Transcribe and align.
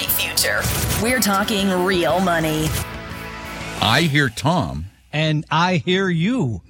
bright 0.00 0.10
future. 0.12 0.62
We're 1.02 1.20
talking 1.20 1.68
real 1.84 2.20
money. 2.20 2.68
I 3.80 4.02
hear 4.02 4.28
Tom. 4.28 4.86
And 5.12 5.44
I 5.50 5.76
hear 5.76 6.08
you. 6.08 6.62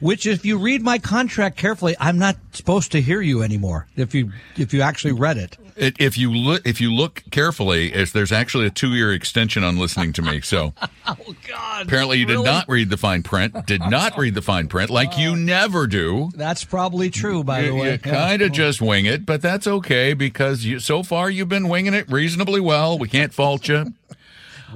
Which, 0.00 0.26
if 0.26 0.44
you 0.44 0.58
read 0.58 0.82
my 0.82 0.98
contract 0.98 1.56
carefully, 1.56 1.96
I'm 1.98 2.18
not 2.18 2.36
supposed 2.52 2.92
to 2.92 3.00
hear 3.00 3.20
you 3.20 3.42
anymore. 3.42 3.88
If 3.96 4.14
you 4.14 4.32
if 4.56 4.72
you 4.72 4.82
actually 4.82 5.12
read 5.12 5.38
it, 5.38 5.56
It, 5.78 5.96
if 6.00 6.18
you 6.18 6.32
look, 6.32 6.66
if 6.66 6.80
you 6.80 6.92
look 6.92 7.22
carefully, 7.30 7.92
is 7.94 8.12
there's 8.12 8.32
actually 8.32 8.66
a 8.66 8.70
two-year 8.70 9.12
extension 9.12 9.62
on 9.62 9.78
listening 9.78 10.12
to 10.14 10.22
me. 10.22 10.40
So 10.40 10.74
oh 11.06 11.16
God! 11.46 11.86
apparently, 11.86 12.18
you 12.18 12.26
did 12.26 12.42
not 12.42 12.68
read 12.68 12.90
the 12.90 12.96
fine 12.96 13.22
print. 13.22 13.66
Did 13.66 13.82
not 13.82 14.18
read 14.18 14.34
the 14.34 14.42
fine 14.42 14.68
print, 14.68 14.90
like 14.90 15.16
you 15.16 15.36
never 15.36 15.86
do. 15.86 16.30
That's 16.34 16.64
probably 16.64 17.10
true, 17.10 17.44
by 17.44 17.62
the 17.62 17.74
way. 17.74 17.92
you 17.92 17.98
kind 17.98 18.42
of 18.42 18.52
just 18.52 18.80
wing 18.80 19.06
it, 19.06 19.24
but 19.24 19.40
that's 19.40 19.66
okay 19.66 20.14
because 20.14 20.64
you, 20.64 20.80
so 20.80 21.02
far 21.02 21.30
you've 21.30 21.48
been 21.48 21.68
winging 21.68 21.94
it 21.94 22.10
reasonably 22.10 22.60
well. 22.60 22.98
We 22.98 23.08
can't 23.08 23.32
fault 23.32 23.68
you. 23.68 23.94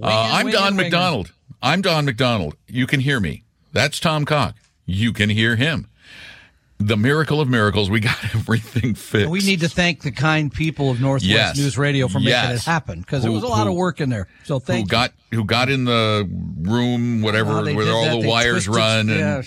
Uh, 0.03 0.31
I'm 0.33 0.51
Don. 0.51 0.75
McDonald. 0.75 1.33
I'm 1.61 1.83
Don 1.83 2.07
McDonald. 2.07 2.57
You 2.67 2.87
can 2.87 3.01
hear 3.01 3.21
me. 3.21 3.45
That's 3.73 4.01
Tom 4.01 4.25
Cock. 4.25 4.55
You 4.87 5.13
can 5.13 5.29
hear 5.29 5.57
him. 5.57 5.87
The 6.87 6.97
miracle 6.97 7.41
of 7.41 7.49
miracles. 7.49 7.89
We 7.91 8.01
got 8.01 8.17
everything 8.35 8.95
fixed. 8.95 9.29
We 9.29 9.41
need 9.41 9.61
to 9.61 9.69
thank 9.69 10.03
the 10.03 10.11
kind 10.13 10.53
people 10.53 10.91
of 10.91 11.01
Northwest 11.01 11.25
Yes. 11.25 11.57
News 11.57 11.79
Radio 11.79 12.09
for 12.09 12.19
making 12.19 12.31
Yes. 12.31 12.63
it 12.63 12.71
happen 12.71 13.01
because 13.01 13.25
it 13.25 13.29
Who- 13.29 13.35
was 13.35 13.43
a 13.43 13.47
lot 13.49 13.67
of 13.67 13.75
work 13.75 14.01
in 14.01 14.09
there. 14.11 14.29
So 14.45 14.55
who 14.55 14.61
thank 14.61 14.87
you. 14.87 14.91
got 14.91 15.13
who 15.33 15.45
got 15.45 15.69
in 15.71 15.85
the 15.85 16.29
room, 16.61 17.23
whatever, 17.23 17.51
Oh, 17.61 17.75
where 17.75 17.91
all 17.93 18.05
that. 18.05 18.17
the 18.17 18.21
They 18.23 18.27
wires 18.29 18.65
twisted- 18.67 18.75
run, 18.75 19.09
and 19.11 19.19
yeah, 19.19 19.43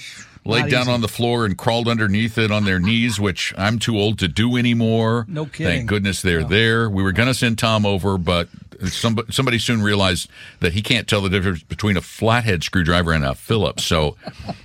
laid 0.46 0.70
down 0.72 0.84
easy. 0.84 0.92
on 0.92 1.02
the 1.02 1.08
floor 1.08 1.46
and 1.46 1.58
crawled 1.58 1.88
underneath 1.88 2.38
it 2.38 2.52
on 2.52 2.66
their 2.66 2.80
knees, 2.80 3.20
which 3.20 3.54
I'm 3.58 3.80
too 3.80 3.98
old 3.98 4.18
to 4.20 4.28
do 4.28 4.58
anymore. 4.58 5.26
No 5.28 5.46
kidding. 5.46 5.66
Thank 5.80 5.90
goodness 5.90 6.22
they're 6.22 6.44
there. 6.44 6.90
We 6.90 7.04
were 7.04 7.12
going 7.12 7.28
to 7.28 7.34
send 7.34 7.58
Tom 7.58 7.86
over, 7.86 8.18
but 8.18 8.48
somebody, 8.86 9.32
somebody 9.32 9.60
soon 9.60 9.82
realized 9.82 10.30
that 10.60 10.74
he 10.74 10.82
can't 10.82 11.08
tell 11.08 11.22
the 11.22 11.30
difference 11.30 11.64
between 11.64 11.98
a 11.98 12.02
flathead 12.02 12.64
screwdriver 12.64 13.12
and 13.12 13.26
a 13.26 13.36
Phillips. 13.36 13.84
So 13.84 14.16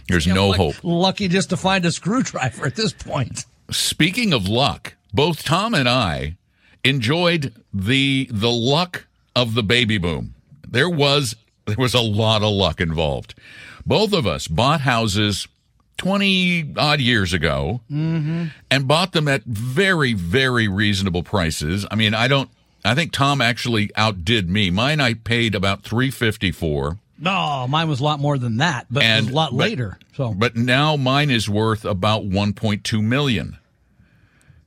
there's 0.08 0.27
no 0.27 0.48
Luck- 0.48 0.56
hope. 0.56 0.75
Lucky 0.83 1.28
just 1.28 1.50
to 1.50 1.56
find 1.56 1.84
a 1.84 1.92
screwdriver 1.92 2.67
at 2.67 2.77
this 2.77 2.92
point. 2.92 3.44
Speaking 3.70 4.33
of 4.33 4.48
luck, 4.48 4.94
both 5.12 5.44
Tom 5.44 5.75
and 5.75 5.89
I 5.89 6.36
enjoyed 6.84 7.55
the 7.72 8.28
the 8.30 8.50
luck 8.50 9.06
of 9.36 9.55
the 9.55 9.62
baby 9.62 9.98
boom. 9.98 10.34
There 10.67 10.91
was 10.91 11.36
there 11.67 11.77
was 11.78 11.95
a 11.95 12.00
lot 12.00 12.42
of 12.42 12.52
luck 12.52 12.80
involved. 12.80 13.34
Both 13.86 14.12
of 14.12 14.27
us 14.27 14.48
bought 14.48 14.83
houses 14.83 15.48
20 15.98 16.74
odd 16.77 17.00
years 17.00 17.33
ago 17.33 17.80
mm-hmm. 17.91 18.47
and 18.70 18.89
bought 18.89 19.12
them 19.12 19.28
at 19.28 19.45
very 19.45 20.14
very 20.14 20.69
reasonable 20.69 21.22
prices. 21.22 21.86
I 21.91 21.95
mean, 21.95 22.14
I 22.14 22.28
don't 22.28 22.50
I 22.84 22.95
think 22.95 23.12
Tom 23.12 23.41
actually 23.41 23.91
outdid 23.97 24.48
me. 24.48 24.70
Mine 24.70 25.00
I 25.00 25.14
paid 25.14 25.55
about 25.55 25.83
350 25.83 26.50
for. 26.53 26.98
No, 27.19 27.67
mine 27.69 27.89
was 27.89 28.00
a 28.00 28.05
lot 28.05 28.19
more 28.20 28.39
than 28.39 28.56
that, 28.59 28.86
but 28.91 29.03
it 29.03 29.06
And 29.06 29.27
was 29.27 29.33
a 29.33 29.36
lot 29.36 29.50
but- 29.50 29.56
later. 29.59 29.98
So 30.17 30.33
but 30.34 30.56
now 30.56 30.97
mine 30.97 31.31
is 31.31 31.48
worth 31.48 31.84
about 31.84 32.25
1.2 32.25 33.03
million. 33.03 33.56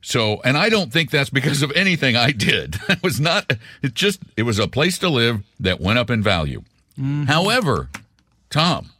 So, 0.00 0.40
and 0.44 0.56
I 0.58 0.68
don't 0.68 0.92
think 0.92 1.10
that's 1.10 1.30
because 1.30 1.62
of 1.62 1.72
anything 1.72 2.14
I 2.14 2.30
did. 2.30 2.76
It 2.88 3.02
was 3.02 3.18
not, 3.20 3.50
it 3.82 3.94
just, 3.94 4.20
it 4.36 4.42
was 4.42 4.58
a 4.58 4.68
place 4.68 4.98
to 4.98 5.08
live 5.08 5.42
that 5.58 5.80
went 5.80 5.98
up 5.98 6.10
in 6.10 6.22
value. 6.22 6.60
Mm-hmm. 6.98 7.24
However, 7.24 7.88
Tom, 8.50 8.90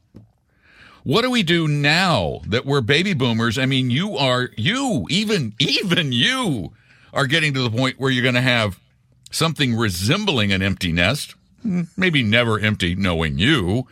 what 1.03 1.23
do 1.23 1.31
we 1.31 1.42
do 1.42 1.69
now 1.69 2.41
that 2.47 2.65
we're 2.65 2.81
baby 2.81 3.12
boomers? 3.12 3.59
I 3.59 3.67
mean, 3.67 3.91
you 3.91 4.17
are, 4.17 4.48
you, 4.57 5.07
even, 5.11 5.53
even 5.59 6.11
you 6.12 6.73
are 7.12 7.27
getting 7.27 7.53
to 7.55 7.62
the 7.62 7.70
point 7.70 8.01
where 8.01 8.11
you're 8.11 8.23
going 8.23 8.35
to 8.35 8.41
have 8.41 8.81
something 9.35 9.75
resembling 9.77 10.53
an 10.53 10.63
empty 10.63 10.93
nest. 10.93 11.35
Maybe 11.97 12.23
never 12.23 12.58
empty 12.61 12.95
knowing 12.95 13.39
you, 13.39 13.86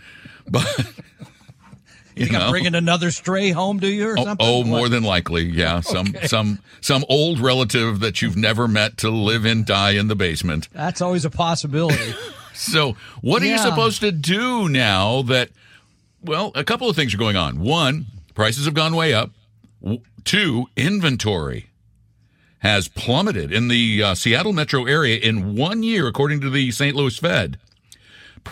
but 0.47 0.66
you 2.15 2.27
think 2.27 2.34
I'm 2.34 2.50
bringing 2.50 2.75
another 2.75 3.11
stray 3.11 3.50
home 3.50 3.81
to 3.81 3.89
you 3.89 4.09
or 4.11 4.19
Oh, 4.19 4.25
something? 4.25 4.47
oh, 4.47 4.65
more 4.65 4.89
than 4.91 5.03
likely, 5.03 5.44
yeah. 5.44 5.81
Some 5.81 6.15
some 6.27 6.59
some 6.83 7.05
old 7.09 7.41
relative 7.41 8.00
that 8.00 8.21
you've 8.21 8.37
never 8.37 8.69
met 8.69 8.99
to 8.99 9.11
live 9.11 9.47
and 9.47 9.65
die 9.65 9.93
in 9.93 10.09
the 10.09 10.15
basement. 10.16 10.69
That's 10.72 11.00
always 11.00 11.25
a 11.25 11.31
possibility. 11.31 12.15
So, 12.55 12.97
what 13.22 13.43
are 13.43 13.47
you 13.47 13.56
supposed 13.56 14.03
to 14.03 14.12
do 14.12 14.69
now 14.69 15.22
that? 15.22 15.49
Well, 16.22 16.53
a 16.55 16.62
couple 16.62 16.89
of 16.91 16.95
things 16.95 17.15
are 17.15 17.16
going 17.19 17.34
on. 17.34 17.59
One, 17.61 18.05
prices 18.34 18.66
have 18.66 18.75
gone 18.75 18.95
way 18.95 19.15
up. 19.15 19.31
Two, 20.25 20.66
inventory 20.77 21.71
has 22.62 22.87
plummeted 22.89 23.53
in 23.53 23.67
the 23.69 24.03
uh, 24.03 24.15
Seattle 24.15 24.53
metro 24.53 24.87
area 24.87 25.19
in 25.19 25.56
one 25.56 25.83
year, 25.83 26.06
according 26.06 26.41
to 26.41 26.50
the 26.50 26.71
St. 26.71 26.95
Louis 26.95 27.17
Fed. 27.17 27.59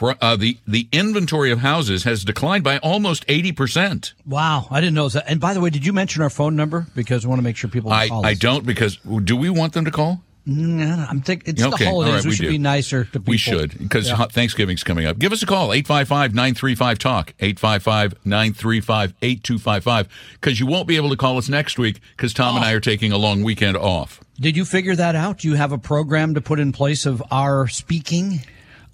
Uh, 0.00 0.36
the 0.36 0.56
the 0.68 0.88
inventory 0.92 1.50
of 1.50 1.60
houses 1.60 2.04
has 2.04 2.24
declined 2.24 2.62
by 2.62 2.78
almost 2.78 3.24
eighty 3.26 3.50
percent. 3.50 4.14
wow, 4.24 4.68
I 4.70 4.80
didn't 4.80 4.94
know 4.94 5.08
that. 5.08 5.24
And 5.28 5.40
by 5.40 5.52
the 5.52 5.60
way, 5.60 5.70
did 5.70 5.84
you 5.84 5.92
mention 5.92 6.22
our 6.22 6.30
phone 6.30 6.54
number? 6.54 6.86
Because 6.94 7.24
I 7.24 7.28
want 7.28 7.40
to 7.40 7.42
make 7.42 7.56
sure 7.56 7.68
people 7.68 7.90
I, 7.90 8.08
call 8.08 8.24
I 8.24 8.34
don't 8.34 8.64
because 8.64 8.98
do 9.24 9.36
we 9.36 9.50
want 9.50 9.72
them 9.72 9.84
to 9.86 9.90
call? 9.90 10.22
I'm 10.50 11.20
thinking 11.20 11.54
it's 11.54 11.62
Okay, 11.62 11.84
the 11.84 11.90
holidays. 11.90 12.14
right, 12.14 12.24
we, 12.24 12.30
we 12.30 12.36
should 12.36 12.42
do. 12.44 12.50
be 12.50 12.58
nicer 12.58 13.04
to 13.04 13.10
people. 13.20 13.30
We 13.30 13.36
should 13.38 13.78
because 13.78 14.08
Yeah. 14.08 14.24
Thanksgiving's 14.26 14.82
coming 14.82 15.06
up. 15.06 15.18
Give 15.18 15.32
us 15.32 15.42
a 15.42 15.46
call 15.46 15.68
855-935-talk 15.68 17.34
855-935-8255 17.38 20.08
because 20.34 20.60
you 20.60 20.66
won't 20.66 20.88
be 20.88 20.96
able 20.96 21.10
to 21.10 21.16
call 21.16 21.38
us 21.38 21.48
next 21.48 21.78
week 21.78 22.00
because 22.16 22.32
Tom 22.34 22.54
Oh. 22.54 22.56
and 22.56 22.64
I 22.64 22.72
oh. 22.72 22.76
are 22.76 22.80
taking 22.80 23.12
a 23.12 23.18
long 23.18 23.42
weekend 23.42 23.76
off. 23.76 24.20
Did 24.40 24.56
you 24.56 24.64
figure 24.64 24.96
that 24.96 25.14
out? 25.14 25.38
Do 25.38 25.48
you 25.48 25.54
have 25.54 25.72
a 25.72 25.78
program 25.78 26.34
to 26.34 26.40
put 26.40 26.58
in 26.58 26.72
place 26.72 27.06
of 27.06 27.22
our 27.30 27.68
speaking? 27.68 28.40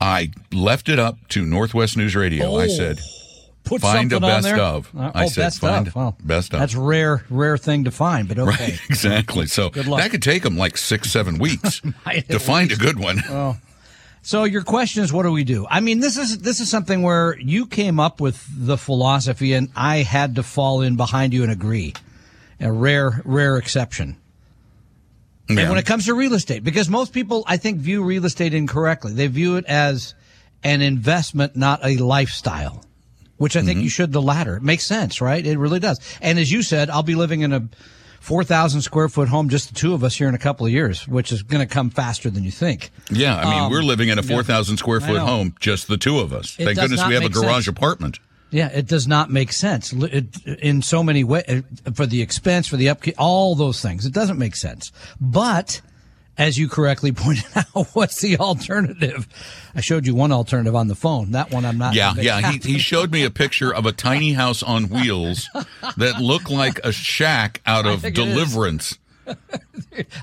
I 0.00 0.30
left 0.52 0.88
it 0.88 0.98
up 0.98 1.16
to 1.28 1.46
Northwest 1.46 1.96
News 1.96 2.14
Radio. 2.14 2.56
I 2.56 2.64
Oh. 2.64 2.68
said 2.68 3.00
Put 3.66 3.80
Find 3.82 4.12
a 4.12 4.14
something 4.14 4.30
on 4.30 4.42
best 4.42 4.44
there? 4.44 4.60
of. 4.60 4.90
Uh, 4.96 5.10
I 5.14 5.24
oh, 5.24 5.28
said 5.28 5.42
best 5.42 5.60
find 5.60 5.88
of. 5.88 5.94
Well, 5.94 6.16
best 6.22 6.54
of. 6.54 6.60
That's 6.60 6.74
rare, 6.74 7.24
rare 7.28 7.58
thing 7.58 7.84
to 7.84 7.90
find, 7.90 8.28
but 8.28 8.38
okay. 8.38 8.48
right 8.48 8.80
exactly. 8.88 9.46
So 9.46 9.70
Good 9.70 9.88
luck. 9.88 10.00
that 10.00 10.12
could 10.12 10.22
take 10.22 10.44
them 10.44 10.56
like 10.56 10.76
six 10.76 11.10
seven 11.10 11.38
weeks 11.40 11.82
to 12.28 12.38
find 12.38 12.70
a 12.70 12.76
good 12.76 12.98
one. 12.98 13.22
So 14.22 14.42
your 14.42 14.62
question 14.62 15.04
is, 15.04 15.12
what 15.12 15.22
do 15.22 15.30
we 15.30 15.44
do? 15.44 15.66
I 15.70 15.80
mean, 15.80 16.00
this 16.00 16.16
is 16.16 16.38
this 16.38 16.60
is 16.60 16.68
something 16.68 17.02
where 17.02 17.38
you 17.38 17.66
came 17.66 18.00
up 18.00 18.20
with 18.20 18.44
the 18.50 18.76
philosophy, 18.76 19.52
and 19.52 19.68
I 19.76 19.98
had 19.98 20.36
to 20.36 20.42
fall 20.42 20.80
in 20.80 20.96
behind 20.96 21.32
you 21.32 21.42
and 21.42 21.52
agree. 21.52 21.94
A 22.60 22.72
rare, 22.72 23.22
rare 23.24 23.56
exception. 23.56 24.16
And 25.48 25.56
when 25.56 25.78
it 25.78 25.86
comes 25.86 26.06
to 26.06 26.14
real 26.14 26.34
estate, 26.34 26.64
because 26.64 26.88
most 26.88 27.12
people, 27.12 27.44
I 27.46 27.56
think, 27.56 27.78
view 27.78 28.02
real 28.02 28.24
estate 28.24 28.52
incorrectly. 28.52 29.12
They 29.12 29.28
view 29.28 29.56
it 29.56 29.64
as 29.66 30.14
an 30.64 30.82
investment, 30.82 31.54
not 31.54 31.84
a 31.84 31.96
lifestyle, 31.98 32.84
which 33.36 33.56
I 33.56 33.60
Mm-hmm. 33.60 33.66
think 33.68 33.82
you 33.82 33.88
should 33.90 34.12
the 34.12 34.22
latter. 34.22 34.56
It 34.56 34.62
makes 34.62 34.84
sense, 34.86 35.20
right? 35.20 35.44
It 35.44 35.58
really 35.58 35.80
does. 35.80 35.98
And 36.20 36.38
as 36.38 36.50
you 36.52 36.62
said, 36.62 36.90
I'll 36.90 37.02
be 37.02 37.14
living 37.14 37.40
in 37.42 37.52
a 37.52 37.68
4,000 38.20 38.82
square 38.82 39.08
foot 39.08 39.28
home, 39.28 39.48
just 39.48 39.68
the 39.68 39.74
two 39.74 39.94
of 39.94 40.02
us 40.02 40.16
here 40.16 40.28
in 40.28 40.34
a 40.34 40.38
couple 40.38 40.66
of 40.66 40.72
years, 40.72 41.06
which 41.06 41.30
is 41.30 41.42
going 41.42 41.66
to 41.66 41.72
come 41.72 41.90
faster 41.90 42.28
than 42.30 42.42
you 42.44 42.50
think. 42.50 42.90
Yeah, 43.10 43.36
I 43.36 43.44
mean, 43.60 43.70
we're 43.70 43.82
living 43.82 44.08
in 44.08 44.18
a 44.18 44.22
4,000 44.22 44.78
square 44.78 45.00
foot 45.00 45.18
Um, 45.20 45.26
home, 45.26 45.54
just 45.60 45.86
the 45.86 45.96
two 45.96 46.18
of 46.18 46.32
us. 46.32 46.56
It 46.58 46.64
Thank 46.64 46.78
goodness 46.78 47.06
we 47.06 47.14
have 47.14 47.24
a 47.24 47.28
garage 47.28 47.66
sense. 47.66 47.68
apartment. 47.68 48.18
Yeah, 48.50 48.68
it 48.68 48.86
does 48.86 49.06
not 49.08 49.30
make 49.30 49.52
sense 49.52 49.92
it, 49.92 50.36
in 50.46 50.80
so 50.80 51.02
many 51.02 51.24
ways 51.24 51.62
for 51.94 52.06
the 52.06 52.22
expense, 52.22 52.66
for 52.68 52.76
the 52.76 52.88
upkeep, 52.88 53.14
all 53.18 53.54
those 53.56 53.82
things. 53.82 54.06
It 54.06 54.12
doesn't 54.12 54.38
make 54.38 54.54
sense. 54.56 54.92
But 55.20 55.80
as 56.38 56.58
you 56.58 56.68
correctly 56.68 57.12
pointed 57.16 57.44
out, 57.56 57.86
what's 57.94 58.20
the 58.20 58.36
alternative? 58.38 59.26
I 59.74 59.80
showed 59.80 60.06
you 60.06 60.14
one 60.14 60.32
alternative 60.32 60.74
on 60.74 60.88
the 60.88 60.94
phone. 60.94 61.32
That 61.32 61.50
one 61.50 61.64
I'm 61.64 61.78
not. 61.78 61.94
Yeah, 61.94 62.14
yeah. 62.16 62.50
He, 62.52 62.58
he 62.58 62.78
showed 62.90 63.10
me 63.12 63.24
a 63.24 63.30
picture 63.30 63.72
of 63.74 63.86
a 63.86 63.92
tiny 63.92 64.32
house 64.32 64.62
on 64.62 64.88
wheels 64.88 65.48
that 65.96 66.20
looked 66.20 66.50
like 66.50 66.78
a 66.84 66.92
shack 66.92 67.60
out 67.66 67.86
of 67.86 68.02
think 68.02 68.18
it 68.18 68.20
is. 68.20 68.34
Deliverance. 68.34 68.98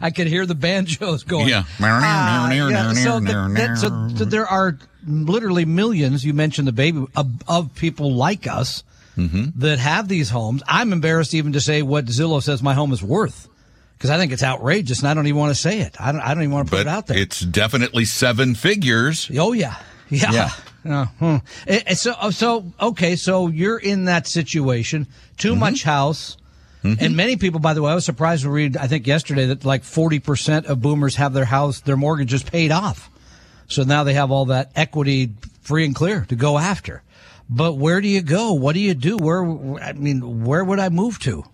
I 0.02 0.12
could 0.12 0.28
hear 0.28 0.46
the 0.46 0.56
banjos 0.56 1.24
going. 1.24 1.50
Yeah. 1.50 1.64
Ah, 1.82 2.50
yeah, 2.52 2.94
so, 2.94 3.20
that- 3.20 3.78
so- 3.78 4.10
so 4.18 4.26
there 4.26 4.48
are 4.48 4.78
literally 5.06 5.66
millions. 5.66 6.24
You 6.26 6.34
mentioned 6.34 6.68
the 6.68 6.72
baby 6.74 7.06
of, 7.16 7.32
of 7.48 7.74
people 7.76 8.14
like 8.14 8.48
us 8.48 8.84
Mm-hmm. 9.16 9.60
that 9.60 9.78
have 9.78 10.08
these 10.08 10.32
homes. 10.32 10.64
I'm 10.68 10.92
embarrassed 10.92 11.36
even 11.36 11.54
to 11.54 11.62
say 11.62 11.84
what 11.84 12.06
Zillow 12.06 12.42
says 12.42 12.64
my 12.64 12.74
home 12.74 12.92
is 12.92 13.04
worth 13.04 13.48
because 13.98 14.10
I 14.10 14.18
think 14.18 14.32
it's 14.32 14.44
outrageous, 14.44 15.00
and 15.00 15.08
I 15.08 15.14
don't 15.14 15.28
even 15.28 15.40
want 15.40 15.56
to 15.56 15.62
say 15.62 15.80
it. 15.82 15.96
I 16.00 16.12
don't. 16.12 16.22
I 16.22 16.34
don't 16.34 16.44
even 16.44 16.54
want 16.54 16.68
to 16.68 16.72
put 16.72 16.86
But 16.86 16.88
it 16.88 16.94
out 16.94 17.08
there. 17.08 17.18
it's 17.18 17.40
definitely 17.40 18.06
seven 18.06 18.56
figures. 18.56 19.30
Oh 19.38 19.54
yeah, 19.54 19.76
yeah. 20.10 20.32
Yeah. 20.32 20.50
Uh, 20.86 21.06
hmm. 21.06 21.36
Eh, 21.66 21.82
eh, 21.88 21.94
so 21.94 22.14
so 22.32 22.72
okay, 22.82 23.16
so 23.16 23.48
you're 23.48 23.78
in 23.78 24.06
that 24.06 24.28
situation. 24.28 25.08
Too 25.38 25.52
Mm-hmm. 25.52 25.60
much 25.60 25.84
house. 25.84 26.38
And 26.86 27.16
many 27.16 27.38
people, 27.38 27.62
by 27.62 27.74
the 27.74 27.82
way, 27.82 27.94
I 27.94 27.96
was 27.96 28.04
surprised 28.04 28.44
to 28.44 28.50
read. 28.50 28.76
I 28.76 28.88
think 28.88 29.08
yesterday 29.08 29.46
that 29.46 29.64
like 29.64 29.86
forty 29.86 30.20
percent 30.20 30.66
of 30.66 30.82
boomers 30.82 31.16
have 31.16 31.32
their 31.32 31.46
house, 31.46 31.80
their 31.80 31.96
mortgages 31.96 32.44
paid 32.44 32.72
off. 32.74 33.10
So 33.70 33.84
now 33.84 34.04
they 34.04 34.16
have 34.16 34.32
all 34.32 34.46
that 34.48 34.72
equity 34.76 35.32
free 35.62 35.86
and 35.86 35.96
clear 35.96 36.26
to 36.28 36.36
go 36.36 36.58
after. 36.58 37.02
But 37.50 37.76
where 37.78 38.02
do 38.02 38.10
you 38.10 38.22
go? 38.22 38.52
What 38.52 38.74
do 38.74 38.82
you 38.82 38.94
do? 38.96 39.18
Where 39.18 39.46
I 39.82 39.94
mean, 39.94 40.44
where 40.44 40.66
would 40.66 40.80
I 40.80 40.90
move 40.90 41.20
to? 41.20 41.46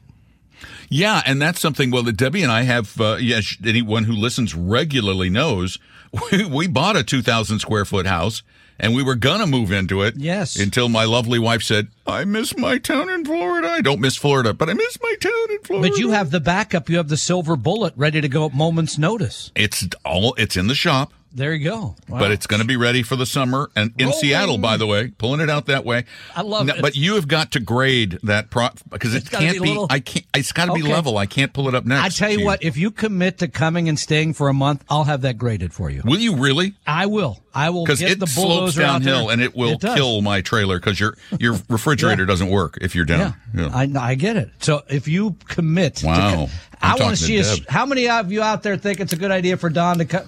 Yeah, 0.89 1.21
and 1.25 1.41
that's 1.41 1.59
something. 1.59 1.91
Well, 1.91 2.03
that 2.03 2.17
Debbie 2.17 2.43
and 2.43 2.51
I 2.51 2.63
have. 2.63 2.99
Uh, 2.99 3.17
yes, 3.19 3.55
anyone 3.65 4.05
who 4.05 4.13
listens 4.13 4.55
regularly 4.55 5.29
knows 5.29 5.77
we, 6.31 6.45
we 6.45 6.67
bought 6.67 6.95
a 6.95 7.03
two 7.03 7.21
thousand 7.21 7.59
square 7.59 7.85
foot 7.85 8.07
house, 8.07 8.41
and 8.79 8.95
we 8.95 9.03
were 9.03 9.15
gonna 9.15 9.45
move 9.47 9.71
into 9.71 10.01
it. 10.01 10.15
Yes. 10.17 10.55
Until 10.55 10.89
my 10.89 11.05
lovely 11.05 11.39
wife 11.39 11.61
said, 11.61 11.89
"I 12.07 12.25
miss 12.25 12.57
my 12.57 12.79
town 12.79 13.09
in 13.09 13.23
Florida. 13.23 13.69
I 13.69 13.81
don't 13.81 14.01
miss 14.01 14.15
Florida, 14.15 14.53
but 14.53 14.69
I 14.69 14.73
miss 14.73 14.97
my 15.01 15.15
town 15.21 15.51
in 15.51 15.59
Florida." 15.59 15.89
But 15.89 15.99
you 15.99 16.09
have 16.09 16.31
the 16.31 16.39
backup. 16.39 16.89
You 16.89 16.97
have 16.97 17.09
the 17.09 17.17
silver 17.17 17.55
bullet 17.55 17.93
ready 17.95 18.21
to 18.21 18.27
go 18.27 18.45
at 18.45 18.53
moment's 18.53 18.97
notice. 18.97 19.51
It's 19.55 19.87
all. 20.03 20.33
It's 20.35 20.57
in 20.57 20.67
the 20.67 20.75
shop. 20.75 21.13
There 21.31 21.53
you 21.53 21.63
go. 21.63 21.95
Wow. 22.07 22.19
But 22.19 22.31
it's 22.31 22.47
going 22.47 22.61
to 22.61 22.67
be 22.67 22.75
ready 22.75 23.03
for 23.03 23.15
the 23.15 23.25
summer 23.27 23.69
and 23.75 23.93
in 23.99 24.07
Rolling. 24.07 24.19
Seattle, 24.19 24.57
by 24.57 24.77
the 24.77 24.87
way, 24.87 25.09
pulling 25.19 25.41
it 25.41 25.49
out 25.49 25.67
that 25.67 25.85
way. 25.85 26.05
I 26.35 26.41
love 26.41 26.65
No, 26.65 26.73
it. 26.73 26.81
But 26.81 26.95
you 26.95 27.15
have 27.15 27.27
got 27.27 27.51
to 27.51 27.59
grade 27.59 28.17
that 28.23 28.49
prop 28.49 28.79
because 28.89 29.13
it 29.13 29.29
can't 29.29 29.53
be 29.53 29.59
be. 29.59 29.67
little- 29.69 29.87
I 29.91 29.99
can't. 29.99 30.25
It's 30.33 30.51
got 30.51 30.65
to 30.65 30.73
be 30.73 30.81
Okay. 30.81 30.91
level. 30.91 31.17
I 31.19 31.27
can't 31.27 31.53
pull 31.53 31.67
it 31.67 31.75
up 31.75 31.85
next. 31.85 32.03
I 32.03 32.09
tell 32.09 32.31
you 32.31 32.39
to 32.39 32.45
what, 32.45 32.63
if 32.63 32.77
you 32.77 32.89
commit 32.89 33.37
to 33.39 33.47
coming 33.47 33.87
and 33.87 33.99
staying 33.99 34.33
for 34.33 34.49
a 34.49 34.53
month, 34.55 34.83
I'll 34.89 35.03
have 35.03 35.21
that 35.21 35.37
graded 35.37 35.71
for 35.71 35.91
you. 35.91 36.01
Will 36.03 36.17
you 36.19 36.35
really? 36.35 36.73
I 36.87 37.05
will. 37.05 37.39
I 37.53 37.69
will 37.69 37.83
Because 37.85 38.01
it 38.01 38.19
the 38.19 38.25
slopes 38.27 38.47
bulldozer 38.75 38.81
out 38.83 39.01
there. 39.03 39.13
downhill 39.13 39.29
and 39.29 39.41
it 39.41 39.55
will 39.55 39.77
does. 39.77 39.95
kill 39.95 40.21
my 40.21 40.41
trailer 40.41 40.79
because 40.79 40.99
your 40.99 41.15
your 41.39 41.57
refrigerator 41.69 42.23
Yeah. 42.23 42.27
doesn't 42.27 42.49
work 42.49 42.77
if 42.81 42.95
you're 42.95 43.05
Yeah, 43.07 43.33
down. 43.55 43.95
I, 43.95 44.09
I 44.11 44.15
get 44.15 44.35
it. 44.35 44.49
So 44.61 44.81
if 44.89 45.07
you 45.07 45.35
commit, 45.47 46.01
Wow. 46.03 46.47
co- 46.47 46.49
I'm 46.81 46.99
want 46.99 47.15
to 47.15 47.21
to 47.21 47.23
see 47.23 47.39
us. 47.39 47.59
How 47.69 47.85
many 47.85 48.07
of 48.09 48.31
you 48.31 48.41
out 48.41 48.63
there 48.63 48.77
think 48.77 48.99
it's 48.99 49.13
a 49.13 49.17
good 49.17 49.31
idea 49.31 49.57
for 49.57 49.69
Don 49.69 49.97
to 49.99 50.05
cut? 50.05 50.27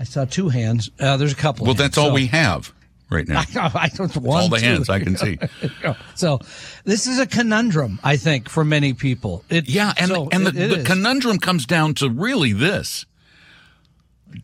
I 0.00 0.04
saw 0.04 0.24
two 0.24 0.48
hands. 0.48 0.90
Uh, 0.98 1.16
there's 1.18 1.32
a 1.32 1.36
couple. 1.36 1.66
Well, 1.66 1.74
hands. 1.74 1.78
that's 1.90 1.98
all 1.98 2.08
So- 2.08 2.14
we 2.14 2.26
have 2.28 2.72
right 3.10 3.28
now. 3.28 3.42
I 3.54 3.90
don't 3.94 4.16
one, 4.16 4.42
all 4.42 4.48
the 4.48 4.60
hands 4.60 4.88
I 4.88 4.98
can 5.00 5.16
see. 5.16 5.38
So 6.14 6.38
this 6.84 7.06
is 7.06 7.18
a 7.18 7.26
conundrum, 7.26 7.98
I 8.02 8.16
think, 8.16 8.48
for 8.48 8.64
many 8.64 8.92
people. 8.94 9.44
It, 9.50 9.68
Yeah, 9.68 9.92
and 9.98 10.08
so 10.08 10.28
and 10.32 10.46
it- 10.48 10.54
the, 10.54 10.62
it 10.64 10.76
the 10.78 10.84
conundrum 10.84 11.38
comes 11.38 11.66
down 11.66 11.94
to 11.94 12.08
really 12.08 12.52
this: 12.54 13.04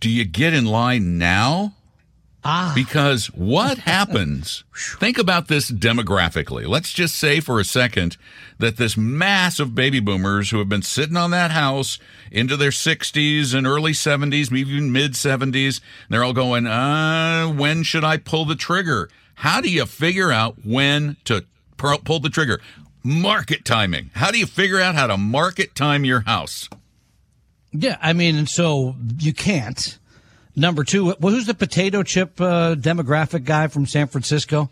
Do 0.00 0.10
you 0.10 0.24
get 0.24 0.52
in 0.52 0.66
line 0.66 1.16
now? 1.18 1.72
Ah. 2.48 2.72
Because 2.76 3.26
what 3.26 3.78
happens? 3.78 4.62
think 5.00 5.18
about 5.18 5.48
this 5.48 5.68
demographically. 5.68 6.66
Let's 6.68 6.92
just 6.92 7.16
say 7.16 7.40
for 7.40 7.58
a 7.58 7.64
second 7.64 8.16
that 8.58 8.76
this 8.76 8.96
mass 8.96 9.58
of 9.58 9.74
baby 9.74 9.98
boomers 9.98 10.50
who 10.50 10.58
have 10.58 10.68
been 10.68 10.82
sitting 10.82 11.16
on 11.16 11.32
that 11.32 11.50
house 11.50 11.98
into 12.30 12.56
their 12.56 12.70
60s 12.70 13.52
and 13.52 13.66
early 13.66 13.90
70s, 13.90 14.52
maybe 14.52 14.70
even 14.70 14.92
mid 14.92 15.14
70s, 15.14 15.80
they're 16.08 16.22
all 16.22 16.32
going, 16.32 16.68
uh, 16.68 17.48
when 17.48 17.82
should 17.82 18.04
I 18.04 18.16
pull 18.16 18.44
the 18.44 18.54
trigger? 18.54 19.08
How 19.34 19.60
do 19.60 19.68
you 19.68 19.84
figure 19.84 20.30
out 20.30 20.64
when 20.64 21.16
to 21.24 21.44
pu- 21.76 21.98
pull 21.98 22.20
the 22.20 22.30
trigger? 22.30 22.60
Market 23.02 23.64
timing. 23.64 24.10
How 24.14 24.30
do 24.30 24.38
you 24.38 24.46
figure 24.46 24.80
out 24.80 24.94
how 24.94 25.08
to 25.08 25.16
market 25.16 25.74
time 25.74 26.04
your 26.04 26.20
house? 26.20 26.68
Yeah, 27.72 27.98
I 28.00 28.12
mean, 28.12 28.36
and 28.36 28.48
so 28.48 28.94
you 29.18 29.32
can't. 29.32 29.98
Number 30.56 30.84
two, 30.84 31.10
who's 31.10 31.44
the 31.44 31.54
potato 31.54 32.02
chip 32.02 32.40
uh, 32.40 32.74
demographic 32.76 33.44
guy 33.44 33.68
from 33.68 33.84
San 33.84 34.06
Francisco? 34.06 34.70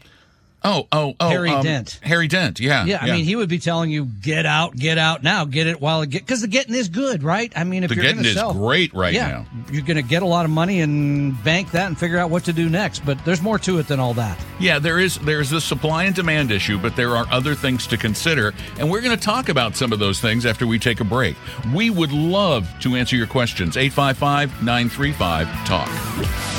Oh, 0.65 0.89
oh, 0.93 1.15
oh. 1.21 1.29
Harry 1.29 1.51
um, 1.51 1.63
Dent. 1.63 2.01
Harry 2.03 2.27
Dent, 2.27 2.59
yeah. 2.59 2.87
Yeah, 2.87 3.01
I 3.03 3.11
mean, 3.11 3.27
he 3.27 3.37
would 3.37 3.51
be 3.51 3.59
telling 3.59 3.91
you, 3.91 4.07
get 4.07 4.47
out, 4.47 4.75
get 4.75 4.97
out 4.97 5.23
now, 5.23 5.45
get 5.45 5.67
it 5.67 5.79
while 5.79 6.01
it 6.01 6.09
get, 6.09 6.23
because 6.23 6.41
the 6.41 6.49
getting 6.49 6.75
is 6.75 6.89
good, 6.89 7.23
right? 7.23 7.53
I 7.55 7.65
mean, 7.65 7.85
if 7.85 7.91
The 7.91 7.97
you're 7.97 8.05
getting 8.05 8.17
gonna 8.19 8.29
is 8.29 8.35
sell, 8.35 8.55
great 8.55 8.95
right 8.95 9.13
yeah, 9.13 9.29
now. 9.29 9.45
You're 9.71 9.85
going 9.85 9.99
to 9.99 10.03
get 10.03 10.23
a 10.23 10.27
lot 10.27 10.47
of 10.47 10.51
money 10.51 10.81
and 10.81 11.37
bank 11.45 11.73
that 11.73 11.89
and 11.89 11.99
figure 11.99 12.17
out 12.17 12.31
what 12.31 12.45
to 12.45 12.55
do 12.55 12.71
next. 12.71 13.05
But 13.05 13.23
there's 13.27 13.43
more 13.43 13.59
to 13.59 13.79
it 13.79 13.89
than 13.89 14.01
all 14.01 14.15
that. 14.15 14.43
Yeah, 14.59 14.79
there 14.79 14.99
is 14.99 15.19
there's 15.19 15.51
the 15.51 15.61
supply 15.61 16.05
and 16.05 16.15
demand 16.15 16.51
issue, 16.51 16.79
but 16.79 16.97
there 16.97 17.15
are 17.15 17.27
other 17.31 17.55
things 17.55 17.87
to 17.89 17.99
consider, 17.99 18.55
and 18.79 18.91
we're 18.91 19.03
going 19.03 19.15
to 19.17 19.23
talk 19.23 19.51
about 19.51 19.77
some 19.77 19.93
of 19.93 19.99
those 19.99 20.19
things 20.21 20.47
after 20.47 20.67
we 20.67 20.79
take 20.79 21.01
a 21.01 21.05
break. 21.05 21.37
We 21.75 21.91
would 21.91 22.13
love 22.13 22.67
to 22.81 22.97
answer 22.97 23.17
your 23.17 23.27
questions. 23.27 23.77
855-935-TALK. 23.77 25.89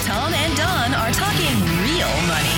Tom 0.06 0.32
and 0.34 0.58
Don 0.58 0.94
are 0.94 1.12
talking 1.12 1.56
real 1.82 2.12
money. 2.28 2.55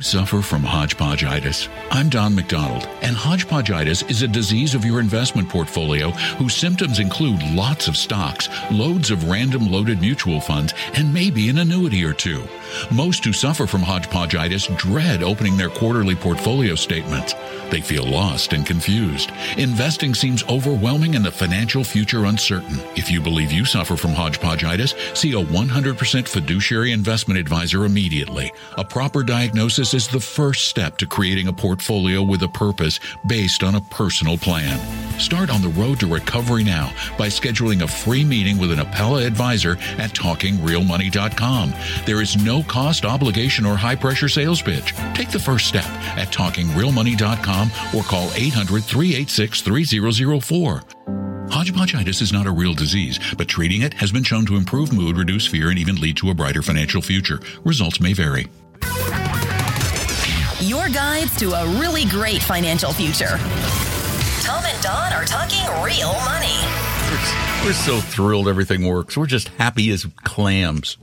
Suffer 0.00 0.40
from 0.40 0.62
hodgepodgeitis. 0.62 1.68
I'm 1.90 2.08
Don 2.08 2.34
McDonald, 2.34 2.88
and 3.02 3.14
hodgepodgeitis 3.14 4.08
is 4.10 4.22
a 4.22 4.28
disease 4.28 4.74
of 4.74 4.82
your 4.82 4.98
investment 4.98 5.46
portfolio 5.46 6.08
whose 6.38 6.54
symptoms 6.54 7.00
include 7.00 7.42
lots 7.52 7.86
of 7.86 7.98
stocks, 7.98 8.48
loads 8.70 9.10
of 9.10 9.28
random 9.28 9.70
loaded 9.70 10.00
mutual 10.00 10.40
funds, 10.40 10.72
and 10.94 11.12
maybe 11.12 11.50
an 11.50 11.58
annuity 11.58 12.02
or 12.02 12.14
two. 12.14 12.42
Most 12.90 13.26
who 13.26 13.34
suffer 13.34 13.66
from 13.66 13.82
hodgepodgeitis 13.82 14.74
dread 14.78 15.22
opening 15.22 15.58
their 15.58 15.68
quarterly 15.68 16.14
portfolio 16.14 16.74
statements. 16.74 17.34
They 17.70 17.82
feel 17.82 18.04
lost 18.04 18.54
and 18.54 18.66
confused. 18.66 19.30
Investing 19.58 20.14
seems 20.14 20.42
overwhelming 20.44 21.14
and 21.14 21.24
the 21.24 21.30
financial 21.30 21.84
future 21.84 22.24
uncertain. 22.24 22.78
If 22.96 23.10
you 23.10 23.20
believe 23.20 23.52
you 23.52 23.64
suffer 23.64 23.96
from 23.96 24.12
hodgepodgeitis, 24.12 25.16
see 25.16 25.32
a 25.32 25.44
100% 25.44 26.26
fiduciary 26.26 26.92
investment 26.92 27.38
advisor 27.38 27.84
immediately. 27.84 28.52
A 28.78 28.84
proper 28.84 29.22
diagnosis 29.22 29.89
is 29.94 30.08
the 30.08 30.20
first 30.20 30.68
step 30.68 30.96
to 30.98 31.06
creating 31.06 31.48
a 31.48 31.52
portfolio 31.52 32.22
with 32.22 32.42
a 32.42 32.48
purpose 32.48 33.00
based 33.26 33.62
on 33.62 33.74
a 33.74 33.80
personal 33.80 34.36
plan. 34.36 34.78
Start 35.18 35.50
on 35.50 35.62
the 35.62 35.68
road 35.68 36.00
to 36.00 36.06
recovery 36.06 36.64
now 36.64 36.92
by 37.18 37.28
scheduling 37.28 37.82
a 37.82 37.88
free 37.88 38.24
meeting 38.24 38.58
with 38.58 38.72
an 38.72 38.78
Apella 38.78 39.26
advisor 39.26 39.72
at 39.98 40.10
talkingrealmoney.com. 40.10 41.74
There 42.06 42.20
is 42.20 42.42
no 42.42 42.62
cost, 42.62 43.04
obligation, 43.04 43.66
or 43.66 43.76
high 43.76 43.96
pressure 43.96 44.28
sales 44.28 44.62
pitch. 44.62 44.94
Take 45.14 45.30
the 45.30 45.38
first 45.38 45.66
step 45.66 45.86
at 46.16 46.28
talkingrealmoney.com 46.28 47.70
or 47.94 48.02
call 48.02 48.30
800 48.34 48.84
386 48.84 49.60
3004. 49.60 50.82
Hodgepodgeitis 51.50 52.22
is 52.22 52.32
not 52.32 52.46
a 52.46 52.52
real 52.52 52.74
disease, 52.74 53.18
but 53.36 53.48
treating 53.48 53.82
it 53.82 53.94
has 53.94 54.12
been 54.12 54.22
shown 54.22 54.46
to 54.46 54.56
improve 54.56 54.92
mood, 54.92 55.18
reduce 55.18 55.46
fear, 55.46 55.70
and 55.70 55.78
even 55.78 55.96
lead 55.96 56.16
to 56.18 56.30
a 56.30 56.34
brighter 56.34 56.62
financial 56.62 57.02
future. 57.02 57.40
Results 57.64 58.00
may 58.00 58.12
vary. 58.12 58.46
Your 60.90 60.96
guides 60.96 61.36
to 61.38 61.52
a 61.52 61.66
really 61.78 62.04
great 62.06 62.42
financial 62.42 62.92
future. 62.92 63.38
Tom 64.42 64.64
and 64.64 64.82
Don 64.82 65.12
are 65.12 65.24
talking 65.24 65.60
real 65.84 66.12
money. 66.24 66.58
We're 67.64 67.74
so 67.74 68.00
thrilled 68.00 68.48
everything 68.48 68.84
works. 68.88 69.16
We're 69.16 69.26
just 69.26 69.50
happy 69.50 69.88
as 69.90 70.04
clams. 70.24 70.96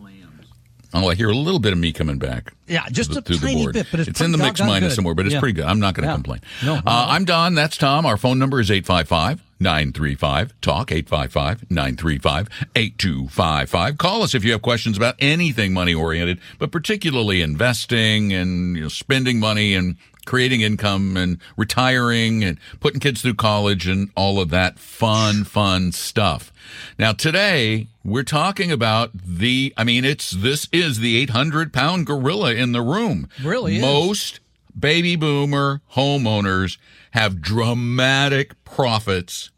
Oh, 0.94 1.07
I 1.07 1.16
hear 1.16 1.30
a 1.30 1.34
little 1.34 1.62
bit 1.62 1.72
of 1.72 1.80
me 1.80 1.94
coming 1.94 2.18
back. 2.18 2.51
Yeah, 2.68 2.86
just 2.92 3.12
through 3.13 3.19
a 3.19 3.22
the- 3.22 3.34
the 3.36 3.39
tiny 3.48 3.56
board. 3.63 3.74
bit, 3.75 3.88
but 3.89 4.01
it's 4.01 4.19
in 4.19 4.34
the 4.34 4.38
pretty 4.38 4.50
mix 4.50 4.60
minus 4.60 4.89
good. 4.92 4.95
somewhere, 4.95 5.16
but 5.16 5.25
it's 5.25 5.34
Yeah. 5.36 5.39
pretty 5.39 5.54
good. 5.54 5.66
I'm 5.66 5.80
not 5.80 5.94
going 5.94 6.04
to 6.04 6.10
Yeah. 6.10 6.16
complain. 6.16 6.42
No, 6.66 6.74
uh, 6.75 6.75
no. 6.80 6.81
I'm 6.86 7.24
Don. 7.24 7.56
That's 7.56 7.78
Tom. 7.78 8.06
Our 8.06 8.18
phone 8.18 8.39
number 8.39 8.60
is 8.60 8.69
855 8.69 9.39
935 9.59 10.53
TALK, 10.62 10.91
855 10.91 11.72
935 11.72 12.50
8255. 12.75 13.98
Call 13.98 14.24
us 14.24 14.36
if 14.36 14.43
you 14.43 14.51
have 14.51 14.62
questions 14.62 14.98
about 14.98 15.15
anything 15.20 15.74
money 15.74 15.93
oriented, 15.93 16.39
but 16.60 16.72
particularly 16.72 17.41
investing 17.41 18.34
and 18.34 18.75
you 18.75 18.84
know, 18.84 18.89
spending 18.89 19.39
money 19.39 19.74
and 19.74 19.98
creating 20.27 20.62
income 20.62 21.17
and 21.17 21.39
retiring 21.55 22.43
and 22.43 22.60
putting 22.79 23.00
kids 23.00 23.22
through 23.22 23.34
college 23.34 23.88
and 23.88 24.12
all 24.15 24.39
of 24.39 24.50
that 24.50 24.77
fun, 24.77 25.43
fun 25.43 25.91
stuff. 25.91 26.51
Now, 27.00 27.13
today 27.13 27.88
we're 28.03 28.24
talking 28.24 28.72
about 28.72 29.12
the, 29.13 29.74
I 29.77 29.84
mean, 29.84 30.05
it's, 30.05 30.29
this 30.31 30.67
is 30.72 31.00
the 31.00 31.17
800 31.17 31.74
pound 31.74 32.05
gorilla 32.05 32.53
in 32.53 32.74
the 32.74 32.81
room. 32.81 33.29
Really 33.41 33.77
is. 33.77 33.81
Most 33.81 34.41
baby 34.77 35.15
boomer 35.15 35.81
homeowners 35.93 36.77
have 37.12 37.41
dramatic 37.41 38.63
profits 38.63 39.50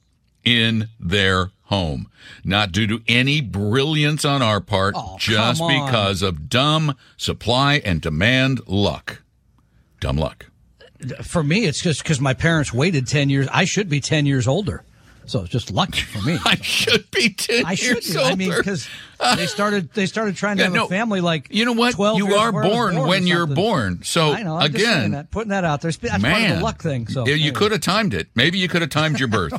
in 0.49 0.89
their 0.99 1.51
home. 1.63 2.09
Not 2.43 2.71
due 2.71 2.87
to 2.87 3.01
any 3.07 3.41
brilliance 3.41 4.25
on 4.25 4.41
our 4.41 4.59
part, 4.59 4.95
Oh, 4.97 5.17
just 5.19 5.61
because 5.67 6.21
of 6.21 6.49
dumb 6.49 6.95
supply 7.17 7.75
and 7.85 8.01
demand 8.01 8.61
luck. 8.67 9.21
Dumb 9.99 10.17
luck. 10.17 10.47
For 11.23 11.43
me, 11.43 11.65
it's 11.65 11.81
just 11.81 12.03
because 12.03 12.19
my 12.19 12.33
parents 12.33 12.73
waited 12.73 13.07
10 13.07 13.29
years. 13.29 13.47
I 13.51 13.65
should 13.65 13.87
be 13.87 14.01
10 14.01 14.25
years 14.25 14.47
older. 14.47 14.83
So 15.29 15.41
it's 15.41 15.49
just 15.51 15.69
lucky 15.71 16.01
for 16.01 16.25
me. 16.27 16.39
I 16.45 16.55
should 16.55 17.09
be 17.11 17.29
10 17.29 17.63
I 17.65 17.75
should 17.75 18.01
be. 18.03 18.17
I 18.17 18.33
mean, 18.33 18.49
because 18.49 18.87
they 19.35 19.45
started 19.45 19.93
they 19.93 20.07
started 20.07 20.35
trying 20.35 20.57
to 20.57 20.61
Yeah, 20.61 20.65
have 20.67 20.73
no, 20.73 20.85
a 20.85 20.89
family 20.89 21.21
like 21.21 21.47
you 21.51 21.65
know 21.65 21.73
what? 21.73 21.93
12 21.93 22.17
You 22.17 22.33
are 22.35 22.51
was 22.51 22.65
born 22.67 23.07
when 23.07 23.27
you're 23.27 23.45
born. 23.45 24.01
So, 24.03 24.33
I 24.33 24.41
know. 24.41 24.55
I'm 24.57 24.65
again, 24.73 25.11
that, 25.11 25.29
putting 25.29 25.49
that 25.49 25.63
out 25.63 25.81
there. 25.81 25.91
That's 25.91 26.09
part 26.09 26.21
man, 26.23 26.51
of 26.53 26.57
the 26.57 26.63
luck 26.63 26.81
thing. 26.81 27.07
So 27.07 27.27
you 27.27 27.33
anyway. 27.33 27.51
could 27.51 27.71
have 27.73 27.81
timed 27.81 28.15
it. 28.15 28.27
Maybe 28.33 28.57
you 28.57 28.67
could 28.67 28.81
have 28.81 28.89
timed 28.89 29.19
your 29.19 29.27
birth. 29.27 29.53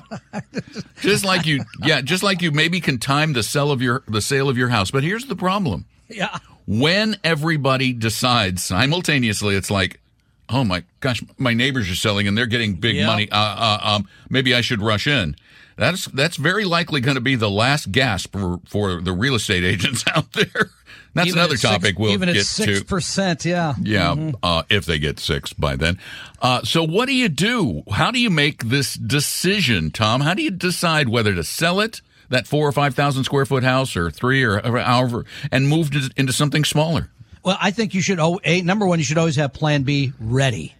just 1.00 1.24
like 1.24 1.46
you, 1.46 1.64
yeah, 1.84 2.00
just 2.00 2.22
like 2.24 2.42
you 2.42 2.50
maybe 2.50 2.80
can 2.80 2.98
time 2.98 3.32
the 3.32 3.42
sale 3.42 3.70
of 3.70 3.80
your 3.80 4.02
the 4.08 4.20
sale 4.20 4.48
of 4.48 4.58
your 4.58 4.68
house. 4.70 4.90
But 4.90 5.04
here's 5.04 5.26
the 5.26 5.36
problem: 5.36 5.84
Yeah. 6.08 6.38
when 6.66 7.16
everybody 7.22 7.92
decides 7.92 8.64
simultaneously, 8.64 9.54
it's 9.54 9.70
like, 9.70 10.00
oh 10.48 10.64
my 10.64 10.82
gosh, 10.98 11.22
my 11.38 11.54
neighbors 11.54 11.88
are 11.88 11.94
selling 11.94 12.26
and 12.26 12.36
they're 12.36 12.46
getting 12.46 12.74
big 12.74 12.96
Yeah. 12.96 13.06
money. 13.06 13.30
Uh, 13.30 13.36
uh, 13.38 13.78
um, 13.82 14.08
maybe 14.28 14.52
I 14.52 14.62
should 14.62 14.82
rush 14.82 15.06
in. 15.06 15.36
That's 15.80 16.04
that's 16.06 16.36
very 16.36 16.64
likely 16.64 17.00
going 17.00 17.14
to 17.14 17.20
be 17.22 17.36
the 17.36 17.50
last 17.50 17.90
gasp 17.90 18.36
for, 18.36 18.60
for 18.66 19.00
the 19.00 19.12
real 19.12 19.34
estate 19.34 19.64
agents 19.64 20.04
out 20.14 20.32
there. 20.34 20.70
That's 21.14 21.28
Even 21.28 21.38
another 21.40 21.54
at 21.54 21.60
six- 21.60 21.72
topic 21.72 21.98
we'll 21.98 22.12
even 22.12 22.28
get 22.28 22.36
at 22.36 22.44
six 22.44 22.80
to. 22.80 22.84
percent. 22.84 23.44
Yeah, 23.44 23.74
Yeah, 23.82 24.32
uh, 24.42 24.62
if 24.70 24.84
they 24.84 24.98
get 24.98 25.18
six 25.18 25.52
by 25.54 25.74
then. 25.76 25.98
Uh, 26.40 26.62
so, 26.64 26.84
what 26.84 27.06
do 27.06 27.14
you 27.16 27.28
do? 27.28 27.82
How 27.90 28.10
do 28.12 28.20
you 28.20 28.30
make 28.30 28.64
this 28.64 28.94
decision, 28.94 29.90
Tom? 29.90 30.20
How 30.20 30.34
do 30.34 30.42
you 30.42 30.50
decide 30.52 31.08
whether 31.08 31.34
to 31.34 31.42
sell 31.42 31.80
it, 31.80 32.00
that 32.28 32.46
four 32.46 32.68
or 32.68 32.72
five 32.72 32.94
thousand 32.94 33.24
square 33.24 33.46
foot 33.46 33.64
house, 33.64 33.96
or 33.96 34.10
three, 34.10 34.44
or 34.44 34.60
however, 34.78 35.24
and 35.50 35.66
move 35.66 35.90
to, 35.92 36.10
into 36.16 36.32
something 36.32 36.64
smaller? 36.64 37.08
Well, 37.42 37.56
I 37.60 37.70
think 37.70 37.94
you 37.94 38.02
should. 38.02 38.20
Oh, 38.20 38.38
a 38.44 38.60
number 38.62 38.86
one, 38.86 38.98
you 38.98 39.04
should 39.06 39.18
always 39.18 39.36
have 39.36 39.52
Plan 39.54 39.82
B 39.82 40.12
ready. 40.20 40.74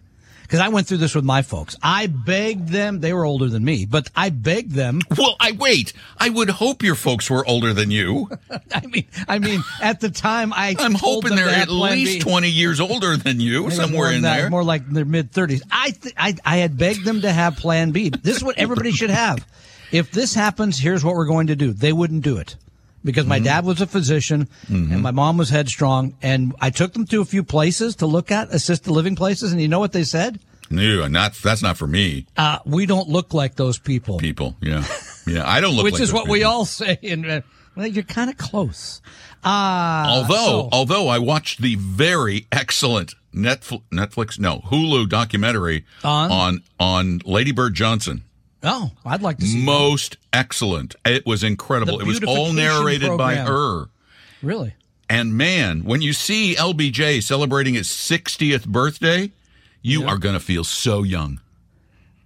Because 0.51 0.65
I 0.65 0.67
went 0.67 0.85
through 0.85 0.97
this 0.97 1.15
with 1.15 1.23
my 1.23 1.43
folks. 1.43 1.77
I 1.81 2.07
begged 2.07 2.67
them. 2.67 2.99
They 2.99 3.13
were 3.13 3.23
older 3.23 3.47
than 3.47 3.63
me, 3.63 3.85
but 3.85 4.09
I 4.13 4.31
begged 4.31 4.73
them. 4.73 4.99
Well, 5.17 5.37
I 5.39 5.53
wait. 5.53 5.93
I 6.17 6.27
would 6.27 6.49
hope 6.49 6.83
your 6.83 6.95
folks 6.95 7.29
were 7.29 7.47
older 7.47 7.73
than 7.73 7.89
you. 7.89 8.29
I 8.73 8.85
mean, 8.85 9.05
I 9.29 9.39
mean, 9.39 9.63
at 9.81 10.01
the 10.01 10.09
time, 10.09 10.51
I 10.51 10.75
I'm 10.77 10.93
hoping 10.93 11.37
they're 11.37 11.47
at 11.47 11.69
least 11.69 12.15
B. 12.15 12.19
twenty 12.19 12.49
years 12.49 12.81
older 12.81 13.15
than 13.15 13.39
you, 13.39 13.63
Maybe 13.63 13.75
somewhere 13.75 14.11
in 14.11 14.23
that, 14.23 14.37
there. 14.37 14.49
more 14.49 14.65
like 14.65 14.85
their 14.89 15.05
mid 15.05 15.31
thirties. 15.31 15.63
I, 15.71 15.91
th- 15.91 16.15
I 16.17 16.35
I 16.43 16.57
had 16.57 16.77
begged 16.77 17.05
them 17.05 17.21
to 17.21 17.31
have 17.31 17.55
Plan 17.55 17.91
B. 17.91 18.09
This 18.09 18.35
is 18.35 18.43
what 18.43 18.57
everybody 18.57 18.91
should 18.91 19.09
have. 19.09 19.47
If 19.93 20.11
this 20.11 20.33
happens, 20.33 20.77
here's 20.77 21.01
what 21.01 21.15
we're 21.15 21.27
going 21.27 21.47
to 21.47 21.55
do. 21.55 21.71
They 21.71 21.93
wouldn't 21.93 22.23
do 22.25 22.35
it 22.35 22.57
because 23.03 23.23
Mm-hmm. 23.23 23.29
my 23.29 23.39
dad 23.39 23.65
was 23.65 23.81
a 23.81 23.87
physician 23.87 24.47
and 24.67 25.01
my 25.01 25.11
mom 25.11 25.37
was 25.37 25.49
headstrong, 25.49 26.15
and 26.21 26.53
I 26.61 26.69
took 26.69 26.93
them 26.93 27.05
to 27.07 27.21
a 27.21 27.25
few 27.25 27.43
places 27.43 27.95
to 27.97 28.05
look 28.05 28.31
at 28.31 28.53
assisted 28.53 28.91
living 28.91 29.15
places, 29.15 29.51
and 29.51 29.61
you 29.61 29.67
know 29.67 29.79
what 29.79 29.91
they 29.93 30.03
said? 30.03 30.39
No, 30.69 31.05
not 31.07 31.33
that's 31.33 31.61
not 31.61 31.75
for 31.77 31.87
me. 31.87 32.25
Uh, 32.37 32.59
we 32.65 32.85
don't 32.85 33.09
look 33.09 33.33
like 33.33 33.55
those 33.55 33.77
people, 33.77 34.17
People, 34.19 34.55
yeah, 34.61 34.85
yeah. 35.27 35.43
I 35.45 35.59
don't 35.59 35.75
look. 35.75 35.83
which 35.89 35.95
like 35.95 36.01
is 36.03 36.13
what 36.13 36.29
we 36.29 36.43
all 36.43 36.63
say. 36.63 36.97
And 37.03 37.25
uh, 37.29 37.41
well, 37.75 37.87
you're 37.87 38.03
kind 38.05 38.29
of 38.29 38.37
close. 38.37 39.01
Uh, 39.43 40.05
Although, 40.07 40.35
so- 40.35 40.69
although 40.71 41.07
I 41.09 41.17
watched 41.19 41.61
the 41.61 41.75
very 41.75 42.47
excellent 42.51 43.15
Netflix, 43.35 43.81
Netflix, 43.91 44.39
no 44.39 44.59
Hulu 44.59 45.09
documentary 45.09 45.85
On? 46.03 46.31
on 46.31 46.63
on 46.79 47.21
Lady 47.25 47.51
Bird 47.51 47.73
Johnson. 47.73 48.23
Oh, 48.63 48.91
I'd 49.05 49.21
like 49.21 49.37
to 49.39 49.45
see. 49.45 49.63
Most 49.63 50.17
excellent. 50.33 50.95
It 51.05 51.25
was 51.25 51.43
incredible. 51.43 51.97
The 51.97 52.03
it 52.05 52.07
was 52.07 52.23
all 52.23 52.53
narrated 52.53 53.17
by 53.17 53.35
program. 53.35 53.47
her. 53.47 53.85
Really? 54.41 54.73
And 55.09 55.35
man, 55.35 55.83
when 55.83 56.01
you 56.01 56.13
see 56.13 56.55
LBJ 56.55 57.21
celebrating 57.23 57.73
his 57.73 57.87
60th 57.87 58.65
birthday, 58.65 59.31
you 59.81 60.05
are 60.05 60.17
going 60.17 60.33
to 60.35 60.39
feel 60.39 60.63
so 60.63 61.03
young. 61.03 61.39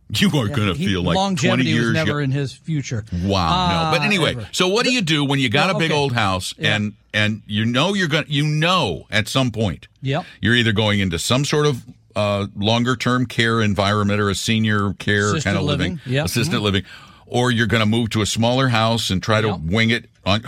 You 0.10 0.28
are 0.38 0.48
going 0.48 0.68
to 0.68 0.76
feel 0.76 1.02
like 1.02 1.16
20 1.16 1.18
longevity 1.18 1.64
years 1.70 1.86
was 1.88 1.94
never 1.96 2.12
young. 2.22 2.26
in 2.26 2.32
his 2.32 2.54
future. 2.54 3.04
Wow, 3.24 3.90
no. 3.92 3.98
But 3.98 4.02
Uh, 4.02 4.06
anyway, 4.06 4.32
ever. 4.34 4.48
so 4.52 4.68
what 4.68 4.86
do 4.86 4.92
you 4.92 5.02
do 5.02 5.26
when 5.26 5.40
you 5.40 5.50
got 5.50 5.68
Well, 5.68 5.78
a 5.78 5.80
big 5.80 5.90
okay. 5.92 6.00
old 6.00 6.14
house 6.14 6.54
and 6.60 6.94
and 7.12 7.42
you 7.48 7.66
know 7.66 7.96
you're 7.96 8.08
going 8.08 8.26
to 8.26 8.32
you 8.32 8.46
know 8.46 9.08
at 9.10 9.28
some 9.28 9.50
point 9.50 9.88
Yep. 10.04 10.26
you're 10.42 10.54
either 10.54 10.74
going 10.74 11.00
into 11.00 11.18
some 11.18 11.44
sort 11.44 11.66
of 11.66 11.84
uh, 12.16 12.48
longer 12.56 12.96
term 12.96 13.26
care 13.26 13.62
environment 13.62 14.20
or 14.20 14.30
a 14.30 14.36
senior 14.36 14.94
care 14.94 15.30
Assisted 15.32 15.44
kind 15.44 15.58
of 15.58 15.64
living, 15.64 15.94
living. 16.06 16.14
Yep. 16.14 16.26
Mm-hmm. 16.26 16.58
living, 16.64 16.84
or 17.26 17.52
you're 17.52 17.68
going 17.68 17.82
to 17.82 17.86
move 17.86 18.10
to 18.12 18.22
a 18.22 18.26
smaller 18.26 18.70
house 18.70 19.10
and 19.10 19.22
try 19.22 19.42
to 19.42 19.48
Yep. 19.50 19.60
wing 19.64 19.90
it. 19.90 20.06
On 20.26 20.44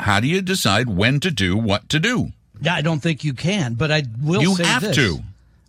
how 0.00 0.20
do 0.20 0.28
you 0.28 0.40
decide 0.42 0.88
when 0.88 1.18
to 1.20 1.30
do 1.30 1.56
what 1.56 1.88
to 1.88 1.98
do? 1.98 2.32
Yeah, 2.60 2.74
I 2.74 2.80
don't 2.82 3.00
think 3.00 3.24
you 3.24 3.34
can, 3.34 3.74
but 3.74 3.90
I 3.90 4.04
will. 4.22 4.42
You 4.42 4.54
have 4.56 4.82
this. 4.82 4.94
to. 4.96 5.18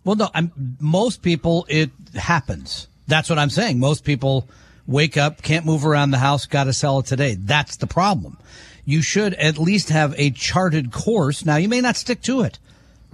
Well, 0.04 0.16
no, 0.16 0.28
I'm, 0.34 0.52
most 0.78 1.22
people, 1.22 1.66
it 1.68 1.90
happens. 2.14 2.86
That's 3.08 3.28
what 3.30 3.38
I'm 3.38 3.50
saying. 3.50 3.80
Most 3.80 4.04
people 4.04 4.46
wake 4.86 5.16
up, 5.16 5.42
can't 5.42 5.64
move 5.64 5.84
around 5.86 6.10
the 6.10 6.18
house, 6.18 6.46
got 6.46 6.64
to 6.64 6.72
sell 6.72 6.98
it 7.00 7.06
today. 7.06 7.34
That's 7.34 7.76
the 7.76 7.86
problem. 7.86 8.36
You 8.84 9.00
should 9.02 9.32
at 9.34 9.56
least 9.58 9.88
have 9.88 10.14
a 10.18 10.30
charted 10.30 10.92
course. 10.92 11.44
Now, 11.44 11.56
you 11.56 11.68
may 11.70 11.80
not 11.80 11.96
stick 11.96 12.20
to 12.22 12.42
it, 12.42 12.58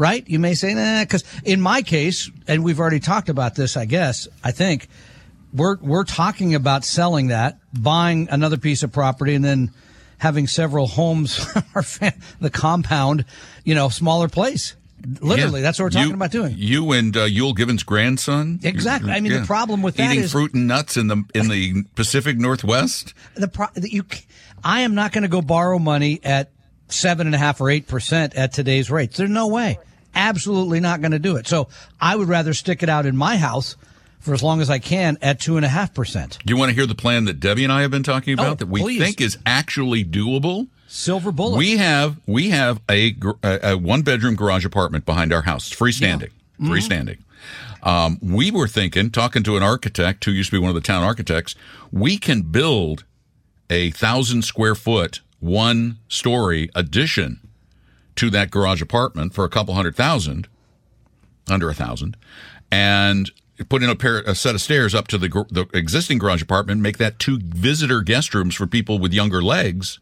right? 0.00 0.26
You 0.28 0.38
may 0.38 0.54
say, 0.54 0.72
nah, 0.72 1.02
because 1.04 1.22
in 1.44 1.60
my 1.60 1.82
case, 1.82 2.30
and 2.48 2.64
we've 2.64 2.80
already 2.80 3.00
talked 3.00 3.28
about 3.28 3.54
this, 3.54 3.76
I 3.76 3.84
guess, 3.84 4.26
I 4.42 4.50
think, 4.50 4.88
we're, 5.52 5.76
we're 5.80 6.04
talking 6.04 6.54
about 6.54 6.84
selling 6.84 7.26
that, 7.28 7.58
buying 7.78 8.28
another 8.30 8.56
piece 8.56 8.82
of 8.82 8.92
property, 8.92 9.34
and 9.34 9.44
then 9.44 9.72
having 10.18 10.46
several 10.46 10.86
homes, 10.86 11.36
the 12.40 12.50
compound, 12.50 13.26
you 13.64 13.74
know, 13.74 13.90
smaller 13.90 14.28
place. 14.28 14.74
Literally, 15.20 15.60
Yeah. 15.60 15.64
that's 15.64 15.78
what 15.78 15.84
we're 15.86 15.90
talking 15.90 16.08
You- 16.08 16.14
about 16.14 16.30
doing. 16.30 16.54
You 16.58 16.92
and 16.92 17.16
uh, 17.16 17.26
Euell 17.26 17.54
Gibbons' 17.56 17.82
grandson. 17.82 18.60
Exactly. 18.62 19.12
I 19.12 19.20
mean, 19.20 19.32
the 19.32 19.46
problem 19.46 19.82
with 19.82 19.96
that 19.96 20.12
eating 20.12 20.24
is- 20.24 20.32
fruit 20.32 20.54
and 20.54 20.66
nuts 20.66 20.96
in 20.96 21.06
the 21.08 21.24
in 21.34 21.48
the 21.48 21.84
Pacific 21.94 22.36
Northwest. 22.38 23.12
the 23.34 23.48
pro- 23.48 23.68
you 23.76 24.04
I 24.62 24.80
am 24.82 24.94
not 24.94 25.12
going 25.12 25.22
to 25.22 25.28
go 25.28 25.40
borrow 25.40 25.78
money 25.78 26.20
at 26.22 26.50
seven 26.88 27.26
and 27.26 27.34
a 27.34 27.38
half 27.38 27.62
or 27.62 27.70
eight 27.70 27.88
percent 27.88 28.34
at 28.34 28.52
today's 28.52 28.90
rates. 28.90 29.16
There's 29.16 29.30
no 29.30 29.48
way. 29.48 29.78
Absolutely 30.14 30.80
not 30.80 31.00
going 31.00 31.12
to 31.12 31.18
do 31.18 31.36
it. 31.36 31.46
So 31.46 31.68
I 32.00 32.16
would 32.16 32.28
rather 32.28 32.54
stick 32.54 32.82
it 32.82 32.88
out 32.88 33.06
in 33.06 33.16
my 33.16 33.36
house 33.36 33.76
for 34.20 34.34
as 34.34 34.42
long 34.42 34.60
as 34.60 34.68
I 34.68 34.78
can 34.78 35.16
at 35.22 35.40
two 35.40 35.56
and 35.56 35.64
a 35.64 35.68
half 35.68 35.94
percent. 35.94 36.38
Do 36.44 36.52
you 36.52 36.58
want 36.58 36.70
to 36.70 36.74
hear 36.74 36.86
the 36.86 36.94
plan 36.94 37.24
that 37.24 37.40
Debbie 37.40 37.64
and 37.64 37.72
I 37.72 37.82
have 37.82 37.90
been 37.90 38.02
talking 38.02 38.34
about 38.34 38.46
Oh, 38.52 38.54
that 38.56 38.68
we 38.68 38.80
please. 38.80 39.00
think 39.00 39.20
is 39.20 39.38
actually 39.46 40.04
doable? 40.04 40.68
Silver 40.88 41.30
bullet. 41.32 41.56
We 41.56 41.76
have 41.76 42.18
we 42.26 42.50
have 42.50 42.80
a, 42.90 43.14
a, 43.42 43.58
a 43.72 43.78
one 43.78 44.02
bedroom 44.02 44.34
garage 44.34 44.64
apartment 44.66 45.06
behind 45.06 45.32
our 45.32 45.42
house. 45.42 45.70
It's 45.70 45.80
freestanding. 45.80 46.30
Mm-hmm. 46.60 46.72
Freestanding. 46.72 47.18
Um, 47.82 48.18
we 48.20 48.50
were 48.50 48.68
thinking, 48.68 49.10
talking 49.10 49.42
to 49.44 49.56
an 49.56 49.62
architect 49.62 50.24
who 50.26 50.32
used 50.32 50.50
to 50.50 50.56
be 50.56 50.60
one 50.60 50.68
of 50.68 50.74
the 50.74 50.82
town 50.82 51.02
architects, 51.02 51.54
we 51.90 52.18
can 52.18 52.42
build 52.42 53.04
a 53.70 53.90
thousand 53.92 54.42
square 54.42 54.74
foot, 54.74 55.20
one 55.38 55.98
story 56.08 56.68
addition 56.74 57.40
to 58.20 58.28
that 58.28 58.50
garage 58.50 58.82
apartment 58.82 59.32
for 59.32 59.46
a 59.46 59.48
couple 59.48 59.72
hundred 59.72 59.96
thousand, 59.96 60.46
under 61.48 61.70
a 61.70 61.74
thousand, 61.74 62.18
and 62.70 63.30
put 63.70 63.82
in 63.82 63.88
a 63.88 63.96
pair, 63.96 64.18
a 64.18 64.34
set 64.34 64.54
of 64.54 64.60
stairs 64.60 64.94
up 64.94 65.08
to 65.08 65.16
the, 65.16 65.28
the 65.50 65.66
existing 65.72 66.18
garage 66.18 66.42
apartment, 66.42 66.82
make 66.82 66.98
that 66.98 67.18
two 67.18 67.38
visitor 67.42 68.02
guest 68.02 68.34
rooms 68.34 68.54
for 68.54 68.66
people 68.66 68.98
with 68.98 69.14
younger 69.14 69.40
legs, 69.40 70.00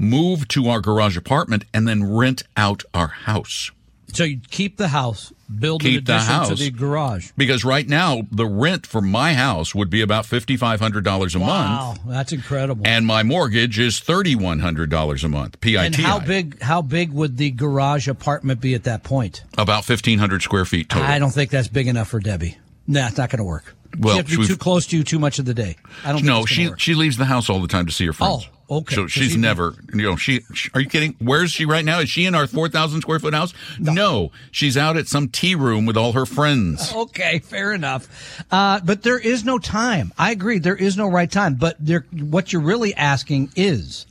move 0.00 0.48
to 0.48 0.68
our 0.68 0.80
garage 0.80 1.16
apartment, 1.16 1.64
and 1.72 1.86
then 1.86 2.12
rent 2.12 2.42
out 2.56 2.82
our 2.92 3.06
house. 3.06 3.70
So 4.14 4.24
you 4.24 4.40
keep 4.50 4.76
the 4.76 4.88
house, 4.88 5.32
build 5.58 5.82
an 5.82 5.90
Keep 5.90 6.06
the 6.06 6.16
addition 6.16 6.56
to 6.56 6.62
the 6.62 6.70
garage. 6.70 7.30
Because 7.36 7.64
right 7.64 7.88
now, 7.88 8.22
the 8.30 8.46
rent 8.46 8.86
for 8.86 9.00
my 9.00 9.34
house 9.34 9.74
would 9.74 9.90
be 9.90 10.00
about 10.00 10.24
$5,500 10.24 11.34
a 11.34 11.38
month. 11.38 11.40
Wow, 11.40 11.94
that's 12.06 12.32
incredible. 12.32 12.86
And 12.86 13.06
my 13.06 13.22
mortgage 13.22 13.78
is 13.78 14.00
$3,100 14.00 15.24
a 15.24 15.28
month. 15.28 15.60
PIT. 15.60 15.76
And 15.76 15.94
how 15.96 16.20
big? 16.20 16.60
How 16.60 16.82
big 16.82 17.12
would 17.12 17.36
the 17.36 17.50
garage 17.50 18.08
apartment 18.08 18.60
be 18.60 18.74
at 18.74 18.84
that 18.84 19.02
point? 19.02 19.42
About 19.58 19.88
1,500 19.88 20.42
square 20.42 20.64
feet 20.64 20.88
total. 20.88 21.06
I 21.06 21.18
don't 21.18 21.30
think 21.30 21.50
that's 21.50 21.68
big 21.68 21.88
enough 21.88 22.08
for 22.08 22.20
Debbie. 22.20 22.58
Nah, 22.86 23.08
it's 23.08 23.18
not 23.18 23.30
going 23.30 23.38
to 23.38 23.44
work. 23.44 23.74
Well, 23.98 24.14
she 24.14 24.18
have 24.18 24.28
to 24.28 24.38
be 24.38 24.46
too 24.46 24.56
close 24.56 24.86
to 24.88 24.96
you 24.96 25.04
too 25.04 25.18
much 25.18 25.38
of 25.38 25.44
the 25.44 25.54
day. 25.54 25.76
I 26.04 26.12
don't. 26.12 26.24
No, 26.24 26.38
think 26.38 26.48
she 26.48 26.68
work. 26.68 26.80
she 26.80 26.94
leaves 26.94 27.16
the 27.16 27.24
house 27.24 27.48
all 27.48 27.60
the 27.60 27.68
time 27.68 27.86
to 27.86 27.92
see 27.92 28.06
her 28.06 28.12
friends. 28.12 28.48
Oh, 28.48 28.53
okay. 28.70 28.94
So 28.94 29.06
she's 29.06 29.36
never, 29.36 29.74
you 29.92 30.02
know, 30.02 30.16
she, 30.16 30.40
she- 30.54 30.70
Are 30.74 30.80
you 30.80 30.88
kidding? 30.88 31.14
Where's 31.18 31.50
she 31.50 31.64
right 31.64 31.84
now? 31.84 32.00
Is 32.00 32.08
she 32.08 32.24
in 32.26 32.34
our 32.34 32.46
four 32.46 32.68
thousand 32.68 33.00
square 33.02 33.18
foot 33.18 33.34
house? 33.34 33.52
No. 33.78 34.30
she's 34.50 34.76
out 34.76 34.96
at 34.96 35.06
some 35.08 35.28
tea 35.28 35.54
room 35.54 35.86
with 35.86 35.96
all 35.96 36.12
her 36.12 36.26
friends. 36.26 36.92
Okay, 37.04 37.38
fair 37.40 37.72
enough. 37.72 38.44
Uh, 38.50 38.80
but 38.84 39.02
there 39.02 39.18
is 39.18 39.44
no 39.44 39.58
time. 39.58 40.12
I 40.18 40.30
agree. 40.32 40.58
There 40.58 40.74
is 40.76 40.96
no 40.96 41.06
right 41.08 41.30
time. 41.30 41.54
But 41.54 41.76
there, 41.78 42.06
what 42.12 42.52
you're 42.52 42.62
really 42.62 42.94
asking 42.94 43.50
is, 43.56 44.06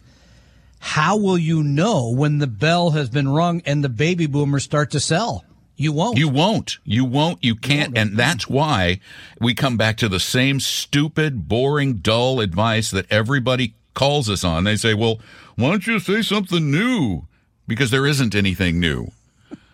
how 0.80 1.18
will 1.18 1.38
you 1.38 1.64
know 1.64 2.10
when 2.12 2.38
the 2.40 2.48
bell 2.48 2.92
has 2.92 3.10
been 3.10 3.28
rung 3.30 3.62
and 3.66 3.84
the 3.84 3.90
baby 3.90 4.26
boomers 4.26 4.64
start 4.64 4.92
to 4.92 5.00
sell? 5.00 5.44
You 5.76 5.92
won't. 5.92 6.18
You 6.18 6.30
won't. 6.30 6.78
You 6.86 7.04
won't. 7.04 7.44
You 7.44 7.56
can't. 7.56 7.98
And 7.98 8.16
that's 8.16 8.48
why 8.48 9.00
we 9.40 9.54
come 9.56 9.76
back 9.76 9.98
to 9.98 10.08
the 10.08 10.20
same 10.20 10.60
stupid, 10.60 11.48
boring, 11.48 11.96
dull 11.96 12.40
advice 12.42 12.92
that 12.92 13.12
everybody 13.12 13.74
calls 13.94 14.30
us 14.30 14.44
on. 14.44 14.64
They 14.64 14.76
say, 14.76 14.94
well, 14.94 15.20
why 15.56 15.70
don't 15.70 15.86
you 15.88 16.00
say 16.00 16.22
something 16.22 16.72
new? 16.72 17.24
Because 17.68 17.92
there 17.92 18.06
isn't 18.06 18.36
anything 18.36 18.80
new. 18.80 19.12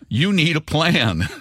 You 0.07 0.33
need 0.33 0.55
a 0.55 0.61
plan. 0.61 1.27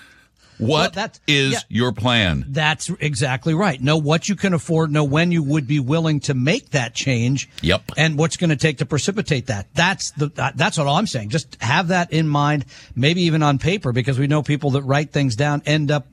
What 0.59 0.89
is 0.89 0.95
that's- 0.95 1.21
yeah. 1.29 1.59
your 1.69 1.93
plan? 1.93 2.45
That's 2.49 2.91
exactly 2.99 3.55
right. 3.55 3.81
Know 3.81 3.97
what 3.97 4.29
you 4.29 4.35
can 4.35 4.53
afford. 4.53 4.91
Know 4.91 5.05
when 5.05 5.31
you 5.31 5.43
would 5.43 5.69
be 5.69 5.79
willing 5.79 6.19
to 6.21 6.35
make 6.35 6.71
that 6.71 6.95
change. 6.95 7.49
Yep. 7.63 7.93
And 7.97 8.19
what's 8.19 8.37
going 8.37 8.51
to 8.51 8.57
take 8.57 8.79
to 8.79 8.87
precipitate 8.87 9.47
that. 9.47 9.69
That's 9.75 10.11
the. 10.11 10.33
That's 10.57 10.77
what 10.77 10.89
I'm 10.89 11.07
saying. 11.07 11.29
Just 11.29 11.57
have 11.61 11.89
that 11.89 12.13
in 12.13 12.27
mind. 12.29 12.65
Maybe 12.97 13.23
even 13.23 13.43
on 13.45 13.59
paper, 13.59 13.93
because 13.93 14.19
we 14.19 14.27
know 14.27 14.43
people 14.43 14.71
that 14.73 14.83
write 14.83 15.13
things 15.13 15.37
down 15.37 15.63
end 15.65 15.93
up 15.93 16.09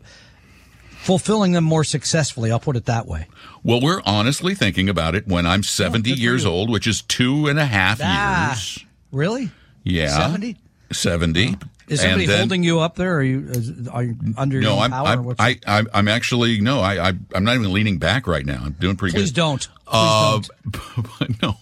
fulfilling 1.05 1.51
them 1.53 1.63
more 1.63 1.83
successfully. 1.83 2.51
I'll 2.51 2.59
put 2.59 2.75
it 2.75 2.85
that 2.85 3.05
way. 3.07 3.27
Well, 3.63 3.79
we're 3.79 4.01
honestly 4.05 4.55
thinking 4.55 4.89
about 4.89 5.15
it 5.15 5.27
when 5.27 5.45
I'm 5.45 5.63
70 5.63 6.09
good 6.09 6.15
for 6.17 6.21
years 6.21 6.45
old, 6.45 6.69
which 6.69 6.87
is 6.87 7.01
two 7.03 7.47
and 7.47 7.59
a 7.59 7.65
half 7.65 7.99
Ah, 8.03 8.49
years. 8.49 8.85
really? 9.11 9.51
Yeah. 9.83 10.09
70? 10.09 10.57
70. 10.91 11.57
Is 11.87 12.01
somebody 12.01 12.25
then- 12.25 12.39
holding 12.39 12.63
you 12.63 12.79
up 12.79 12.95
there? 12.95 13.15
Are 13.17 13.21
you 13.23 13.41
is, 13.49 13.87
are 13.89 14.01
you 14.03 14.15
under 14.37 14.55
your 14.59 14.63
No, 14.63 14.79
I'm, 14.79 14.89
power? 14.89 15.07
I'm, 15.07 15.35
I, 15.37 15.59
I'm, 15.67 15.87
I'm 15.93 16.07
actually, 16.07 16.59
no, 16.59 16.79
I, 16.79 17.09
I, 17.09 17.13
I'm 17.35 17.43
not 17.43 17.53
even 17.55 17.71
leaning 17.71 17.99
back 17.99 18.25
right 18.25 18.45
now. 18.45 18.63
I'm 18.65 18.71
doing 18.73 18.95
pretty 18.95 19.15
please 19.15 19.29
good. 19.29 19.35
don't. 19.35 19.61
Please 19.61 19.69
Uh, 19.87 20.41
don't. 20.71 21.41
no, 21.43 21.57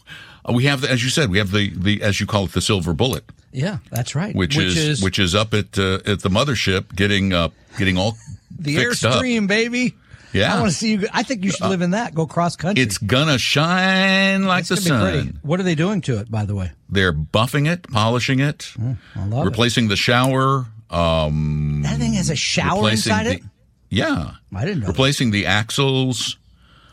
we 0.53 0.63
have, 0.63 0.79
the, 0.81 0.89
as 0.89 1.03
you 1.03 1.09
said, 1.09 1.29
we 1.29 1.39
have 1.39 1.51
the, 1.51 1.71
the, 1.75 2.01
as 2.01 2.21
you 2.21 2.25
call 2.25 2.45
it, 2.45 2.53
the 2.53 2.61
silver 2.61 2.93
bullet. 2.93 3.25
Yeah, 3.51 3.79
that's 3.91 4.15
right. 4.15 4.33
which, 4.33 4.57
is, 4.57 5.03
which 5.03 5.19
is 5.19 5.35
up 5.35 5.53
at 5.53 5.77
uh, 5.77 5.99
at 6.07 6.21
the 6.21 6.29
mothership, 6.29 6.95
getting 6.95 7.33
uh, 7.33 7.49
getting 7.77 7.97
all 7.99 8.17
the 8.63 8.75
fixed 8.75 9.05
up. 9.05 9.21
Airstream, 9.21 9.47
baby. 9.47 9.95
Yeah. 10.33 10.55
I 10.55 10.59
want 10.59 10.71
to 10.71 10.77
see 10.77 10.93
you. 10.93 11.07
I 11.13 11.21
think 11.21 11.43
you 11.43 11.51
should 11.51 11.67
live 11.67 11.81
in 11.81 11.91
that. 11.91 12.15
Go 12.15 12.25
cross 12.25 12.55
country. 12.55 12.83
It's 12.83 12.97
gonna 12.97 13.37
shine 13.37 14.45
like 14.45 14.65
the 14.65 14.77
sun. 14.77 15.39
What 15.43 15.59
are 15.59 15.63
they 15.63 15.75
doing 15.75 16.01
to 16.01 16.19
it, 16.19 16.31
by 16.31 16.45
the 16.45 16.55
way? 16.55 16.71
They're 16.89 17.13
buffing 17.13 17.71
it, 17.71 17.83
polishing 17.91 18.39
it, 18.39 18.73
love 19.15 19.45
replacing 19.45 19.89
the 19.89 19.95
shower. 19.95 20.65
Um. 20.89 21.81
That 21.83 21.97
thing 21.99 22.13
has 22.13 22.29
a 22.29 22.35
shower 22.35 22.89
inside 22.89 23.25
the, 23.25 23.33
it. 23.33 23.43
Yeah, 23.89 24.31
I 24.55 24.65
didn't 24.65 24.81
know. 24.81 24.87
replacing 24.87 25.29
the 25.31 25.45
axles. 25.45 26.37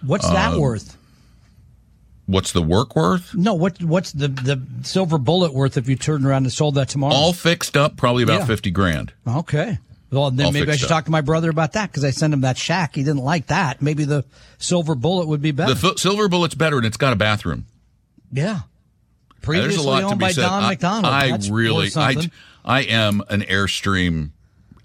What's 0.04 0.28
that 0.28 0.58
worth? 0.58 0.96
What's 2.26 2.52
the 2.52 2.62
work 2.62 2.94
worth? 2.94 3.34
No, 3.34 3.54
what 3.54 3.82
what's 3.82 4.12
the 4.12 4.28
the 4.28 4.62
silver 4.82 5.18
bullet 5.18 5.52
worth 5.52 5.76
if 5.76 5.88
you 5.88 5.96
turned 5.96 6.24
around 6.24 6.44
and 6.44 6.52
sold 6.52 6.76
that 6.76 6.88
tomorrow? 6.88 7.14
All 7.14 7.32
fixed 7.32 7.76
up, 7.76 7.96
probably 7.96 8.22
about 8.22 8.40
Yeah. 8.40 8.46
fifty 8.46 8.70
grand. 8.70 9.12
Okay. 9.26 9.78
Well, 10.10 10.30
then 10.32 10.46
All 10.46 10.52
maybe 10.52 10.70
I 10.72 10.76
should 10.76 10.86
up. 10.86 10.88
talk 10.90 11.04
to 11.04 11.10
my 11.12 11.20
brother 11.20 11.50
about 11.50 11.74
that 11.74 11.88
because 11.90 12.04
I 12.04 12.10
sent 12.10 12.34
him 12.34 12.40
that 12.40 12.58
shack. 12.58 12.96
He 12.96 13.02
didn't 13.04 13.22
like 13.22 13.46
that. 13.46 13.80
Maybe 13.80 14.04
the 14.04 14.24
silver 14.58 14.94
bullet 14.96 15.28
would 15.28 15.40
be 15.40 15.52
better. 15.52 15.74
The 15.74 15.88
f- 15.90 15.98
silver 15.98 16.28
bullet's 16.28 16.56
better, 16.56 16.78
and 16.78 16.86
it's 16.86 16.96
got 16.96 17.12
a 17.12 17.16
bathroom. 17.16 17.66
yeah. 18.32 18.60
There's 19.42 19.58
Previously 19.60 19.84
a 19.84 19.88
lot 19.88 20.02
owned 20.02 20.10
to 20.12 20.16
be 20.16 20.20
by 20.26 20.32
said. 20.32 20.42
Don 20.42 20.64
I, 20.64 20.68
McDonald. 20.68 21.14
I 21.14 21.30
That's 21.30 21.48
really, 21.48 21.88
I. 21.96 22.30
I 22.62 22.80
am 22.82 23.22
an 23.30 23.40
Airstream, 23.40 24.32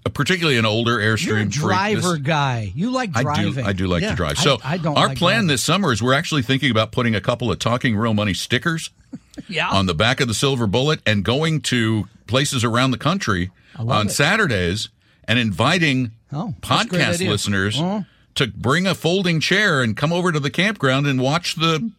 uh, 0.06 0.08
particularly 0.08 0.56
an 0.56 0.64
older 0.64 0.96
Airstream 0.96 1.26
You're 1.26 1.36
a 1.36 1.40
freak. 1.42 1.50
This- 1.96 2.04
driver 2.04 2.16
guy. 2.16 2.72
You 2.74 2.90
like 2.90 3.10
I 3.14 3.22
driving. 3.22 3.52
do. 3.52 3.62
I 3.68 3.72
do 3.74 3.86
like 3.86 4.00
Yeah, 4.00 4.10
to 4.10 4.16
drive. 4.16 4.38
So 4.38 4.56
I, 4.64 4.78
don't. 4.78 4.96
our 4.96 5.08
like 5.08 5.18
plan 5.18 5.34
driving. 5.40 5.48
this 5.48 5.62
summer 5.62 5.92
is 5.92 6.02
we're 6.02 6.14
actually 6.14 6.40
thinking 6.40 6.70
about 6.70 6.90
putting 6.90 7.14
a 7.14 7.20
couple 7.20 7.50
of 7.52 7.58
Talking 7.58 7.96
Real 7.98 8.14
Money 8.14 8.32
stickers 8.32 8.88
yeah. 9.48 9.68
on 9.68 9.84
the 9.84 9.94
back 9.94 10.20
of 10.22 10.28
the 10.28 10.32
Silver 10.34 10.66
Bullet 10.66 11.00
and 11.04 11.22
going 11.22 11.60
to 11.62 12.08
places 12.26 12.64
around 12.64 12.92
the 12.92 12.98
country 12.98 13.50
on 13.78 14.06
it. 14.06 14.10
Saturdays 14.10 14.88
and 15.28 15.38
inviting 15.38 16.12
Oh, 16.32 16.54
that's 16.68 16.84
a 16.84 16.88
great 16.88 17.02
podcast 17.02 17.28
listeners 17.28 17.80
Uh-huh. 17.80 18.02
to 18.36 18.46
bring 18.48 18.86
a 18.86 18.94
folding 18.94 19.40
chair 19.40 19.82
and 19.82 19.96
come 19.96 20.12
over 20.12 20.32
to 20.32 20.40
the 20.40 20.50
campground 20.50 21.06
and 21.06 21.20
watch 21.20 21.54
the. 21.56 21.90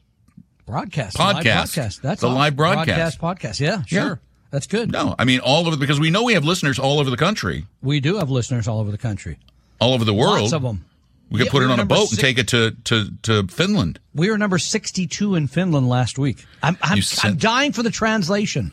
broadcast 0.66 1.18
the 1.18 1.24
Podcast. 1.24 1.44
podcast. 1.78 2.02
That's 2.02 2.22
The 2.22 2.28
all. 2.30 2.36
live 2.36 2.56
broadcast. 2.56 3.20
podcast. 3.20 3.60
Yeah, 3.60 3.84
Yeah. 3.90 4.08
sure. 4.08 4.20
That's 4.52 4.68
good. 4.68 4.92
No, 4.92 5.14
I 5.20 5.26
mean 5.26 5.40
all 5.42 5.68
over 5.68 5.76
because 5.78 6.00
we 6.00 6.10
know 6.10 6.24
we 6.24 6.34
have 6.34 6.46
listeners 6.46 6.80
all 6.80 7.00
over 7.00 7.10
the 7.10 7.18
country, 7.18 7.66
We 7.82 8.00
do 8.00 8.18
have 8.18 8.30
listeners 8.30 8.68
all 8.68 8.80
over 8.80 8.92
the 8.92 8.98
country. 8.98 9.38
all 9.80 9.94
over 9.94 10.06
the 10.06 10.14
world. 10.14 10.42
Lots 10.42 10.54
of 10.54 10.62
them. 10.62 10.86
We 11.30 11.40
could 11.40 11.48
Yeah, 11.48 11.52
put 11.52 11.60
we 11.60 11.66
it 11.66 11.72
on 11.72 11.80
a 11.82 11.86
boat 11.86 12.08
six- 12.08 12.12
and 12.14 12.20
take 12.22 12.38
it 12.38 12.48
to 12.50 12.72
to 12.86 13.12
to 13.24 13.48
Finland. 13.48 14.00
We 14.16 14.30
were 14.30 14.38
number 14.38 14.58
62 14.58 15.36
in 15.36 15.48
Finland 15.50 15.90
last 15.90 16.18
week. 16.18 16.46
I'm, 16.64 16.78
I'm, 16.82 16.98
You 16.98 17.04
I'm 17.24 17.36
dying 17.36 17.74
for 17.74 17.84
the 17.84 17.92
translation. 17.92 18.72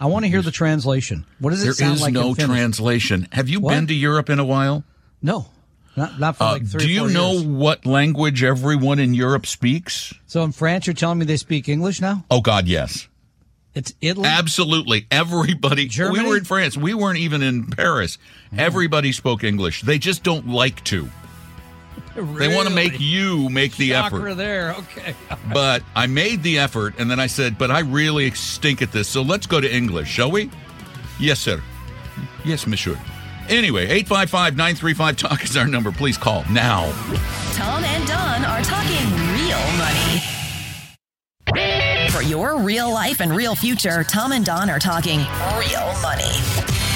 I 0.00 0.06
want 0.06 0.24
to 0.24 0.28
hear 0.28 0.42
the 0.42 0.50
translation. 0.50 1.26
What 1.40 1.50
does 1.50 1.62
it 1.62 1.64
There 1.64 1.72
sound 1.74 1.94
is 1.96 2.02
like 2.02 2.12
no 2.12 2.28
in 2.30 2.34
translation. 2.36 3.26
Have 3.32 3.48
you 3.48 3.60
What? 3.60 3.74
been 3.74 3.86
to 3.88 3.94
Europe 3.94 4.30
in 4.30 4.38
a 4.38 4.44
while? 4.44 4.84
No, 5.20 5.48
not, 5.96 6.20
not 6.20 6.36
for 6.36 6.44
Uh, 6.44 6.52
like 6.52 6.66
three 6.68 6.80
do 6.86 6.88
you 6.88 7.08
know 7.08 7.32
years. 7.32 7.42
what 7.44 7.84
language 7.84 8.42
everyone 8.44 8.98
in 9.00 9.14
Europe 9.14 9.46
speaks? 9.46 10.14
So 10.26 10.42
in 10.44 10.52
France, 10.52 10.86
you're 10.86 10.94
telling 10.94 11.18
me 11.18 11.24
they 11.24 11.36
speak 11.36 11.68
English 11.68 12.00
now? 12.00 12.24
Oh 12.30 12.40
God, 12.40 12.68
yes, 12.68 13.08
It's 13.74 13.92
Italy? 14.00 14.28
absolutely. 14.28 15.06
Everybody. 15.10 15.86
Germany? 15.88 16.22
We 16.22 16.28
were 16.28 16.36
in 16.36 16.44
France. 16.44 16.76
We 16.76 16.94
weren't 16.94 17.18
even 17.18 17.42
in 17.42 17.66
Paris. 17.66 18.18
Everybody 18.56 19.10
spoke 19.12 19.42
English. 19.44 19.82
They 19.82 19.98
just 19.98 20.22
don't 20.22 20.48
like 20.48 20.82
to. 20.84 21.08
They 22.22 22.54
want 22.54 22.68
to 22.68 22.74
make 22.74 22.98
you 23.00 23.48
make 23.48 23.76
the 23.76 23.90
Shocker 23.90 24.28
effort. 24.28 24.34
there. 24.34 24.74
Okay. 24.78 25.14
But 25.52 25.82
I 25.94 26.06
made 26.06 26.42
the 26.42 26.58
effort, 26.58 26.94
and 26.98 27.10
then 27.10 27.18
I 27.18 27.26
said, 27.26 27.56
"But 27.56 27.70
I 27.70 27.80
really 27.80 28.30
stink 28.32 28.82
at 28.82 28.92
this. 28.92 29.08
So 29.08 29.22
let's 29.22 29.46
go 29.46 29.60
to 29.60 29.74
English, 29.74 30.08
shall 30.08 30.30
we?" 30.30 30.50
Yes, 31.18 31.40
sir. 31.40 31.62
Yes, 32.44 32.66
monsieur. 32.66 32.98
Anyway, 33.48 33.86
855-935 34.02 35.16
talk 35.16 35.42
is 35.42 35.56
our 35.56 35.66
number. 35.66 35.90
Please 35.90 36.18
call 36.18 36.44
now. 36.50 36.92
Tom 37.54 37.82
and 37.82 38.06
Don 38.06 38.44
are 38.44 38.62
talking 38.62 39.06
real 39.34 39.58
money. 39.78 40.20
For 42.10 42.22
your 42.22 42.58
real 42.60 42.92
life 42.92 43.20
and 43.20 43.34
real 43.34 43.54
future, 43.54 44.04
Tom 44.04 44.32
and 44.32 44.44
Don 44.44 44.68
are 44.68 44.78
talking 44.78 45.18
real 45.56 45.94
money. 46.02 46.87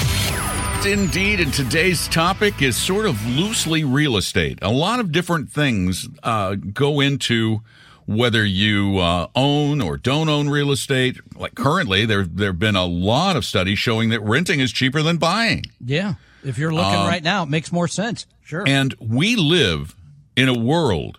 Indeed, 0.85 1.39
and 1.39 1.53
today's 1.53 2.09
topic 2.09 2.61
is 2.61 2.75
sort 2.75 3.05
of 3.05 3.25
loosely 3.25 3.85
real 3.85 4.17
estate. 4.17 4.59
A 4.61 4.69
lot 4.69 4.99
of 4.99 5.13
different 5.13 5.49
things 5.49 6.09
uh, 6.23 6.55
go 6.55 6.99
into 6.99 7.61
whether 8.05 8.43
you 8.45 8.97
uh, 8.97 9.27
own 9.33 9.79
or 9.79 9.95
don't 9.97 10.27
own 10.27 10.49
real 10.49 10.71
estate. 10.71 11.17
Like 11.37 11.55
currently, 11.55 12.05
there 12.05 12.25
there 12.25 12.47
have 12.49 12.59
been 12.59 12.75
a 12.75 12.85
lot 12.85 13.37
of 13.37 13.45
studies 13.45 13.79
showing 13.79 14.09
that 14.09 14.19
renting 14.21 14.59
is 14.59 14.73
cheaper 14.73 15.01
than 15.01 15.15
buying. 15.17 15.63
Yeah. 15.79 16.15
If 16.43 16.57
you're 16.57 16.73
looking 16.73 16.99
Um, 16.99 17.07
right 17.07 17.23
now, 17.23 17.43
it 17.43 17.49
makes 17.49 17.71
more 17.71 17.87
sense. 17.87 18.25
Sure. 18.43 18.65
And 18.67 18.93
we 18.99 19.37
live 19.37 19.95
in 20.35 20.49
a 20.49 20.57
world 20.57 21.17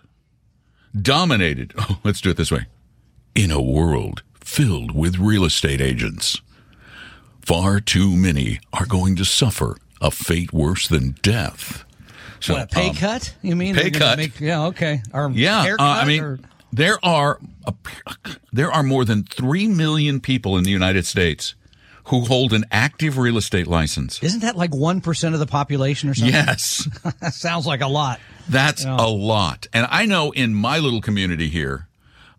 dominated. 0.99 1.73
Oh, 1.77 1.97
let's 2.03 2.21
do 2.21 2.29
it 2.29 2.37
this 2.37 2.51
way. 2.51 2.67
In 3.33 3.49
a 3.49 3.61
world 3.61 4.21
filled 4.39 4.91
with 4.95 5.17
real 5.17 5.43
estate 5.43 5.81
agents. 5.81 6.39
Far 7.45 7.79
too 7.79 8.15
many 8.15 8.59
are 8.73 8.85
going 8.85 9.15
to 9.17 9.25
suffer 9.25 9.77
a 10.01 10.09
fate 10.09 10.51
worse 10.51 10.87
than 10.87 11.15
death. 11.21 11.85
So, 12.39 12.55
what, 12.55 12.63
a 12.63 12.67
pay 12.67 12.89
um, 12.89 12.95
cut? 12.95 13.35
You 13.41 13.55
mean 13.55 13.75
pay 13.75 13.91
cut. 13.91 14.17
Make, 14.17 14.39
yeah. 14.39 14.65
Okay. 14.65 15.01
Or 15.13 15.29
Yeah, 15.31 15.75
uh, 15.79 15.83
I 15.83 16.05
mean, 16.05 16.23
or- 16.23 16.39
there 16.73 16.97
are 17.03 17.39
a, 17.65 17.73
there 18.51 18.71
are 18.71 18.83
more 18.83 19.05
than 19.05 19.23
three 19.23 19.67
million 19.67 20.19
people 20.19 20.57
in 20.57 20.63
the 20.63 20.71
United 20.71 21.05
States 21.05 21.55
who 22.05 22.21
hold 22.21 22.53
an 22.53 22.65
active 22.71 23.17
real 23.17 23.37
estate 23.37 23.67
license. 23.67 24.21
isn't 24.21 24.41
that 24.41 24.55
like 24.55 24.73
one 24.73 25.01
percent 25.01 25.33
of 25.33 25.39
the 25.39 25.47
population 25.47 26.09
or 26.09 26.13
something? 26.13 26.33
Yes. 26.33 26.87
That 27.19 27.33
sounds 27.33 27.65
like 27.65 27.81
a 27.81 27.87
lot. 27.87 28.19
That's 28.49 28.85
a 28.85 29.07
lot. 29.07 29.67
And 29.73 29.87
I 29.89 30.05
know 30.05 30.31
in 30.31 30.53
my 30.53 30.79
little 30.79 31.01
community 31.01 31.49
here, 31.49 31.87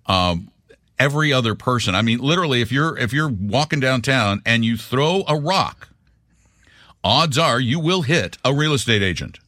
um, 0.07 0.51
every 0.99 1.33
other 1.33 1.55
person, 1.55 1.95
I 1.95 2.03
mean, 2.03 2.19
literally, 2.19 2.61
if 2.61 2.71
you're, 2.73 2.97
if 2.99 3.13
you're 3.13 3.29
walking 3.29 3.81
downtown 3.81 4.43
and 4.45 4.65
you 4.65 4.77
throw 4.77 5.25
a 5.29 5.39
rock, 5.39 5.89
odds 7.05 7.39
are 7.39 7.61
you 7.61 7.79
will 7.81 8.03
hit 8.03 8.39
a 8.45 8.55
real 8.55 8.75
estate 8.75 9.03
agent. 9.03 9.39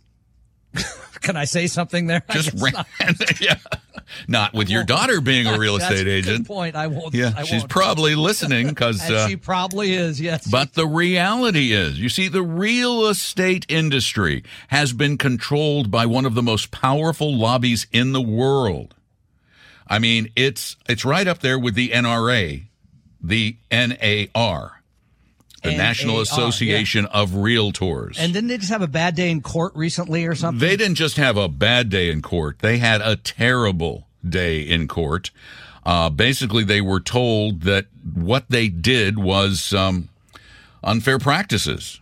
Can 1.21 1.37
I 1.37 1.47
say 1.47 1.67
something 1.67 2.07
there? 2.07 2.23
Just 2.31 2.53
ran, 2.61 2.73
not. 2.75 2.87
yeah. 3.41 3.57
Not 4.29 4.55
with 4.55 4.71
your 4.71 4.85
daughter 4.85 5.21
being 5.21 5.47
a 5.47 5.59
real 5.59 5.77
That's 5.79 5.93
estate 5.93 6.07
a 6.07 6.11
agent. 6.11 6.39
Good 6.39 6.47
point. 6.47 6.77
I 6.77 6.87
won't. 6.87 7.13
Yeah. 7.13 7.33
I 7.37 7.43
She's 7.43 7.63
won't. 7.63 7.71
probably 7.71 8.15
listening 8.15 8.69
because, 8.69 9.01
uh, 9.11 9.29
she 9.29 9.37
probably 9.37 9.93
is. 9.93 10.21
Yes. 10.21 10.47
But 10.49 10.75
the 10.75 10.87
reality 10.87 11.73
is, 11.73 11.99
you 11.99 12.09
see, 12.09 12.29
the 12.29 12.43
real 12.43 13.07
estate 13.07 13.67
industry 13.69 14.45
has 14.69 14.93
been 14.93 15.19
controlled 15.19 15.91
by 15.91 16.07
one 16.07 16.25
of 16.25 16.35
the 16.35 16.43
most 16.43 16.71
powerful 16.71 17.37
lobbies 17.37 17.87
in 17.93 18.13
the 18.13 18.23
world. 18.23 18.95
I 19.89 19.99
mean, 19.99 20.31
it's 20.37 20.77
it's 20.89 21.05
right 21.05 21.27
up 21.27 21.39
there 21.41 21.59
with 21.59 21.75
the 21.75 21.91
NRA, 21.91 22.65
the 23.23 23.57
NAR, 23.71 24.83
the 25.63 25.77
National 25.77 26.15
NAR, 26.15 26.23
Association 26.23 27.07
of 27.07 27.31
Realtors. 27.31 28.17
and 28.19 28.33
didn't 28.33 28.49
they 28.49 28.59
just 28.59 28.71
have 28.71 28.83
a 28.83 28.87
bad 28.89 29.15
day 29.15 29.31
in 29.31 29.41
court 29.41 29.73
recently 29.75 30.27
or 30.27 30.35
something? 30.35 30.61
They 30.61 30.77
didn't 30.77 30.97
just 30.97 31.17
have 31.17 31.37
a 31.37 31.49
bad 31.49 31.89
day 31.89 32.11
in 32.11 32.23
court. 32.23 32.59
They 32.61 32.79
had 32.79 33.01
a 33.01 33.17
terrible 33.17 34.07
day 34.29 34.61
in 34.61 34.89
court. 34.89 35.31
Uh, 35.85 36.11
basically, 36.11 36.65
they 36.65 36.83
were 36.83 37.01
told 37.01 37.63
that 37.63 37.87
what 38.15 38.45
they 38.51 38.69
did 38.69 39.19
was 39.19 39.73
um, 39.73 40.11
unfair 40.85 41.19
practices. 41.19 42.01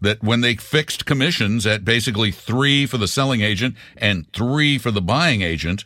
That 0.00 0.22
when 0.22 0.40
they 0.40 0.56
fixed 0.56 1.06
commissions 1.06 1.66
at 1.66 1.84
basically 1.84 2.30
three 2.30 2.84
for 2.84 2.98
the 2.98 3.08
selling 3.08 3.40
agent 3.40 3.76
and 3.96 4.30
three 4.32 4.76
for 4.76 4.90
the 4.90 5.00
buying 5.00 5.42
agent, 5.42 5.84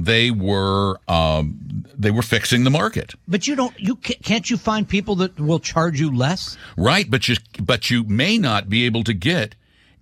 they 0.00 0.30
were 0.30 0.98
um, 1.08 1.84
they 1.96 2.10
were 2.10 2.22
fixing 2.22 2.64
the 2.64 2.70
market, 2.70 3.14
but 3.28 3.46
you 3.46 3.54
don't. 3.54 3.78
You 3.78 3.96
can't. 3.96 4.48
You 4.48 4.56
find 4.56 4.88
people 4.88 5.16
that 5.16 5.38
will 5.38 5.60
charge 5.60 6.00
you 6.00 6.14
less. 6.14 6.56
right? 6.76 7.08
But 7.08 7.28
you 7.28 7.36
but 7.62 7.90
you 7.90 8.04
may 8.04 8.38
not 8.38 8.68
be 8.68 8.86
able 8.86 9.04
to 9.04 9.12
get 9.12 9.54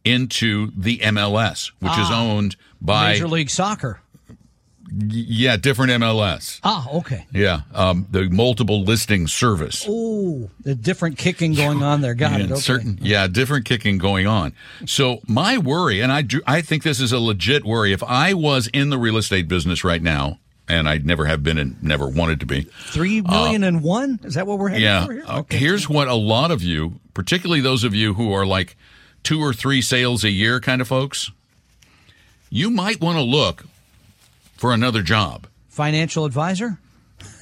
into 0.04 0.70
the 0.76 0.98
MLS, 0.98 1.72
which 1.80 1.98
is 1.98 2.10
owned 2.10 2.56
by 2.80 3.12
Major 3.14 3.28
League 3.28 3.50
Soccer. 3.50 4.00
Yeah, 4.90 5.56
different 5.56 5.92
MLS. 5.92 6.60
Ah, 6.64 6.88
okay. 6.90 7.26
Yeah, 7.32 7.62
um, 7.74 8.06
the 8.10 8.28
multiple 8.28 8.82
listing 8.82 9.26
service. 9.26 9.86
Ooh, 9.88 10.50
the 10.62 10.74
different 10.74 11.18
kicking 11.18 11.54
going 11.54 11.82
on 11.82 12.00
there. 12.00 12.14
Got 12.14 12.40
it. 12.40 12.50
Okay. 12.50 12.60
certain, 12.60 12.98
yeah, 13.02 13.26
different 13.26 13.66
kicking 13.66 13.98
going 13.98 14.26
on. 14.26 14.54
So 14.86 15.20
my 15.26 15.58
worry, 15.58 16.00
and 16.00 16.10
I 16.10 16.22
do, 16.22 16.40
I 16.46 16.62
think 16.62 16.82
this 16.82 17.00
is 17.00 17.12
a 17.12 17.18
legit 17.18 17.64
worry. 17.64 17.92
If 17.92 18.02
I 18.02 18.34
was 18.34 18.68
in 18.68 18.90
the 18.90 18.98
real 18.98 19.16
estate 19.16 19.46
business 19.46 19.84
right 19.84 20.02
now, 20.02 20.38
and 20.68 20.88
I 20.88 20.98
never 20.98 21.26
have 21.26 21.42
been 21.42 21.58
and 21.58 21.82
never 21.82 22.06
wanted 22.06 22.40
to 22.40 22.46
be, 22.46 22.62
Three 22.62 23.20
million 23.20 23.64
and 23.64 23.82
one. 23.82 24.20
Is 24.22 24.34
that 24.34 24.46
what 24.46 24.58
we're 24.58 24.68
heading 24.68 24.84
yeah. 24.84 25.06
for 25.06 25.12
here? 25.12 25.24
uh, 25.26 25.42
Here's 25.50 25.88
what 25.88 26.08
a 26.08 26.14
lot 26.14 26.50
of 26.50 26.62
you, 26.62 27.00
particularly 27.14 27.60
those 27.60 27.84
of 27.84 27.94
you 27.94 28.14
who 28.14 28.32
are 28.32 28.46
like 28.46 28.76
two 29.22 29.40
or 29.40 29.52
three 29.52 29.82
sales 29.82 30.24
a 30.24 30.30
year 30.30 30.60
kind 30.60 30.80
of 30.80 30.88
folks, 30.88 31.30
you 32.50 32.70
might 32.70 33.00
want 33.00 33.16
to 33.16 33.22
look 33.22 33.64
for 34.58 34.74
another 34.74 35.00
job. 35.02 35.46
Financial 35.68 36.26
advisor. 36.26 36.78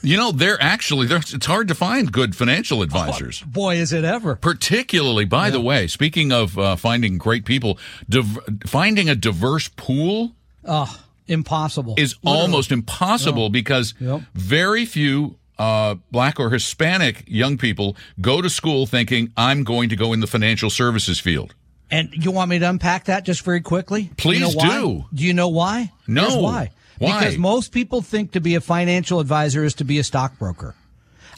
You 0.03 0.17
know, 0.17 0.31
they're 0.31 0.63
actually 0.63 1.07
there's 1.07 1.35
it's 1.35 1.47
hard 1.47 1.69
to 1.69 1.75
find 1.75 2.11
good 2.13 2.37
financial 2.37 2.81
advisors. 2.83 3.43
Boy, 3.43 3.77
is 3.77 3.93
it 3.93 4.05
ever. 4.05 4.37
Particularly, 4.37 5.25
by 5.25 5.51
the 5.51 5.61
way, 5.61 5.87
speaking 5.89 6.31
of 6.33 6.57
uh, 6.59 6.77
finding 6.77 7.19
great 7.19 7.45
people, 7.45 7.79
div- 8.09 8.39
finding 8.67 9.09
a 9.09 9.15
diverse 9.17 9.69
pool 9.77 10.33
Oh, 10.65 10.99
impossible. 11.27 11.95
is 11.99 12.15
Literally. 12.23 12.41
almost 12.43 12.73
impossible 12.73 13.51
because 13.51 13.95
Yep. 14.01 14.23
very 14.35 14.87
few 14.87 15.37
uh, 15.59 15.97
black 16.11 16.39
or 16.39 16.51
Hispanic 16.51 17.25
young 17.27 17.57
people 17.59 17.97
go 18.21 18.41
to 18.43 18.49
school 18.51 18.87
thinking, 18.87 19.33
I'm 19.37 19.65
going 19.65 19.89
to 19.89 19.97
go 19.97 20.13
in 20.13 20.21
the 20.21 20.27
financial 20.27 20.71
services 20.71 21.19
field. 21.21 21.55
And 21.91 22.11
you 22.13 22.31
want 22.33 22.51
me 22.51 22.59
to 22.59 22.69
unpack 22.69 23.05
that 23.05 23.25
just 23.25 23.43
very 23.43 23.61
quickly? 23.61 24.11
Please 24.17 24.41
you 24.41 24.61
know 24.63 24.71
do. 24.71 25.05
Do 25.15 25.25
you 25.25 25.33
know 25.35 25.49
why? 25.49 25.93
No. 26.09 26.23
Here's 26.23 26.37
why. 26.37 26.71
Why? 26.99 27.19
Because 27.21 27.39
most 27.39 27.73
people 27.73 28.03
think 28.03 28.33
to 28.33 28.41
be 28.41 28.55
a 28.55 28.61
financial 28.61 29.21
advisor 29.21 29.63
is 29.65 29.75
to 29.75 29.85
be 29.85 29.99
a 29.99 30.05
stockbroker. 30.05 30.75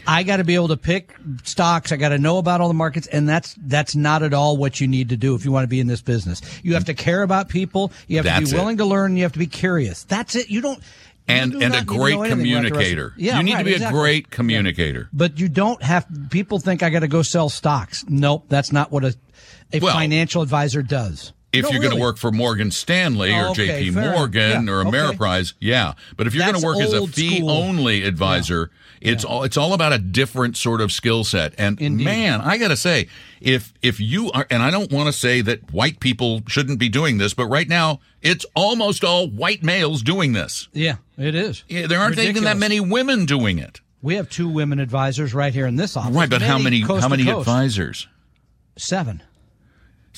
I 0.06 0.22
got 0.22 0.38
to 0.38 0.44
be 0.44 0.54
able 0.54 0.68
to 0.68 0.76
pick 0.78 1.14
stocks. 1.42 1.92
I 1.92 1.96
got 1.96 2.10
to 2.10 2.18
know 2.18 2.38
about 2.38 2.62
all 2.62 2.68
the 2.68 2.74
markets, 2.74 3.06
and 3.08 3.28
that's 3.28 3.54
that's 3.58 3.94
not 3.94 4.22
at 4.22 4.32
all 4.32 4.56
what 4.56 4.80
you 4.80 4.86
need 4.88 5.10
to 5.10 5.16
do 5.18 5.34
if 5.34 5.44
you 5.44 5.52
want 5.52 5.64
to 5.64 5.68
be 5.68 5.80
in 5.80 5.86
this 5.86 6.00
business. 6.00 6.40
You 6.62 6.74
have 6.74 6.86
to 6.86 6.94
care 6.94 7.22
about 7.22 7.48
people. 7.50 7.92
You 8.06 8.16
have 8.16 8.24
to 8.24 8.30
That's 8.30 8.50
be 8.50 8.56
it. 8.56 8.58
willing 8.58 8.76
to 8.78 8.86
learn. 8.86 9.16
You 9.18 9.24
have 9.24 9.32
to 9.32 9.38
be 9.38 9.46
curious. 9.48 10.04
That's 10.04 10.34
it. 10.34 10.48
You 10.48 10.62
don't. 10.62 10.78
you 10.78 10.84
And 11.28 11.52
do 11.52 11.60
and 11.60 11.74
a 11.74 11.84
great 11.84 12.14
know 12.14 12.22
anything 12.22 12.22
about 12.22 12.22
the 12.22 12.24
rest 12.24 12.32
of- 12.32 12.38
communicator. 12.78 13.14
Yeah, 13.18 13.36
you 13.36 13.42
need 13.42 13.52
right, 13.54 13.58
to 13.58 13.64
be 13.64 13.72
exactly. 13.74 13.98
a 13.98 14.00
great 14.02 14.30
communicator. 14.30 15.08
But 15.12 15.38
you 15.38 15.48
don't 15.50 15.82
have. 15.82 16.06
People 16.30 16.58
think 16.58 16.82
I 16.82 16.88
got 16.88 17.00
to 17.00 17.08
go 17.08 17.20
sell 17.22 17.50
stocks. 17.50 18.04
Nope, 18.08 18.46
that's 18.48 18.72
not 18.72 18.90
what 18.90 19.04
a 19.04 19.14
a 19.72 19.78
Well, 19.80 19.94
financial 19.94 20.42
advisor 20.42 20.82
does. 20.82 21.32
If 21.50 21.62
No, 21.64 21.70
you're 21.70 21.80
going 21.80 21.94
to 21.94 22.00
work 22.00 22.18
for 22.18 22.30
Morgan 22.30 22.70
Stanley 22.70 23.32
or 23.32 23.46
Oh, 23.46 23.50
okay, 23.52 23.66
J.P. 23.68 23.92
fair. 23.92 24.12
Morgan 24.12 24.66
Yeah, 24.66 24.72
or 24.72 24.80
okay. 24.86 24.90
Ameriprise, 24.90 25.54
yeah. 25.60 25.94
But 26.16 26.26
if 26.26 26.34
you're 26.34 26.44
going 26.44 26.60
to 26.60 26.64
work 26.66 26.78
as 26.78 26.92
a 26.92 27.06
fee 27.06 27.36
school. 27.38 27.50
only 27.50 28.02
advisor, 28.02 28.70
it's 29.00 29.24
all 29.24 29.44
it's 29.44 29.56
all 29.56 29.72
about 29.72 29.94
a 29.94 29.98
different 29.98 30.58
sort 30.58 30.82
of 30.82 30.92
skill 30.92 31.24
set. 31.24 31.54
And 31.56 31.80
Indeed. 31.80 32.04
man, 32.04 32.42
I 32.42 32.58
got 32.58 32.68
to 32.68 32.76
say, 32.76 33.08
if 33.40 33.72
if 33.80 33.98
you 33.98 34.30
are, 34.32 34.46
and 34.50 34.62
I 34.62 34.70
don't 34.70 34.92
want 34.92 35.06
to 35.06 35.12
say 35.12 35.40
that 35.40 35.72
white 35.72 36.00
people 36.00 36.42
shouldn't 36.48 36.78
be 36.78 36.90
doing 36.90 37.16
this, 37.16 37.32
but 37.32 37.46
right 37.46 37.68
now 37.68 38.00
it's 38.20 38.44
almost 38.54 39.02
all 39.02 39.26
white 39.26 39.62
males 39.62 40.02
doing 40.02 40.34
this. 40.34 40.68
Yeah, 40.74 40.96
it 41.16 41.34
is. 41.34 41.64
Yeah, 41.66 41.86
there 41.86 41.98
aren't 42.00 42.18
even 42.18 42.44
that 42.44 42.58
many 42.58 42.78
women 42.80 43.24
doing 43.24 43.58
it. 43.58 43.80
We 44.02 44.16
have 44.16 44.28
two 44.28 44.50
women 44.50 44.80
advisors 44.80 45.32
right 45.32 45.54
here 45.54 45.66
in 45.66 45.76
this 45.76 45.96
office. 45.96 46.14
Right, 46.14 46.28
but 46.28 46.42
how 46.42 46.58
many 46.58 46.80
how 46.82 47.08
many 47.08 47.24
coast. 47.24 47.38
advisors? 47.48 48.06
Seven. 48.76 49.22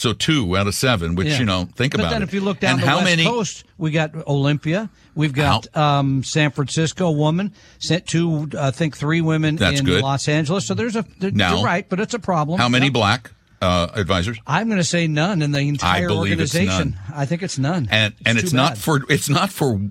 So 0.01 0.15
two 0.15 0.57
out 0.57 0.67
of 0.67 0.75
seven, 0.75 1.15
which 1.15 1.27
Yeah. 1.29 1.41
you 1.41 1.45
know, 1.45 1.69
think 1.77 1.93
but 1.93 2.01
about 2.01 2.13
then 2.13 2.23
it. 2.23 2.25
if 2.25 2.33
you 2.33 2.41
look 2.41 2.59
down 2.59 2.77
and 2.77 2.83
the 2.83 2.87
how 2.87 2.97
west 2.97 3.05
many? 3.05 3.25
coast, 3.25 3.65
we 3.77 3.91
got 3.91 4.15
Olympia. 4.27 4.89
We've 5.15 5.35
got 5.35 5.77
um, 5.77 6.25
San 6.25 6.53
Francisco 6.53 7.11
woman. 7.11 7.53
Sent 7.81 8.07
two, 8.07 8.49
I 8.59 8.71
think, 8.71 8.97
three 8.97 9.21
women 9.21 9.57
That's 9.57 9.81
in 9.81 9.85
good. 9.85 10.03
Los 10.03 10.27
Angeles. 10.27 10.67
So 10.67 10.73
there's 10.73 10.97
a. 10.97 11.05
there- 11.19 11.33
Now, 11.33 11.57
you're 11.57 11.65
right, 11.67 11.87
but 11.87 12.01
it's 12.01 12.15
a 12.15 12.19
problem. 12.19 12.59
How 12.59 12.71
many 12.71 12.87
Yep. 12.87 12.95
black 12.95 13.31
uh, 13.61 13.89
advisors? 13.95 14.39
I'm 14.47 14.69
going 14.69 14.81
to 14.81 14.85
say 14.85 15.07
none 15.07 15.43
in 15.43 15.53
the 15.53 15.61
entire 15.61 16.07
it's 16.07 16.15
organization. 16.15 16.99
I 17.15 17.27
think 17.27 17.43
it's 17.43 17.59
none. 17.59 17.87
and 17.91 18.15
and 18.25 18.39
too 18.39 18.45
it's 18.45 18.55
not 18.55 18.79
for 18.79 19.03
it's 19.11 19.29
not 19.29 19.51
for 19.51 19.83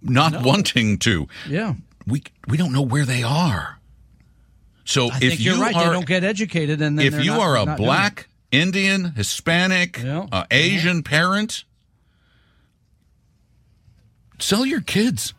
not 0.00 0.42
wanting 0.42 0.96
to. 1.00 1.28
Yeah. 1.46 1.74
We 2.06 2.22
we 2.48 2.56
don't 2.56 2.72
know 2.72 2.80
where 2.80 3.04
they 3.04 3.22
are. 3.22 3.78
So 4.86 5.10
I 5.10 5.18
if 5.20 5.40
you 5.40 5.60
right. 5.60 5.74
are 5.76 5.84
they 5.88 5.92
don't 5.92 6.06
get 6.06 6.24
educated, 6.24 6.80
and 6.80 6.98
then 6.98 7.06
if 7.06 7.22
you 7.22 7.32
not- 7.32 7.40
are 7.40 7.56
a 7.58 7.76
black, 7.76 8.28
Indian, 8.52 9.14
Hispanic, 9.16 9.98
Yeah. 10.04 10.26
uh, 10.30 10.44
Asian 10.50 11.02
parent, 11.02 11.64
sell 14.38 14.66
your 14.66 14.82
kids 14.82 15.32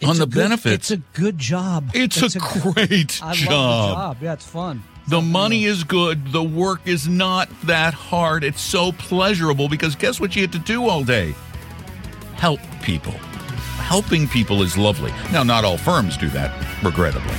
It's 0.00 0.10
on 0.10 0.16
a 0.16 0.18
the 0.20 0.26
good- 0.26 0.34
benefits. 0.34 0.90
It's 0.90 1.00
a 1.00 1.18
good 1.18 1.38
job. 1.38 1.90
It's 1.94 2.20
a 2.34 2.38
good- 2.38 2.74
great 2.74 3.20
I 3.22 3.28
love 3.28 3.36
job. 3.36 3.46
the 3.88 3.94
job. 3.94 4.16
Yeah, 4.20 4.32
it's 4.34 4.44
fun. 4.44 4.82
The 5.08 5.20
money 5.22 5.64
is 5.66 5.84
good. 5.84 6.32
The 6.32 6.42
work 6.42 6.80
is 6.84 7.06
not 7.06 7.48
that 7.62 7.94
hard. 7.94 8.42
It's 8.42 8.60
so 8.60 8.90
pleasurable 8.90 9.68
because 9.68 9.94
guess 9.94 10.18
what 10.18 10.34
you 10.34 10.42
get 10.42 10.52
to 10.52 10.58
do 10.58 10.88
all 10.88 11.04
day? 11.04 11.32
Help 12.34 12.58
people. 12.82 13.12
Helping 13.78 14.26
people 14.26 14.64
is 14.64 14.76
lovely. 14.76 15.12
Now, 15.30 15.44
not 15.44 15.64
all 15.64 15.76
firms 15.78 16.16
do 16.16 16.28
that, 16.30 16.50
regrettably. 16.82 17.36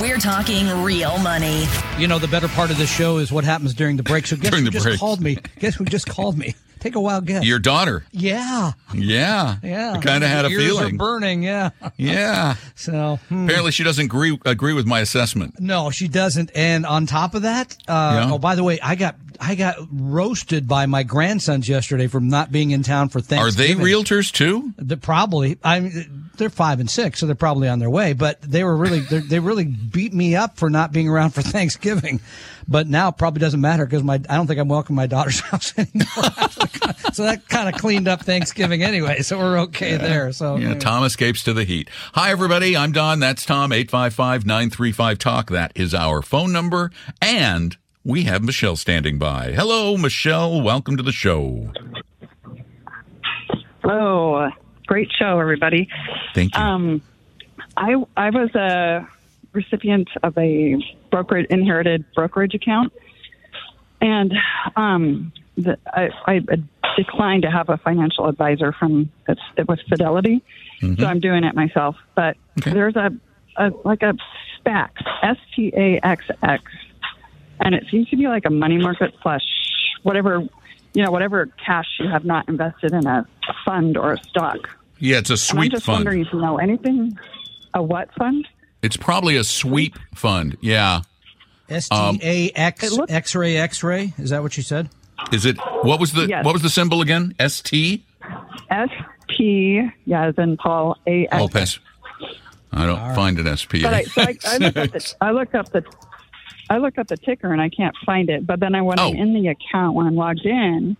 We're 0.00 0.18
talking 0.18 0.68
real 0.82 1.16
money. 1.18 1.64
You 1.98 2.06
know, 2.06 2.18
the 2.18 2.28
better 2.28 2.48
part 2.48 2.70
of 2.70 2.76
the 2.78 2.86
show 2.86 3.16
is 3.18 3.32
what 3.32 3.44
happens 3.44 3.72
during 3.74 3.96
the 3.96 4.02
break. 4.02 4.26
So 4.26 4.36
guess 4.36 4.50
During 4.50 4.64
who 4.66 4.70
the 4.70 4.74
just 4.74 4.84
break. 4.84 5.00
called 5.00 5.20
me? 5.22 5.38
Guess 5.58 5.74
who 5.76 5.84
just 5.86 6.06
called 6.06 6.36
me? 6.36 6.54
Take 6.86 6.94
a 6.94 7.00
wild 7.00 7.26
guess. 7.26 7.44
Your 7.44 7.58
daughter. 7.58 8.04
yeah, 8.12 8.72
Yeah. 8.94 9.56
yeah. 9.62 10.00
Kind 10.00 10.22
of 10.22 10.30
had 10.30 10.44
a 10.44 10.48
Ears 10.48 10.62
feeling. 10.62 10.94
Are 10.94 10.98
burning. 10.98 11.42
Yeah. 11.42 11.70
yeah. 11.96 12.54
So 12.76 13.18
hmm. 13.28 13.44
Apparently, 13.46 13.72
she 13.72 13.82
doesn't 13.82 14.04
agree 14.04 14.38
agree 14.44 14.72
with 14.72 14.86
my 14.86 15.00
assessment. 15.00 15.58
no, 15.58 15.90
she 15.90 16.06
doesn't. 16.08 16.50
And 16.54 16.86
on 16.86 17.06
top 17.06 17.34
of 17.34 17.42
that, 17.42 17.76
uh, 17.88 18.26
Yeah. 18.28 18.34
oh, 18.34 18.38
by 18.38 18.54
the 18.54 18.62
way, 18.62 18.78
I 18.80 18.94
got 18.94 19.16
I 19.40 19.54
got 19.54 19.76
roasted 19.90 20.66
by 20.68 20.86
my 20.86 21.02
grandsons 21.02 21.68
yesterday 21.68 22.06
for 22.06 22.20
not 22.20 22.50
being 22.52 22.70
in 22.70 22.82
town 22.82 23.08
for 23.08 23.20
Thanksgiving. 23.20 23.80
Are 23.80 23.84
they 23.84 23.92
realtors 23.92 24.30
too? 24.32 24.72
They're 24.78 24.96
probably. 24.96 25.58
I 25.64 25.80
mean, 25.80 26.30
they're 26.36 26.48
five 26.50 26.80
and 26.80 26.88
six, 26.90 27.18
so 27.20 27.26
they're 27.26 27.34
probably 27.34 27.68
on 27.68 27.78
their 27.78 27.90
way. 27.90 28.12
But 28.12 28.40
they 28.42 28.62
were 28.62 28.76
really, 28.76 29.00
they 29.00 29.40
really 29.40 29.64
beat 29.64 30.12
me 30.14 30.36
up 30.36 30.56
for 30.58 30.70
not 30.70 30.92
being 30.92 31.08
around 31.08 31.30
for 31.30 31.42
Thanksgiving. 31.56 32.20
But 32.68 32.88
now 32.88 33.10
probably 33.12 33.40
doesn't 33.40 33.60
matter 33.60 33.84
because 33.86 34.02
my 34.02 34.14
I 34.28 34.36
don't 34.36 34.46
think 34.46 34.58
I'm 34.58 34.68
welcome 34.68 34.96
my 34.96 35.06
daughter's 35.06 35.40
house 35.50 35.72
anymore. 35.78 36.04
so 37.12 37.22
that 37.24 37.42
kind 37.48 37.68
of 37.72 37.80
cleaned 37.80 38.08
up 38.08 38.22
Thanksgiving 38.22 38.82
anyway. 38.82 39.20
So 39.22 39.38
we're 39.38 39.58
okay 39.60 39.96
there. 39.96 40.32
So 40.32 40.56
Yeah, 40.56 40.74
Tom 40.74 41.04
escapes 41.04 41.44
to 41.44 41.52
the 41.52 41.64
heat. 41.64 41.88
Hi, 42.14 42.30
everybody. 42.30 42.76
I'm 42.76 42.90
Don. 42.92 43.20
That's 43.20 43.44
Tom. 43.46 43.72
855 43.72 44.44
935 44.46 45.18
Talk. 45.18 45.50
That 45.50 45.72
is 45.76 45.94
our 45.94 46.22
phone 46.22 46.52
number. 46.52 46.90
And 47.22 47.76
we 48.04 48.24
have 48.24 48.42
Michelle 48.42 48.76
standing 48.76 49.18
by. 49.18 49.52
Hello, 49.52 49.96
Michelle. 49.96 50.60
Welcome 50.60 50.96
to 50.96 51.02
the 51.04 51.12
show. 51.12 51.72
Hello. 53.82 54.50
Great 54.86 55.10
show, 55.16 55.38
everybody. 55.40 55.88
Thank 56.34 56.56
you. 56.56 56.60
Um, 56.62 57.02
I 57.76 57.94
I 58.16 58.30
was 58.30 58.54
a 58.54 59.06
recipient 59.56 60.08
of 60.22 60.36
a 60.38 60.76
brokerage 61.10 61.46
inherited 61.50 62.04
brokerage 62.14 62.54
account, 62.54 62.92
and 64.00 64.32
um, 64.76 65.32
the, 65.56 65.78
I, 65.86 66.10
I 66.26 66.40
declined 66.96 67.42
to 67.42 67.50
have 67.50 67.68
a 67.68 67.78
financial 67.78 68.26
advisor 68.28 68.72
from 68.72 69.10
it 69.28 69.66
was 69.68 69.80
Fidelity, 69.88 70.42
so 70.80 71.06
I'm 71.06 71.20
doing 71.20 71.42
it 71.44 71.54
myself. 71.54 71.96
But 72.14 72.36
Okay. 72.60 72.72
there's 72.72 72.96
a, 72.96 73.10
a 73.56 73.70
like 73.84 74.02
a 74.02 74.14
SPAX, 74.58 74.92
S 75.22 75.36
P 75.54 75.72
A 75.76 76.00
X 76.06 76.24
X, 76.42 76.62
and 77.60 77.74
it 77.74 77.84
seems 77.90 78.08
to 78.10 78.16
be 78.16 78.28
like 78.28 78.44
a 78.46 78.50
money 78.50 78.78
market 78.78 79.14
slash 79.22 79.42
whatever 80.02 80.46
you 80.94 81.02
know 81.02 81.10
whatever 81.10 81.46
cash 81.64 81.86
you 82.00 82.08
have 82.08 82.24
not 82.24 82.48
invested 82.48 82.92
in 82.92 83.06
a, 83.06 83.26
fund 83.64 83.96
or 83.96 84.12
a 84.12 84.18
stock. 84.30 84.68
yeah, 84.98 85.18
it's 85.18 85.30
a 85.30 85.52
And 85.52 85.60
I'm 85.64 85.70
just 85.70 85.84
fund. 85.86 85.96
wondering 85.98 86.22
if 86.26 86.32
you 86.32 86.40
know 86.40 86.56
anything. 86.58 87.18
A 87.74 87.82
what 87.82 88.08
fund? 88.14 88.48
It's 88.82 88.96
probably 88.96 89.36
a 89.36 89.44
sweep 89.44 89.96
fund. 90.14 90.56
Yeah. 90.60 91.02
S 91.68 91.88
T 91.88 92.20
A 92.22 92.50
X 92.54 92.84
It 92.96 93.10
X 93.10 93.34
ray 93.34 93.56
X 93.56 93.82
ray. 93.82 94.12
Is 94.18 94.30
that 94.30 94.42
what 94.42 94.56
you 94.56 94.62
said? 94.62 94.88
Is 95.32 95.44
it 95.44 95.56
what 95.82 95.98
was 95.98 96.12
the 96.12 96.26
Yes. 96.28 96.44
what 96.44 96.52
was 96.52 96.62
the 96.62 96.68
symbol 96.68 97.00
again? 97.00 97.34
ST? 97.44 98.02
S 98.70 98.88
P, 99.28 99.82
yeah, 100.04 100.26
as 100.26 100.34
in 100.38 100.56
Paul 100.56 100.96
A 101.06 101.26
Oh, 101.32 101.44
X. 101.46 101.52
pass. 101.52 101.78
I 102.72 102.86
don't 102.86 103.14
find 103.14 103.38
an 103.38 103.56
SPA. 103.56 103.78
But 103.82 103.94
I, 103.94 104.02
so 104.04 104.22
I, 104.22 104.36
I 104.50 104.58
looked 104.58 104.76
up 104.76 104.90
the, 104.92 105.14
I 105.20 105.30
looked 105.30 105.54
up 105.54 105.68
the, 105.72 105.84
I 106.70 106.78
looked 106.78 106.98
up 106.98 107.06
the 107.08 107.16
ticker 107.16 107.52
and 107.52 107.60
I 107.60 107.68
can't 107.70 107.94
find 108.04 108.28
it. 108.30 108.46
But 108.46 108.60
then 108.60 108.74
I 108.74 108.82
when 108.82 108.98
I'm 108.98 109.16
Oh. 109.16 109.20
in 109.20 109.32
the 109.34 109.48
account 109.48 109.94
when 109.96 110.06
I'm 110.06 110.14
logged 110.16 110.44
in, 110.46 110.96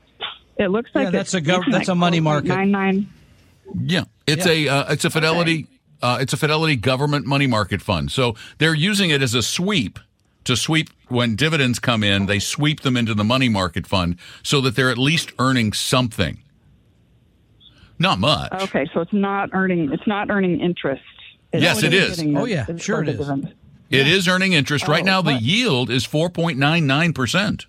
it 0.57 0.69
looks 0.69 0.91
like 0.95 1.05
Yeah, 1.05 1.11
that's 1.11 1.35
a 1.35 1.41
gov- 1.43 1.71
that's 1.71 1.89
a 1.89 1.95
money 1.95 2.19
market. 2.21 2.49
Nine 2.49 2.71
nine. 2.73 3.09
Yeah, 3.81 4.05
it's 4.27 4.47
a 4.47 4.67
uh, 4.69 4.93
it's 4.93 5.05
a 5.05 5.11
Fidelity 5.11 5.67
uh, 6.03 6.19
it's 6.21 6.33
a 6.33 6.37
Fidelity 6.37 6.77
government 6.77 7.27
money 7.27 7.47
market 7.47 7.81
fund. 7.83 8.11
So 8.11 8.35
they're 8.59 8.75
using 8.75 9.11
it 9.11 9.23
as 9.23 9.35
a 9.35 9.43
sweep 9.43 9.99
to 10.45 10.57
sweep 10.57 10.91
when 11.09 11.37
dividends 11.37 11.79
come 11.79 12.03
in. 12.05 12.27
They 12.27 12.39
sweep 12.39 12.81
them 12.81 12.97
into 12.97 13.15
the 13.15 13.25
money 13.25 13.49
market 13.49 13.87
fund 13.87 14.17
so 14.43 14.61
that 14.61 14.77
they're 14.77 14.91
at 14.91 14.99
least 14.99 15.33
earning 15.39 15.73
something. 15.73 16.39
Not 17.99 18.19
much. 18.19 18.53
Okay, 18.53 18.87
so 18.93 19.01
it's 19.01 19.13
not 19.13 19.51
earning. 19.53 19.91
It's 19.93 20.07
not 20.07 20.31
earning 20.31 20.61
interest. 20.61 21.03
It's 21.53 21.63
Yes, 21.63 21.83
it 21.83 21.91
just 21.93 22.11
is. 22.11 22.17
getting 22.19 22.37
Oh, 22.37 22.45
the- 22.45 22.51
yeah, 22.51 22.65
the- 22.65 22.79
sure 22.79 23.03
it 23.03 23.07
the 23.07 23.13
is. 23.13 23.19
dividends. 23.19 23.53
It 23.89 24.07
is 24.09 24.27
earning 24.29 24.53
interest 24.53 24.89
right 24.89 25.03
Oh, 25.03 25.07
now. 25.07 25.23
The 25.23 25.33
what? 25.35 25.43
yield 25.43 25.91
is 25.91 26.05
four 26.05 26.29
point 26.29 26.59
nine 26.59 26.87
nine 26.87 27.13
percent. 27.13 27.67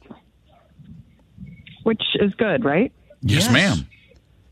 which 1.83 2.01
is 2.19 2.33
good, 2.35 2.65
right? 2.65 2.91
Yes, 3.21 3.43
Yes. 3.43 3.51
ma'am. 3.53 3.87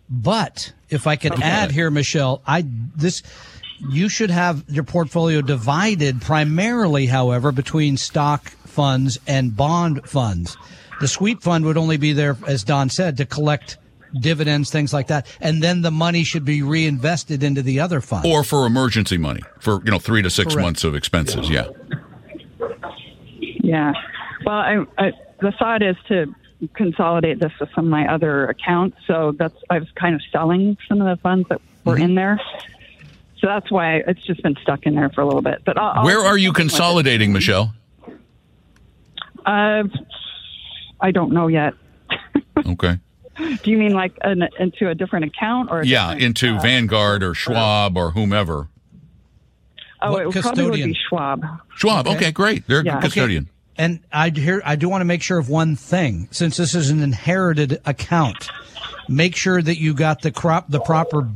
But 0.10 0.72
if 0.90 1.06
I 1.08 1.18
could 1.18 1.42
add 1.42 1.72
here, 1.72 1.92
Michelle, 1.92 2.42
I 2.48 2.64
this 2.96 3.24
you 3.80 4.10
should 4.10 4.30
have 4.30 4.64
your 4.70 4.84
portfolio 4.84 5.42
divided 5.42 6.22
primarily, 6.22 7.06
however, 7.06 7.52
between 7.52 7.98
stock 7.98 8.50
funds 8.50 9.20
and 9.28 9.56
bond 9.56 10.08
funds. 10.08 10.58
The 11.02 11.08
sweep 11.08 11.42
fund 11.42 11.66
would 11.66 11.78
only 11.78 11.98
be 11.98 12.14
there, 12.14 12.38
as 12.48 12.64
Don 12.64 12.90
said, 12.90 13.18
to 13.18 13.26
collect 13.26 13.78
dividends, 14.20 14.70
things 14.72 14.94
like 14.94 15.08
that, 15.08 15.28
and 15.42 15.62
then 15.62 15.82
the 15.82 15.92
money 15.92 16.24
should 16.24 16.46
be 16.46 16.62
reinvested 16.62 17.44
into 17.44 17.62
the 17.62 17.80
other 17.80 18.02
fund. 18.02 18.26
Or 18.26 18.44
for 18.44 18.66
emergency 18.66 19.18
money 19.18 19.42
for 19.60 19.82
you 19.84 19.92
know 19.92 20.00
three 20.00 20.22
to 20.22 20.30
six 20.30 20.54
Correct. 20.54 20.66
months 20.66 20.84
of 20.84 20.96
expenses. 20.96 21.50
Yeah. 21.50 21.68
Yeah. 23.62 23.94
Well, 24.46 24.56
I, 24.56 24.86
I, 24.98 25.12
the 25.42 25.52
thought 25.52 25.82
is 25.82 25.98
to 26.08 26.34
consolidate 26.76 27.40
this 27.40 27.52
with 27.60 27.70
some 27.76 27.86
of 27.86 27.92
my 27.92 28.08
other 28.12 28.46
accounts. 28.46 28.98
So 29.08 29.34
that's 29.38 29.56
I 29.70 29.80
was 29.80 29.90
kind 29.92 30.16
of 30.16 30.22
selling 30.32 30.78
some 30.88 31.02
of 31.02 31.08
the 31.08 31.22
funds 31.22 31.50
that 31.50 31.62
were 31.84 31.96
mm-hmm. 31.96 32.04
in 32.04 32.16
there. 32.16 32.40
So 33.46 33.50
that's 33.50 33.70
why 33.70 33.98
it's 34.08 34.24
just 34.24 34.42
been 34.42 34.56
stuck 34.64 34.88
in 34.88 34.96
there 34.96 35.12
for 35.12 35.22
a 35.22 35.26
little 35.26 35.44
bit. 35.44 35.62
But 35.64 35.78
I'll, 35.78 36.00
I'll 36.00 36.04
Where 36.06 36.18
are 36.20 36.36
you 36.36 36.48
something 36.48 36.48
with 36.48 36.58
it. 36.58 36.62
consolidating, 36.72 37.32
Michelle? 37.32 37.76
Uh, 39.46 39.84
I 41.00 41.12
don't 41.12 41.32
know 41.32 41.48
yet. 41.48 41.74
Okay. 42.66 42.98
Do 43.38 43.70
you 43.70 43.78
mean 43.78 43.94
like 43.94 44.14
an, 44.24 44.48
into 44.60 44.90
a 44.90 44.96
different 44.96 45.26
account 45.26 45.70
or? 45.70 45.82
a 45.82 45.86
Yeah, 45.86 46.14
into 46.14 46.56
uh, 46.56 46.60
Vanguard 46.62 47.22
or 47.22 47.36
Schwab 47.36 47.98
or 47.98 48.12
whomever. 48.12 48.70
Oh, 50.02 50.14
What 50.14 50.22
it 50.24 50.26
would 50.28 50.36
probably 50.42 50.64
would 50.72 50.74
be 50.74 50.98
Schwab. 51.08 51.46
Schwab. 51.76 52.08
Okay, 52.08 52.32
great. 52.32 52.66
They're 52.66 52.78
Yeah. 52.84 52.94
good 52.94 52.98
Okay. 53.00 53.08
custodian. 53.08 53.50
And 53.78 54.00
I 54.12 54.30
hear 54.30 54.62
I 54.66 54.76
do 54.78 54.90
want 54.90 55.02
to 55.02 55.06
make 55.06 55.22
sure 55.22 55.38
of 55.38 55.50
one 55.50 55.76
thing. 55.76 56.30
Since 56.32 56.58
this 56.58 56.74
is 56.74 56.90
an 56.90 57.04
inherited 57.04 57.80
account, 57.86 58.50
make 59.10 59.36
sure 59.36 59.62
that 59.62 59.78
you 59.80 59.94
got 59.94 60.22
the 60.24 60.32
crop 60.32 60.70
the 60.70 60.80
proper 60.80 61.30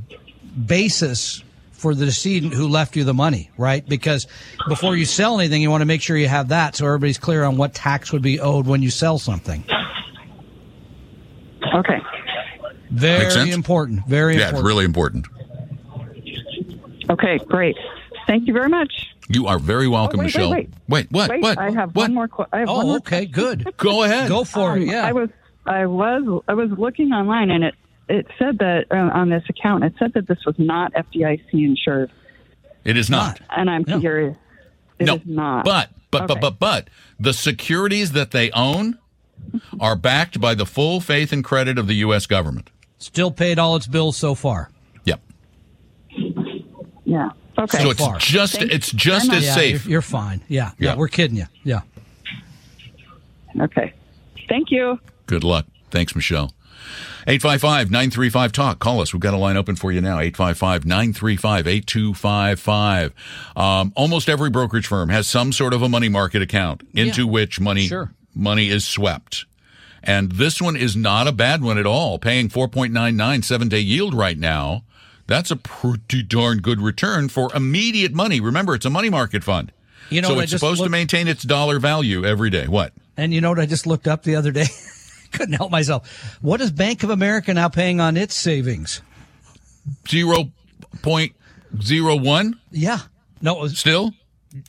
basis 0.65 1.43
for 1.79 1.95
the 1.95 2.05
decedent 2.05 2.53
who 2.53 2.67
left 2.67 2.95
you 2.95 3.03
the 3.03 3.13
money, 3.13 3.49
right? 3.57 3.87
Because 3.87 4.27
before 4.67 4.95
you 4.95 5.05
sell 5.05 5.39
anything, 5.39 5.61
you 5.61 5.71
want 5.71 5.81
to 5.81 5.85
make 5.85 6.01
sure 6.01 6.17
you 6.17 6.27
have 6.27 6.49
that 6.49 6.75
so 6.75 6.85
everybody's 6.85 7.17
clear 7.17 7.43
on 7.43 7.57
what 7.57 7.73
tax 7.73 8.11
would 8.11 8.21
be 8.21 8.39
owed 8.39 8.67
when 8.67 8.81
you 8.81 8.89
sell 8.89 9.17
something. 9.17 9.63
Okay. 11.73 11.99
Very 12.91 13.51
important. 13.51 14.07
Very 14.07 14.33
important. 14.33 14.39
Yeah, 14.39 14.43
it's 14.43 14.49
important. 14.51 14.65
really 14.65 14.85
important. 14.85 15.27
Okay. 17.09 17.37
Great. 17.47 17.75
Thank 18.27 18.47
you 18.47 18.53
very 18.53 18.69
much. 18.69 19.07
You 19.27 19.47
are 19.47 19.59
very 19.59 19.87
welcome, 19.87 20.19
Oh, 20.19 20.23
wait, 20.23 20.35
wait, 20.35 20.39
Michelle. 20.39 20.51
wait. 20.51 20.69
what? 20.87 21.07
Wait, 21.11 21.41
what? 21.41 21.57
I 21.57 21.71
have 21.71 21.95
what? 21.95 22.03
one 22.03 22.13
more. 22.13 22.27
Qu- 22.27 22.45
I 22.51 22.59
have 22.59 22.67
one 22.67 22.85
oh, 22.85 22.87
more 22.87 22.97
okay, 22.97 23.25
good. 23.25 23.73
Go 23.77 24.03
ahead. 24.03 24.27
Go 24.27 24.43
for 24.43 24.75
it. 24.75 24.83
Um, 24.83 24.87
Yeah. 24.89 25.05
I 25.05 25.11
was 25.13 25.29
I 25.65 25.85
was 25.85 26.43
I 26.47 26.53
was 26.53 26.71
looking 26.71 27.11
online 27.11 27.51
and 27.51 27.63
it 27.63 27.75
it 28.09 28.25
said 28.37 28.57
that 28.59 28.85
uh, 28.91 28.95
on 29.13 29.29
this 29.29 29.43
account 29.49 29.83
it 29.83 29.93
said 29.99 30.13
that 30.13 30.27
this 30.27 30.39
was 30.45 30.55
not 30.57 30.91
FDIC 30.93 31.53
insured 31.53 32.11
It 32.83 32.97
is 32.97 33.09
not. 33.09 33.39
and 33.55 33.69
I'm 33.69 33.83
No. 33.87 33.99
curious. 33.99 34.35
It 34.99 35.03
is 35.03 35.21
no, 35.25 35.43
not. 35.43 35.65
but 35.65 35.89
but 36.11 36.27
but 36.27 36.31
Okay. 36.31 36.39
but 36.41 36.59
but 36.59 36.89
the 37.19 37.33
securities 37.33 38.11
that 38.13 38.31
they 38.31 38.51
own 38.51 38.97
are 39.79 39.95
backed 39.95 40.41
by 40.41 40.53
the 40.55 40.65
full 40.65 40.99
faith 40.99 41.31
and 41.31 41.43
credit 41.43 41.77
of 41.77 41.87
the 41.87 41.95
U.S. 41.95 42.25
government. 42.25 42.69
Still 42.97 43.31
paid 43.31 43.57
all 43.57 43.75
its 43.77 43.87
bills 43.87 44.17
so 44.17 44.35
far. 44.35 44.69
Yep. 45.05 45.21
yeah. 47.05 47.29
Okay. 47.57 47.81
So 47.81 47.89
it's 47.91 47.99
far. 47.99 48.17
just 48.17 48.57
Thank 48.57 48.71
it's 48.71 48.91
just 48.91 49.31
as 49.31 49.45
yeah, 49.45 49.53
safe. 49.53 49.85
You're, 49.85 49.91
you're 49.93 50.01
fine. 50.01 50.41
Yeah, 50.47 50.71
yeah. 50.77 50.89
Yeah. 50.91 50.95
We're 50.97 51.07
kidding 51.07 51.37
you. 51.37 51.45
Yeah. 51.63 51.81
okay. 53.61 53.93
Thank 54.47 54.71
you. 54.71 54.99
Good 55.25 55.43
luck. 55.43 55.65
Thanks, 55.91 56.15
Michelle. 56.15 56.51
855 57.27 57.91
935 57.91 58.51
Talk. 58.51 58.79
Call 58.79 59.01
us. 59.01 59.13
We've 59.13 59.19
got 59.19 59.33
a 59.33 59.37
line 59.37 59.57
open 59.57 59.75
for 59.75 59.91
you 59.91 60.01
now. 60.01 60.19
855 60.19 60.85
935 60.85 61.67
8255. 61.67 63.13
Um, 63.55 63.93
Almost 63.95 64.29
every 64.29 64.49
brokerage 64.49 64.87
firm 64.87 65.09
has 65.09 65.27
some 65.27 65.51
sort 65.51 65.73
of 65.73 65.81
a 65.81 65.89
money 65.89 66.09
market 66.09 66.41
account 66.41 66.81
into 66.93 67.23
Yeah. 67.25 67.31
which 67.31 67.59
money, 67.59 67.87
Sure. 67.87 68.11
money 68.33 68.69
is 68.69 68.85
swept. 68.85 69.45
And 70.01 70.31
this 70.33 70.61
one 70.61 70.77
is 70.77 70.95
not 70.95 71.27
a 71.27 71.31
bad 71.33 71.61
one 71.61 71.77
at 71.77 71.85
all. 71.85 72.19
Paying 72.19 72.49
4.99 72.49 73.43
seven 73.43 73.67
day 73.67 73.79
yield 73.81 74.13
right 74.13 74.37
now. 74.37 74.83
That's 75.27 75.51
a 75.51 75.57
pretty 75.57 76.23
darn 76.23 76.59
good 76.59 76.81
return 76.81 77.29
for 77.29 77.53
immediate 77.53 78.13
money. 78.13 78.39
Remember, 78.39 78.73
it's 78.73 78.85
a 78.85 78.89
money 78.89 79.09
market 79.09 79.43
fund. 79.43 79.71
You 80.09 80.21
know 80.21 80.29
so 80.29 80.39
it's 80.39 80.51
supposed 80.51 80.81
to 80.83 80.89
maintain 80.89 81.27
its 81.27 81.43
dollar 81.43 81.77
value 81.79 82.25
every 82.25 82.49
day. 82.49 82.65
What? 82.67 82.93
And 83.15 83.31
you 83.33 83.41
know 83.41 83.49
what 83.49 83.59
I 83.59 83.67
just 83.67 83.85
looked 83.85 84.07
up 84.07 84.23
the 84.23 84.35
other 84.37 84.51
day? 84.51 84.65
Couldn't 85.31 85.53
help 85.53 85.71
myself. 85.71 86.37
What 86.41 86.61
is 86.61 86.71
Bank 86.71 87.03
of 87.03 87.09
America 87.09 87.53
now 87.53 87.69
paying 87.69 87.99
on 87.99 88.15
its 88.17 88.35
savings? 88.35 89.01
0.01 90.05 92.53
Yeah. 92.71 92.99
No, 93.41 93.57
it 93.57 93.61
was, 93.61 93.77
still? 93.77 94.13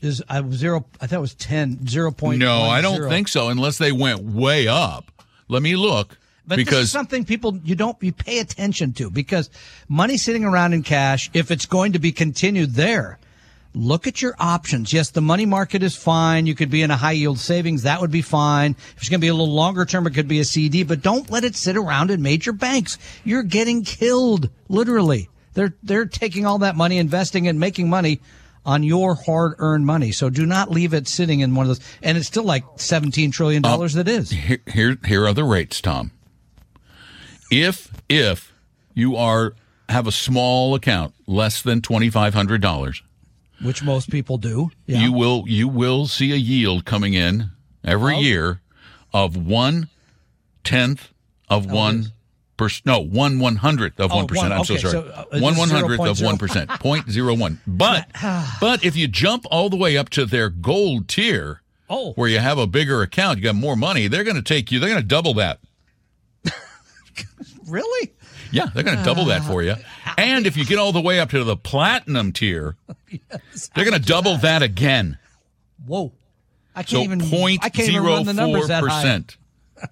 is 0.03 0.23
I 0.29 0.41
was 0.41 0.57
zero. 0.57 0.87
I 1.01 1.07
thought 1.07 1.17
it 1.17 1.21
was 1.21 1.35
ten. 1.35 1.87
Zero 1.87 2.11
point. 2.11 2.39
No, 2.39 2.63
I 2.63 2.81
don't 2.81 3.09
think 3.09 3.29
so 3.29 3.49
unless 3.49 3.79
they 3.79 3.93
went 3.93 4.21
way 4.21 4.69
up. 4.69 5.11
Let 5.49 5.63
me 5.63 5.77
look 5.77 6.19
But 6.47 6.57
this 6.57 6.63
is 6.63 6.71
because 6.71 6.91
something 6.91 7.25
people 7.25 7.59
you 7.65 7.75
don't 7.75 8.01
you 8.03 8.13
pay 8.13 8.39
attention 8.39 8.93
to 8.95 9.11
because 9.11 9.51
money 9.89 10.17
sitting 10.17 10.45
around 10.45 10.73
in 10.73 10.83
cash, 10.83 11.31
if 11.33 11.51
it's 11.51 11.67
going 11.67 11.93
to 11.93 11.99
be 11.99 12.13
continued 12.13 12.75
there, 12.75 13.19
look 13.75 14.07
at 14.07 14.21
your 14.21 14.35
options. 14.39 14.93
Yes, 14.93 15.11
the 15.11 15.21
money 15.21 15.47
market 15.47 15.83
is 15.83 15.97
fine. 15.97 16.47
You 16.47 16.55
could 16.55 16.71
be 16.71 16.83
in 16.83 16.91
a 16.91 16.97
high 16.97 17.13
yield 17.13 17.39
savings. 17.39 17.83
That 17.83 18.01
would 18.01 18.11
be 18.11 18.23
fine. 18.23 18.73
If 18.73 18.99
it's 18.99 19.09
going 19.09 19.21
to 19.21 19.25
be 19.25 19.29
a 19.29 19.35
little 19.35 19.55
longer 19.55 19.85
term, 19.85 20.07
it 20.07 20.15
could 20.15 20.29
be 20.29 20.41
a 20.41 20.45
CD, 20.45 20.83
but 20.83 21.03
don't 21.03 21.31
let 21.31 21.45
it 21.45 21.57
sit 21.57 21.77
around 21.77 22.11
in 22.11 22.23
major 22.23 22.53
banks. 22.53 22.99
You're 23.25 23.43
getting 23.43 23.85
killed, 23.85 24.51
literally. 24.69 25.29
They're, 25.55 25.75
they're 25.83 26.07
taking 26.07 26.47
all 26.47 26.59
that 26.59 26.77
money, 26.77 26.99
investing 26.99 27.49
and 27.49 27.59
making 27.59 27.89
money 27.89 28.21
on 28.65 28.83
your 28.83 29.15
hard 29.15 29.55
earned 29.59 29.87
money. 29.87 30.13
So 30.13 30.31
do 30.31 30.47
not 30.47 30.71
leave 30.71 30.95
it 30.95 31.09
sitting 31.09 31.41
in 31.41 31.55
one 31.55 31.65
of 31.65 31.69
those. 31.69 31.87
And 32.03 32.19
it's 32.19 32.27
still 32.27 32.45
like 32.45 32.65
$17 32.77 33.33
trillion 33.33 33.65
um, 33.65 33.81
that 33.81 34.09
is. 34.09 34.31
here, 34.31 34.59
here 34.67 34.99
here 35.05 35.27
are 35.27 35.33
the 35.33 35.45
rates, 35.45 35.81
Tom. 35.81 36.13
If 37.51 37.91
if 38.09 38.53
you 38.95 39.17
are 39.17 39.55
have 39.89 40.07
a 40.07 40.13
small 40.13 40.75
account, 40.75 41.15
less 41.27 41.63
than 41.63 41.83
twenty 41.83 42.11
five 42.11 42.33
hundred 42.33 42.61
dollars, 42.61 43.03
Which 43.63 43.83
most 43.83 44.11
people 44.11 44.39
do. 44.39 44.71
Yeah. 44.87 45.01
you 45.03 45.13
will 45.13 45.45
you 45.47 45.69
will 45.69 46.07
see 46.07 46.33
a 46.33 46.37
yield 46.37 46.85
coming 46.85 47.15
in 47.15 47.51
every 47.85 48.17
year 48.17 48.61
of 49.13 49.37
one 49.37 49.89
tenth 50.65 51.09
of 51.49 51.71
one 51.71 52.13
percent. 52.57 52.87
No, 52.87 53.01
one 53.01 53.39
one 53.39 53.57
hundredth 53.57 53.99
of 54.01 54.13
Oh, 54.13 54.17
one 54.17 54.27
percent. 54.27 54.51
one- 54.51 54.59
I'm 54.59 54.65
so 54.65 54.77
sorry. 54.77 54.93
so, 54.93 55.01
uh, 55.09 55.25
one 55.41 55.57
one 55.57 55.69
hundredth 55.69 56.01
of 56.07 56.21
one 56.23 56.39
percent. 56.39 56.71
Point 56.81 57.11
zero 57.11 57.35
one. 57.35 57.61
But 57.67 58.07
but 58.61 58.85
if 58.85 58.97
you 58.97 59.09
jump 59.09 59.45
all 59.51 59.69
the 59.69 59.77
way 59.77 59.97
up 59.97 60.09
to 60.11 60.25
their 60.27 60.49
gold 60.49 61.09
tier, 61.09 61.61
Oh. 61.93 62.13
where 62.13 62.29
you 62.29 62.39
have 62.39 62.57
a 62.57 62.67
bigger 62.69 63.03
account, 63.03 63.39
you 63.39 63.45
got 63.45 63.57
more 63.57 63.77
money. 63.77 64.07
They're 64.07 64.23
going 64.25 64.37
to 64.37 64.43
take 64.43 64.71
you. 64.71 64.79
They're 64.79 64.89
going 64.91 65.03
to 65.03 65.07
double 65.07 65.35
that. 65.35 65.59
Really? 67.67 68.13
Yeah, 68.53 68.67
they're 68.75 68.83
going 68.83 68.99
to 68.99 69.05
double 69.05 69.27
that 69.27 69.43
for 69.45 69.63
you. 69.63 69.75
And 70.19 70.47
if 70.47 70.57
you 70.57 70.65
get 70.65 70.79
all 70.79 70.93
the 70.93 71.01
way 71.01 71.21
up 71.21 71.31
to 71.31 71.45
the 71.45 71.57
platinum 71.57 72.33
tier, 72.33 72.77
they're 73.75 73.85
going 73.85 74.01
to 74.01 74.07
double 74.07 74.37
that 74.39 74.63
again. 74.63 75.19
Whoa. 75.87 76.13
I 76.75 76.83
can't 76.83 76.89
So 76.91 77.01
even 77.03 77.21
point 77.21 77.61
I 77.65 77.69
can't 77.69 77.89
even 77.89 78.03
run 78.05 78.25
the 78.27 78.33
numbers 78.33 78.69
that 78.69 78.83
high. 78.85 79.03
percent. 79.03 79.37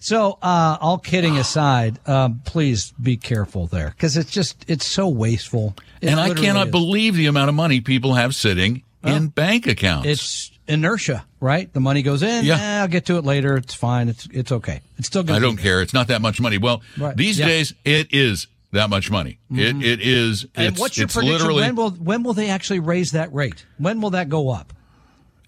So, 0.00 0.38
uh, 0.40 0.78
all 0.80 0.96
kidding 0.98 1.36
aside, 1.36 1.98
um, 2.08 2.40
please 2.46 2.92
be 2.92 3.18
careful 3.18 3.66
there 3.66 3.90
because 3.90 4.16
it's 4.16 4.30
just 4.30 4.64
it's 4.66 4.86
so 4.86 5.08
wasteful. 5.08 5.74
It 6.00 6.08
And 6.08 6.18
I 6.18 6.32
cannot 6.32 6.68
is. 6.68 6.70
believe 6.70 7.16
the 7.16 7.26
amount 7.26 7.50
of 7.50 7.54
money 7.54 7.82
people 7.82 8.14
have 8.14 8.34
sitting 8.34 8.82
in 9.04 9.28
bank 9.28 9.66
accounts. 9.66 10.06
it's 10.08 10.50
inertia, 10.66 11.26
right? 11.46 11.72
The 11.72 11.80
money 11.80 12.02
goes 12.02 12.22
in. 12.22 12.44
Yeah. 12.44 12.58
Yeah, 12.58 12.82
I'll 12.82 12.88
get 12.88 13.06
to 13.06 13.16
it 13.16 13.24
later. 13.24 13.56
It's 13.56 13.72
fine. 13.74 14.08
It's 14.08 14.28
it's 14.32 14.52
okay. 14.52 14.80
It's 14.98 15.06
still 15.06 15.22
good. 15.22 15.36
I 15.36 15.38
don't 15.38 15.56
care. 15.56 15.80
It's 15.80 15.94
not 15.94 16.08
that 16.08 16.20
much 16.20 16.40
money. 16.40 16.58
Well, 16.58 16.82
Right. 16.98 17.16
these 17.16 17.38
Yeah. 17.38 17.44
Mm-hmm. 17.46 17.50
days 17.52 17.74
it 17.84 18.08
is 18.10 18.46
that 18.72 18.90
much 18.90 19.10
money. 19.10 19.38
It 19.50 19.82
it 19.82 20.00
is. 20.02 20.44
And 20.56 20.76
what's 20.76 20.96
your 20.98 21.04
it's 21.04 21.14
prediction? 21.14 21.38
literally 21.38 21.62
When 21.62 21.76
will 21.76 21.90
when 21.92 22.22
will 22.24 22.34
they 22.34 22.50
actually 22.50 22.80
raise 22.80 23.12
that 23.12 23.32
rate? 23.32 23.64
When 23.78 24.00
will 24.00 24.10
that 24.10 24.28
go 24.28 24.50
up? 24.50 24.72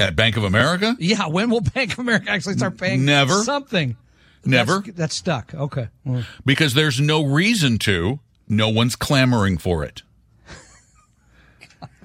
at 0.01 0.15
Bank 0.15 0.37
of 0.37 0.45
America. 0.45 0.95
Yeah, 1.01 1.27
when 1.27 1.51
will 1.51 1.61
Bank 1.75 1.93
of 1.95 1.99
America 1.99 2.31
actually 2.31 2.57
start 2.57 2.79
paying 2.79 3.05
Never. 3.05 3.43
something? 3.43 3.97
Never, 4.45 4.79
That's, 4.81 4.97
that's 4.97 5.15
stuck. 5.17 5.53
Okay. 5.53 5.89
Because 6.47 6.75
there's 6.75 7.01
no 7.01 7.25
reason 7.25 7.79
to. 7.79 8.21
No 8.49 8.69
one's 8.69 8.95
clamoring 8.97 9.59
for 9.59 9.83
it. 9.85 10.03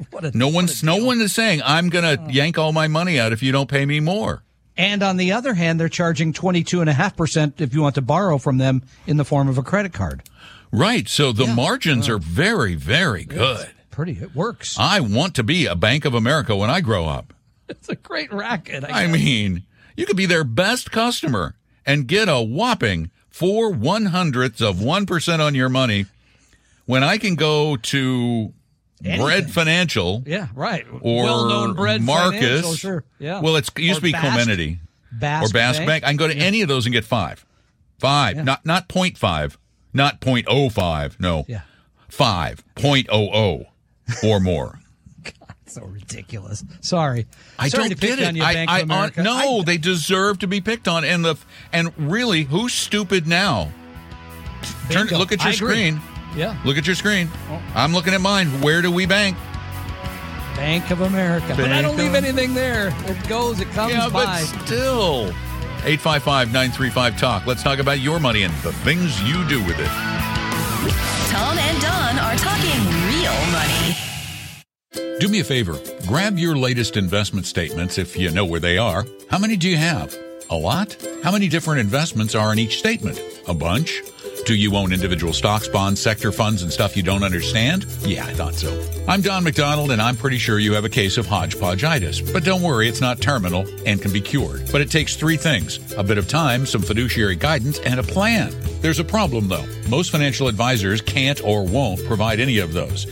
No 0.34 0.48
one's 0.48 0.84
no 0.84 0.98
deal. 0.98 1.06
one 1.08 1.22
is 1.22 1.34
saying 1.34 1.62
I'm 1.64 1.90
going 1.90 2.18
to 2.18 2.24
oh. 2.24 2.30
yank 2.30 2.58
all 2.58 2.72
my 2.72 2.88
money 2.88 3.20
out 3.20 3.32
if 3.32 3.44
you 3.44 3.52
don't 3.52 3.70
pay 3.70 3.86
me 3.86 4.00
more. 4.00 4.44
And 4.76 5.04
on 5.04 5.18
the 5.18 5.34
other 5.34 5.54
hand, 5.54 5.80
they're 5.80 5.90
charging 5.90 6.34
22.5% 6.34 7.62
if 7.62 7.74
you 7.74 7.82
want 7.82 7.96
to 7.96 8.02
borrow 8.02 8.38
from 8.38 8.58
them 8.58 8.84
in 9.06 9.18
the 9.18 9.26
form 9.26 9.48
of 9.48 9.58
a 9.58 9.64
credit 9.64 9.94
card. 9.94 10.24
Right. 10.72 11.08
So 11.08 11.32
the 11.32 11.46
margins 11.46 12.10
are 12.10 12.18
very 12.18 12.76
very 12.76 13.26
good. 13.26 13.70
Pretty, 13.92 14.14
it 14.14 14.36
works. 14.36 14.76
I 14.80 15.02
want 15.02 15.36
to 15.36 15.44
be 15.44 15.68
a 15.68 15.76
Bank 15.76 16.06
of 16.06 16.16
America 16.16 16.56
when 16.56 16.72
I 16.72 16.82
grow 16.82 17.06
up. 17.06 17.34
It's 17.70 17.90
a 17.90 17.96
great 17.96 18.32
racket. 18.32 18.84
I 18.84 19.08
mean, 19.08 19.64
you 19.96 20.06
could 20.06 20.18
be 20.18 20.26
their 20.26 20.44
best 20.44 20.92
customer 20.92 21.56
and 21.86 22.08
get 22.08 22.28
a 22.28 22.42
whopping 22.42 23.10
four 23.30 23.72
one 23.72 24.08
hundredths 24.08 24.62
of 24.62 24.82
one 24.82 25.06
percent 25.06 25.42
on 25.42 25.56
your 25.56 25.70
money 25.70 26.06
when 26.86 27.04
I 27.04 27.18
can 27.18 27.36
go 27.36 27.78
to 27.78 28.54
Anything. 29.04 29.26
Bread 29.26 29.52
Financial 29.52 30.24
Yeah, 30.26 30.48
right. 30.56 30.86
or 31.02 31.24
well-known 31.24 31.74
bread 31.76 32.02
Marcus. 32.02 32.40
Financial, 32.42 32.74
sure. 32.76 33.04
Yeah. 33.20 33.42
Well, 33.42 33.56
it's, 33.58 33.70
it 33.70 33.80
used 33.80 33.98
Or 33.98 34.00
to 34.00 34.04
be 34.06 34.12
Basque- 34.14 34.26
Comenity 34.48 34.80
Basque 35.12 35.50
or 35.50 35.54
Bass 35.54 35.78
Bank. 35.78 35.88
Bank. 35.88 36.04
I 36.06 36.08
can 36.08 36.18
go 36.18 36.28
to 36.28 36.36
any 36.36 36.62
of 36.62 36.68
those 36.70 36.86
and 36.86 36.94
get 36.94 37.04
five. 37.06 37.46
Five, 38.00 38.38
not 38.44 38.66
not 38.66 38.88
point 38.90 39.18
five, 39.18 39.58
not 39.94 40.20
point 40.22 40.46
oh 40.50 40.70
five. 40.70 41.18
No, 41.20 41.46
Yeah. 41.48 41.62
five 42.10 42.64
point 42.76 43.08
oh 43.12 43.30
oh 43.34 43.66
or 44.28 44.40
more. 44.40 44.80
God, 45.24 45.56
so 45.66 45.84
ridiculous. 45.84 46.64
Sorry. 46.82 47.28
I 47.60 47.70
Sorry 47.70 47.90
don't 47.90 48.00
get 48.00 48.20
it. 48.20 48.42
I, 48.42 48.66
I, 48.68 48.80
of 48.82 49.18
no, 49.18 49.34
I- 49.60 49.64
they 49.66 49.78
deserve 49.78 50.40
to 50.40 50.48
be 50.48 50.60
picked 50.62 50.88
on. 50.88 51.04
And 51.06 51.24
the 51.24 51.36
and 51.72 51.92
really, 51.98 52.44
who's 52.44 52.74
stupid 52.74 53.28
now? 53.28 53.72
Turn, 54.90 55.08
Bingo. 55.08 55.18
look 55.18 55.32
at 55.32 55.40
your 55.44 55.50
I 55.50 55.56
agree. 55.56 56.00
Screen. 56.34 56.40
Yeah. 56.40 56.58
Look 56.66 56.78
at 56.78 56.86
your 56.86 56.96
screen. 56.96 57.30
Oh. 57.50 57.62
I'm 57.76 57.94
looking 57.94 58.14
at 58.14 58.22
mine. 58.22 58.48
Where 58.62 58.82
do 58.82 58.92
we 58.92 59.06
bank? 59.06 59.38
Bank 60.56 60.92
of 60.92 61.02
America. 61.02 61.54
but 61.58 61.72
I 61.72 61.82
don't 61.82 61.98
leave 61.98 62.14
anything 62.14 62.54
there. 62.54 62.94
It 63.08 63.28
goes, 63.28 63.60
it 63.60 63.68
comes 63.70 63.92
Yeah, 63.94 64.10
by. 64.10 64.26
but 64.26 64.66
still. 64.66 65.34
855 65.86 66.48
935 66.54 67.20
Talk. 67.20 67.46
Let's 67.48 67.64
talk 67.64 67.80
about 67.80 68.00
your 68.00 68.20
money 68.20 68.44
and 68.44 68.54
the 68.56 68.72
things 68.72 69.22
you 69.24 69.46
do 69.50 69.60
with 69.66 69.80
it. 69.80 69.88
Tom 71.30 71.58
and 71.58 71.82
Don 71.82 72.20
are 72.20 72.36
talking 72.36 72.80
real 73.10 73.34
money. 73.52 73.96
Do 75.20 75.28
me 75.28 75.40
a 75.40 75.44
favor. 75.44 75.80
Grab 76.08 76.38
your 76.38 76.56
latest 76.56 76.98
investment 76.98 77.46
statements 77.46 77.98
if 77.98 78.16
you 78.16 78.30
know 78.32 78.46
where 78.46 78.60
they 78.60 78.78
are. 78.78 79.06
How 79.30 79.40
many 79.40 79.56
do 79.58 79.68
you 79.70 79.78
have? 79.78 80.16
A 80.50 80.56
lot? 80.56 80.96
How 81.24 81.32
many 81.32 81.48
different 81.50 81.80
investments 81.80 82.36
are 82.36 82.52
in 82.54 82.60
each 82.60 82.78
statement? 82.80 83.20
A 83.48 83.54
bunch? 83.54 84.02
Do 84.46 84.56
you 84.56 84.76
own 84.76 84.92
individual 84.92 85.32
stocks, 85.32 85.70
bonds, 85.70 86.02
sector 86.02 86.34
funds, 86.34 86.64
and 86.64 86.72
stuff 86.72 86.98
you 86.98 87.04
don't 87.04 87.24
understand? 87.24 87.86
Yeah, 88.02 88.26
I 88.26 88.34
thought 88.34 88.56
so. 88.56 88.86
I'm 89.08 89.22
Don 89.22 89.46
McDonald, 89.46 89.90
and 89.92 90.02
I'm 90.02 90.18
pretty 90.18 90.38
sure 90.38 90.60
you 90.60 90.74
have 90.74 90.84
a 90.84 90.90
case 90.90 91.18
of 91.18 91.26
hodgepodgeitis. 91.26 92.34
But 92.34 92.44
don't 92.44 92.62
worry, 92.62 92.90
it's 92.90 93.00
not 93.00 93.22
terminal 93.22 93.66
and 93.86 94.02
can 94.02 94.12
be 94.12 94.20
cured. 94.20 94.70
But 94.70 94.82
it 94.82 94.92
takes 94.92 95.16
three 95.16 95.38
things 95.38 95.80
a 95.94 96.04
bit 96.04 96.18
of 96.18 96.28
time, 96.28 96.66
some 96.66 96.82
fiduciary 96.82 97.38
guidance, 97.38 97.80
and 97.80 98.02
a 98.02 98.04
plan. 98.04 98.54
There's 98.82 99.00
a 99.00 99.06
problem, 99.06 99.48
though. 99.48 99.66
Most 99.88 100.12
financial 100.12 100.50
advisors 100.50 101.02
can't 101.02 101.42
or 101.42 101.66
won't 101.66 102.04
provide 102.06 102.42
any 102.42 102.58
of 102.58 102.74
those. 102.74 103.06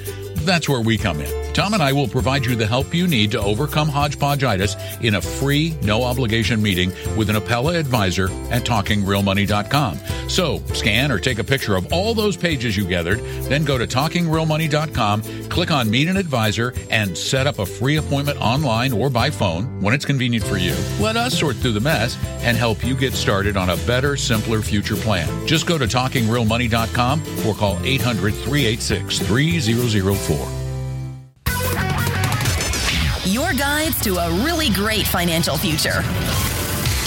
That's 0.46 0.68
where 0.68 0.82
we 0.82 0.98
come 0.98 1.20
in. 1.22 1.54
Tom 1.54 1.74
and 1.74 1.84
I 1.84 1.92
will 1.92 2.08
provide 2.08 2.46
you 2.46 2.56
the 2.56 2.66
help 2.66 2.94
you 2.94 3.08
need 3.08 3.32
to 3.32 3.42
overcome 3.42 3.90
hodgepodgeitis 3.90 5.04
in 5.04 5.16
a 5.16 5.22
free, 5.22 5.76
no 5.84 6.04
obligation 6.04 6.62
meeting 6.62 6.92
with 7.18 7.30
an 7.30 7.36
Apella 7.36 7.78
advisor 7.78 8.26
at 8.50 8.64
talkingrealmoney.com. 8.64 10.00
So 10.30 10.60
scan 10.74 11.12
or 11.12 11.20
take 11.20 11.40
a 11.40 11.44
picture 11.44 11.76
of 11.76 11.92
all 11.92 12.14
those 12.14 12.38
pages 12.38 12.78
you 12.78 12.86
gathered, 12.86 13.20
then 13.50 13.66
go 13.66 13.78
to 13.78 13.86
talkingrealmoney.com, 13.86 15.50
click 15.50 15.72
on 15.72 15.92
meet 15.92 16.08
an 16.08 16.16
advisor, 16.16 16.74
and 16.90 17.18
set 17.18 17.48
up 17.48 17.60
a 17.60 17.66
free 17.66 17.98
appointment 17.98 18.40
online 18.40 18.94
or 18.94 19.10
by 19.10 19.30
phone 19.30 19.82
when 19.82 19.94
it's 19.94 20.06
convenient 20.06 20.46
for 20.46 20.58
you. 20.58 20.74
Let 21.00 21.18
us 21.18 21.38
sort 21.38 21.58
through 21.58 21.74
the 21.74 21.82
mess 21.82 22.18
and 22.44 22.56
help 22.56 22.84
you 22.84 22.96
get 22.96 23.14
started 23.14 23.58
on 23.58 23.70
a 23.70 23.78
better, 23.78 24.16
simpler 24.16 24.62
future 24.62 24.96
plan. 24.96 25.48
Just 25.48 25.68
go 25.68 25.78
to 25.78 25.86
talkingrealmoney.com 25.86 27.46
or 27.46 27.54
call 27.54 27.78
800 27.84 28.34
386 28.34 29.20
3004. 29.20 30.31
Your 33.26 33.54
guides 33.54 34.02
to 34.02 34.18
a 34.18 34.44
really 34.44 34.70
great 34.70 35.08
financial 35.08 35.58
future. 35.58 36.02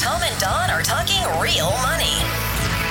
Tom 0.00 0.22
and 0.22 0.40
Don 0.40 0.70
are 0.70 0.82
talking 0.82 1.22
real 1.40 1.70
money. 1.82 2.14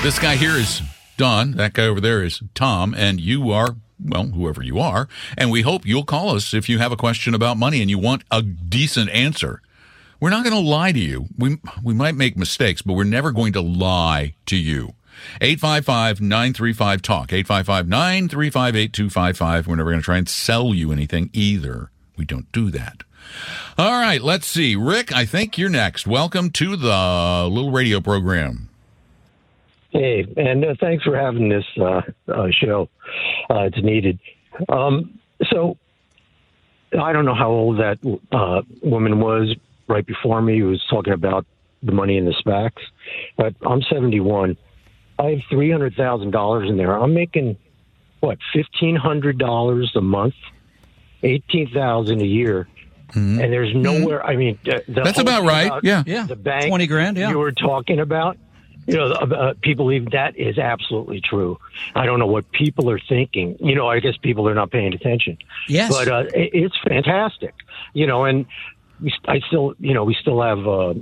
This 0.04 0.20
guy 0.20 0.36
here 0.36 0.56
is 0.56 0.82
Don. 1.18 1.52
That 1.52 1.74
guy 1.74 1.86
over 1.86 2.02
there 2.02 2.24
is 2.24 2.42
Tom. 2.54 2.94
And 2.94 3.22
you 3.22 3.52
are, 3.52 3.76
well, 4.04 4.26
whoever 4.28 4.62
you 4.62 4.80
are. 4.80 5.08
And 5.38 5.52
we 5.52 5.62
hope 5.62 5.86
you'll 5.86 6.06
call 6.06 6.36
us 6.36 6.54
if 6.54 6.68
you 6.68 6.80
have 6.80 6.92
a 6.92 6.98
question 6.98 7.34
about 7.34 7.58
money 7.58 7.82
and 7.82 7.90
you 7.90 7.98
want 7.98 8.24
a 8.32 8.42
decent 8.42 9.10
answer. 9.12 9.62
We're 10.20 10.30
not 10.30 10.44
going 10.44 10.56
to 10.56 10.70
lie 10.70 10.92
to 10.92 11.00
you. 11.00 11.28
We, 11.38 11.58
we 11.84 11.94
might 11.94 12.16
make 12.16 12.38
mistakes, 12.38 12.82
but 12.82 12.94
we're 12.94 13.04
never 13.04 13.32
going 13.32 13.54
to 13.54 13.62
lie 13.62 14.36
to 14.48 14.56
you. 14.56 14.94
855-935-TALK. 15.42 17.30
855-935-8255. 17.30 19.68
We're 19.68 19.76
never 19.76 19.90
going 19.90 20.02
to 20.02 20.06
try 20.06 20.18
and 20.18 20.30
sell 20.30 20.74
you 20.74 20.92
anything 20.92 21.30
either. 21.34 21.90
We 22.18 22.26
don't 22.26 22.52
do 22.52 22.70
that. 22.72 23.04
All 23.78 24.00
right, 24.00 24.22
let's 24.22 24.48
see. 24.48 24.76
Rick, 24.76 25.14
I 25.14 25.26
think 25.26 25.58
you're 25.58 25.70
next. 25.70 26.06
Welcome 26.06 26.52
to 26.52 26.76
the 26.76 27.48
little 27.50 27.72
radio 27.72 28.00
program. 28.00 28.70
Hey, 29.90 30.26
and 30.38 30.66
uh, 30.66 30.76
thanks 30.80 31.04
for 31.04 31.18
having 31.18 31.50
this 31.50 31.66
uh, 31.80 32.02
uh, 32.28 32.48
show. 32.52 32.90
Uh, 33.50 33.62
it's 33.62 33.82
needed. 33.82 34.20
Um, 34.70 35.20
so, 35.52 35.78
I 37.00 37.14
don't 37.14 37.26
know 37.26 37.36
how 37.36 37.50
old 37.50 37.80
that 37.80 37.98
uh, 38.32 38.62
woman 38.82 39.20
was 39.20 39.56
right 39.88 40.06
before 40.06 40.42
me 40.42 40.60
who 40.60 40.68
was 40.68 40.84
talking 40.90 41.14
about 41.14 41.46
the 41.82 41.92
money 41.92 42.18
in 42.18 42.26
the 42.26 42.36
SPAXX, 42.46 42.74
but 43.38 43.56
I'm 43.66 43.82
71. 43.84 44.58
I 45.24 45.30
have 45.32 45.40
$300,000 45.52 46.70
in 46.70 46.78
there. 46.78 47.00
I'm 47.00 47.14
making, 47.14 47.58
what, 48.20 48.40
$1,500 48.54 49.96
a 49.96 50.02
month, 50.02 50.36
18000 51.24 52.22
a 52.22 52.26
year. 52.26 52.68
And 53.16 53.54
there's 53.54 53.74
nowhere, 53.76 54.26
I 54.26 54.36
mean, 54.36 54.60
uh, 54.68 54.72
the 54.72 54.80
Mm-hmm. 54.80 55.04
That's 55.04 55.20
about 55.20 55.44
right. 55.44 55.68
about 55.68 55.84
Yeah. 55.84 56.04
Yeah. 56.06 56.26
The 56.26 56.36
bank. 56.36 56.68
20 56.68 56.88
grand, 56.88 57.18
yeah. 57.18 57.30
You 57.30 57.38
were 57.38 57.52
talking 57.52 58.00
about, 58.00 58.38
you 58.86 58.96
know, 58.96 59.12
uh, 59.12 59.54
people 59.62 59.86
believe 59.86 60.12
that 60.12 60.36
is 60.36 60.58
absolutely 60.58 61.22
true. 61.22 61.58
I 61.96 62.06
don't 62.06 62.20
know 62.20 62.28
what 62.28 62.52
people 62.52 62.90
are 62.90 63.00
thinking. 63.00 63.56
You 63.60 63.76
know, 63.76 63.88
I 63.88 64.00
guess 64.00 64.18
people 64.18 64.50
are 64.50 64.56
not 64.56 64.72
paying 64.72 64.94
attention. 64.94 65.38
Yes. 65.70 65.92
But 65.92 66.08
uh, 66.10 66.24
it, 66.34 66.50
it's 66.54 66.78
fantastic. 66.86 67.54
You 67.94 68.08
know, 68.08 68.26
and 68.26 68.46
we, 69.04 69.14
I 69.28 69.40
still, 69.48 69.76
you 69.80 69.94
know, 69.94 70.04
we 70.06 70.16
still 70.20 70.42
have 70.42 70.66
uh, 70.66 70.94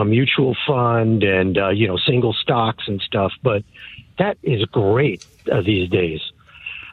a 0.00 0.04
mutual 0.04 0.56
fund 0.66 1.22
and 1.24 1.58
uh, 1.58 1.68
you 1.70 1.86
know 1.88 1.96
single 2.06 2.32
stocks 2.32 2.84
and 2.86 3.00
stuff. 3.02 3.32
But 3.42 3.64
that 4.18 4.38
is 4.42 4.64
great 4.66 5.20
uh, 5.50 5.60
these 5.62 5.90
days. 5.90 6.20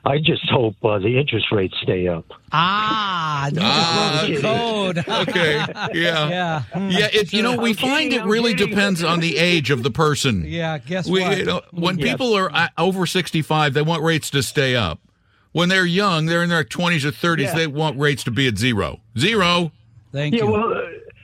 I 0.08 0.19
just 0.19 0.47
hope 0.49 0.75
uh, 0.86 0.99
the 0.99 1.17
interest 1.19 1.47
rates 1.51 1.73
stay 1.82 2.08
up. 2.08 2.25
Ah, 2.51 3.47
you 3.51 3.58
Ah, 3.60 4.23
just 4.28 4.41
code. 4.43 4.97
Okay. 5.30 5.56
Yeah. 5.58 5.84
yeah. 5.93 6.63
Yeah, 6.75 7.08
it, 7.12 7.34
you 7.34 7.41
know, 7.41 7.58
we 7.58 7.71
I'm 7.71 7.75
find 7.75 8.12
kidding, 8.12 8.19
it 8.19 8.21
I'm 8.21 8.30
really 8.30 8.54
depends 8.54 9.04
on 9.04 9.19
the 9.19 9.38
age 9.38 9.71
of 9.71 9.82
the 9.82 9.89
person. 9.89 10.45
Yeah, 10.47 10.78
guess 10.78 11.08
We, 11.10 11.21
what? 11.21 11.38
you 11.39 11.45
know, 11.45 11.62
when 11.71 11.97
Yes. 11.97 12.10
people 12.12 12.36
are 12.36 12.51
uh, 12.54 12.67
over 12.78 13.08
65, 13.08 13.73
they 13.73 13.82
want 13.82 14.04
rates 14.04 14.30
to 14.32 14.43
stay 14.43 14.75
up. 14.75 14.99
When 15.54 15.69
they're 15.69 15.86
young, 15.88 16.28
they're 16.28 16.43
in 16.43 16.49
their 16.49 16.63
20s 16.63 17.04
or 17.04 17.12
30s, 17.12 17.41
Yeah. 17.41 17.56
they 17.56 17.65
want 17.67 17.97
rates 17.97 18.23
to 18.25 18.32
be 18.32 18.47
at 18.47 18.58
zero. 18.60 18.99
Zero. 19.17 19.71
Thank 20.15 20.34
Yeah, 20.34 20.45
you. 20.45 20.51
well, 20.51 20.73
uh, 20.73 20.82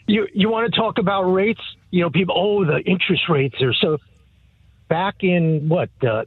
you 0.08 0.28
you 0.34 0.50
want 0.50 0.72
to 0.72 0.78
talk 0.80 0.98
about 1.00 1.24
rates? 1.24 1.62
You 1.92 2.02
know, 2.02 2.10
people. 2.10 2.36
Oh, 2.38 2.66
the 2.66 2.80
interest 2.82 3.24
rates 3.30 3.56
are 3.62 3.74
so. 3.74 3.98
Back 4.90 5.24
in 5.24 5.70
what 5.70 5.90
uh, 6.06 6.26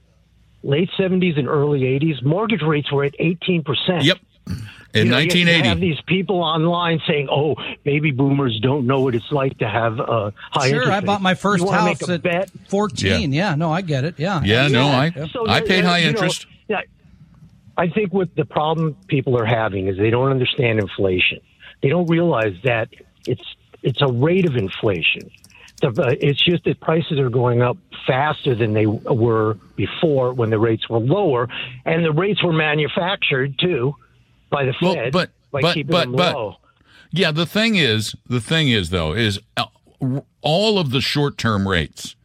late 0.62 0.88
seventies 0.96 1.37
and 1.37 1.46
early 1.46 1.87
eighties, 1.87 2.16
mortgage 2.22 2.62
rates 2.62 2.90
were 2.90 3.05
at 3.05 3.14
eighteen 3.18 3.62
percent. 3.62 4.05
Yep. 4.05 4.18
In 4.94 5.07
You 5.07 5.11
know, 5.11 5.18
you- 5.18 5.24
You 5.24 5.44
1980. 5.44 5.68
have 5.68 5.81
these 5.81 6.00
people 6.07 6.37
online 6.42 7.00
saying, 7.07 7.29
"Oh, 7.31 7.57
baby 7.85 8.11
boomers 8.12 8.59
don't 8.62 8.87
know 8.87 9.00
what 9.00 9.14
it's 9.14 9.31
like 9.33 9.59
to 9.59 9.68
have 9.68 9.98
a 10.00 10.33
high 10.53 10.68
Sure, 10.68 10.83
interest 10.83 10.92
I 10.92 11.00
bought 11.00 11.20
my 11.20 11.35
first 11.35 11.64
you 11.64 11.70
house 11.70 12.09
at 12.09 12.22
bet? 12.22 12.48
14. 12.68 13.33
Yeah. 13.33 13.55
no, 13.57 13.70
I 13.72 13.81
get 13.83 14.05
it. 14.05 14.14
Yeah. 14.18 14.40
yeah, 14.44 14.68
no, 14.68 14.87
I, 14.87 15.11
So 15.33 15.48
I 15.48 15.61
paid 15.61 15.68
they're, 15.68 15.83
high 15.85 15.98
you 15.98 16.05
know, 16.05 16.11
interest. 16.11 16.46
yeah, 16.68 16.83
I 17.77 17.88
think 17.88 18.12
what 18.14 18.35
the 18.37 18.44
problem 18.44 18.96
people 19.09 19.37
are 19.38 19.44
having 19.46 19.88
is 19.88 19.96
they 19.98 20.11
don't 20.11 20.31
understand 20.31 20.79
inflation. 20.79 21.40
They 21.83 21.89
don't 21.89 22.07
realize 22.07 22.55
that 22.65 22.89
it's 23.27 23.43
it's 23.83 24.01
a 24.01 24.07
rate 24.11 24.47
of 24.47 24.57
inflation. 24.57 25.31
The, 25.83 25.89
uh, 25.89 26.15
it's 26.21 26.43
just 26.43 26.65
that 26.65 26.81
prices 26.81 27.19
are 27.19 27.29
going 27.29 27.61
up 27.61 27.77
faster 28.07 28.55
than 28.55 28.73
they 28.73 28.87
were 28.87 29.59
before 29.77 30.33
when 30.33 30.51
the 30.51 30.59
rates 30.59 30.89
were 30.89 31.01
lower, 31.01 31.49
and 31.85 32.05
the 32.05 32.13
rates 32.13 32.43
were 32.43 32.53
manufactured 32.53 33.59
too 33.59 33.95
by 34.51 34.65
the 34.65 34.75
Well, 34.81 34.95
Fed 34.95 35.13
but- 35.13 35.31
by 35.51 35.61
but- 35.63 35.75
keeping 35.75 35.91
but- 35.93 36.01
them 36.05 36.13
but- 36.17 36.35
low. 36.35 36.57
Yeah, 37.11 37.31
the 37.31 37.47
thing 37.47 37.77
is, 37.77 38.17
the 38.29 38.41
thing 38.41 38.69
is 38.69 38.91
though, 38.91 39.13
is 39.13 39.39
uh, 39.57 39.67
all 40.41 40.79
of 40.79 40.91
the 40.91 41.01
short-term 41.01 41.69
rates 41.69 42.17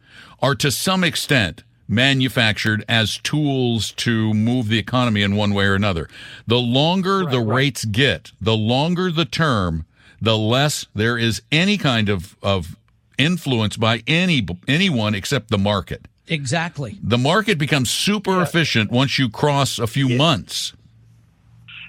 are 0.42 0.54
to 0.56 0.70
some 0.70 1.04
extent 1.04 1.62
manufactured 1.90 2.84
as 2.88 3.18
tools 3.18 3.92
to 3.92 4.32
move 4.32 4.68
the 4.68 4.78
economy 4.78 5.22
in 5.22 5.36
one 5.36 5.52
way 5.52 5.66
or 5.66 5.74
another. 5.74 6.08
The 6.46 6.58
longer 6.58 7.24
the 7.26 7.40
rates 7.40 7.84
get, 7.84 8.32
the 8.40 8.56
longer 8.56 9.10
the 9.10 9.24
term, 9.24 9.84
the 10.22 10.38
less 10.38 10.86
there 10.94 11.18
is 11.18 11.42
any 11.50 11.76
kind 11.76 12.08
of, 12.08 12.36
of 12.42 12.76
influence 13.18 13.76
by 13.76 14.02
any 14.06 14.46
anyone 14.68 15.14
except 15.14 15.50
the 15.50 15.58
market. 15.58 16.06
Exactly. 16.28 16.96
The 17.02 17.18
market 17.18 17.58
becomes 17.58 17.90
super 17.90 18.40
efficient 18.40 18.90
once 18.92 19.18
you 19.18 19.28
cross 19.28 19.80
a 19.80 19.86
few 19.88 20.16
months. 20.16 20.74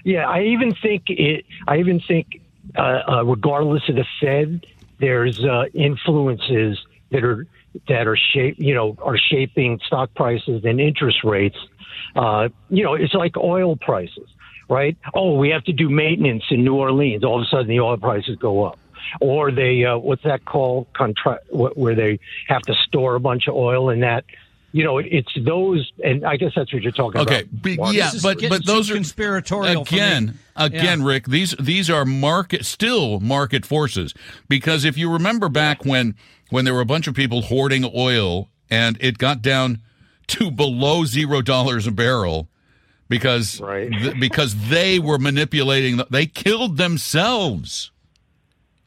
Yeah, 0.04 0.28
I 0.28 0.42
even 0.42 0.74
think 0.74 1.04
it. 1.08 1.44
I 1.68 1.78
even 1.78 2.00
think, 2.00 2.40
uh, 2.76 3.02
uh, 3.08 3.24
regardless 3.24 3.88
of 3.88 3.94
the 3.94 4.04
Fed, 4.20 4.66
there's 4.98 5.44
uh, 5.44 5.66
influences 5.74 6.84
that 7.10 7.22
are 7.22 7.46
that 7.88 8.06
are 8.06 8.16
shape, 8.16 8.56
you 8.58 8.74
know, 8.74 8.96
are 9.02 9.16
shaping 9.18 9.80
stock 9.86 10.14
prices 10.14 10.64
and 10.64 10.80
interest 10.80 11.18
rates. 11.24 11.56
Uh, 12.14 12.48
you 12.68 12.84
know, 12.84 12.94
it's 12.94 13.14
like 13.14 13.36
oil 13.36 13.76
prices. 13.76 14.28
right? 14.68 14.96
Oh, 15.14 15.36
we 15.36 15.50
have 15.50 15.64
to 15.64 15.72
do 15.72 15.88
maintenance 15.88 16.44
in 16.50 16.64
New 16.64 16.74
Orleans. 16.74 17.24
All 17.24 17.40
of 17.40 17.46
a 17.46 17.50
sudden, 17.50 17.68
the 17.68 17.80
oil 17.80 17.98
prices 17.98 18.36
go 18.36 18.64
up. 18.64 18.78
Or 19.20 19.50
they, 19.50 19.84
uh, 19.84 19.98
what's 19.98 20.22
that 20.22 20.44
called? 20.44 20.86
Contract 20.94 21.44
where 21.50 21.94
they 21.94 22.18
have 22.48 22.62
to 22.62 22.74
store 22.86 23.14
a 23.14 23.20
bunch 23.20 23.48
of 23.48 23.54
oil 23.54 23.90
in 23.90 24.00
that. 24.00 24.24
You 24.74 24.84
know, 24.84 24.96
it's 24.98 25.30
those, 25.44 25.92
and 26.02 26.24
I 26.24 26.36
guess 26.36 26.52
that's 26.56 26.72
what 26.72 26.82
you're 26.82 26.92
talking 26.92 27.20
Okay, 27.20 27.42
about. 27.42 27.58
Okay, 27.60 27.76
Mark. 27.76 27.94
yeah, 27.94 28.08
is 28.14 28.22
but 28.22 28.38
but 28.48 28.64
those 28.64 28.90
are 28.90 28.94
conspiratorial 28.94 29.82
again. 29.82 30.38
Again, 30.56 31.00
Yeah. 31.00 31.06
Rick, 31.06 31.26
these 31.26 31.54
these 31.60 31.90
are 31.90 32.04
market 32.06 32.64
still 32.64 33.20
market 33.20 33.66
forces 33.66 34.14
because 34.48 34.84
if 34.86 34.96
you 34.96 35.10
remember 35.12 35.48
back 35.50 35.84
when 35.84 36.14
when 36.48 36.64
there 36.64 36.72
were 36.72 36.80
a 36.80 36.86
bunch 36.86 37.06
of 37.06 37.14
people 37.14 37.42
hoarding 37.42 37.84
oil 37.94 38.48
and 38.70 38.96
it 39.00 39.18
got 39.18 39.42
down 39.42 39.80
to 40.28 40.50
below 40.50 41.04
zero 41.04 41.42
dollars 41.42 41.86
a 41.86 41.90
barrel 41.92 42.48
because 43.08 43.60
Right. 43.60 43.90
th- 43.92 44.18
because 44.18 44.68
they 44.70 44.98
were 44.98 45.18
manipulating 45.18 45.98
the, 45.98 46.06
they 46.10 46.24
killed 46.24 46.78
themselves 46.78 47.90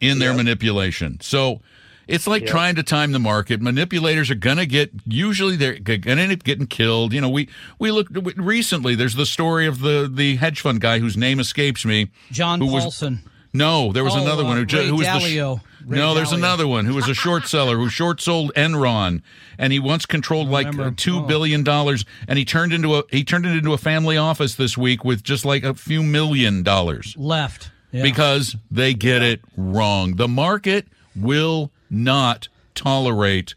in 0.01 0.17
their 0.17 0.33
manipulation. 0.33 1.19
So 1.21 1.61
it's 2.07 2.27
like 2.27 2.45
trying 2.45 2.75
to 2.75 2.83
time 2.83 3.11
the 3.11 3.19
market. 3.19 3.61
Manipulators 3.61 4.29
are 4.31 4.35
going 4.35 4.57
to 4.57 4.65
get 4.65 4.91
usually 5.07 5.55
they're 5.55 5.79
going 5.79 6.01
to 6.01 6.11
end 6.11 6.31
up 6.31 6.43
getting 6.43 6.67
killed. 6.67 7.13
You 7.13 7.21
know, 7.21 7.29
we 7.29 7.49
we 7.79 7.91
looked 7.91 8.15
recently. 8.37 8.95
There's 8.95 9.15
the 9.15 9.25
story 9.25 9.65
of 9.67 9.79
the 9.79 10.09
the 10.13 10.35
hedge 10.37 10.61
fund 10.61 10.81
guy 10.81 10.99
whose 10.99 11.17
name 11.17 11.39
escapes 11.39 11.85
me. 11.85 12.11
John 12.31 12.59
who 12.61 12.67
was- 12.71 12.83
Paulson. 12.83 13.23
No, 13.53 13.93
there 13.93 14.03
was 14.03 14.13
Oh, 14.13 14.21
another 14.21 14.43
one 14.43 14.57
uh, 14.57 14.59
who, 14.59 14.65
ju- 14.65 14.77
Ray 14.79 14.87
who 14.89 14.95
was 14.97 15.07
the 15.07 15.13
Dalio. 15.13 15.61
Ray 15.85 15.97
no. 15.97 16.13
There's 16.13 16.33
another 16.33 16.67
one 16.67 16.83
who 16.85 16.93
was 16.93 17.07
a 17.07 17.13
short 17.13 17.47
seller 17.47 17.77
who 17.77 17.87
short 17.87 18.19
sold 18.19 18.51
Enron, 18.53 19.21
and 19.57 19.71
he 19.71 19.79
once 19.79 20.05
controlled 20.05 20.49
like 20.49 20.67
remember. 20.67 20.93
two 20.93 21.19
Oh. 21.19 21.21
billion 21.21 21.63
dollars, 21.63 22.03
and 22.27 22.37
he 22.37 22.43
turned 22.43 22.73
into 22.73 22.95
a 22.97 23.03
he 23.11 23.23
turned 23.23 23.45
it 23.45 23.55
into 23.55 23.71
a 23.71 23.77
family 23.77 24.17
office 24.17 24.55
this 24.55 24.77
week 24.77 25.05
with 25.05 25.23
just 25.23 25.45
like 25.45 25.63
a 25.63 25.73
few 25.73 26.03
million 26.03 26.63
dollars 26.63 27.15
Left. 27.17 27.71
Yeah. 27.93 28.03
because 28.03 28.57
they 28.69 28.93
get 28.93 29.21
it 29.21 29.39
wrong. 29.55 30.17
The 30.17 30.27
market 30.27 30.87
will 31.15 31.71
not 31.95 32.47
tolerate 32.75 33.55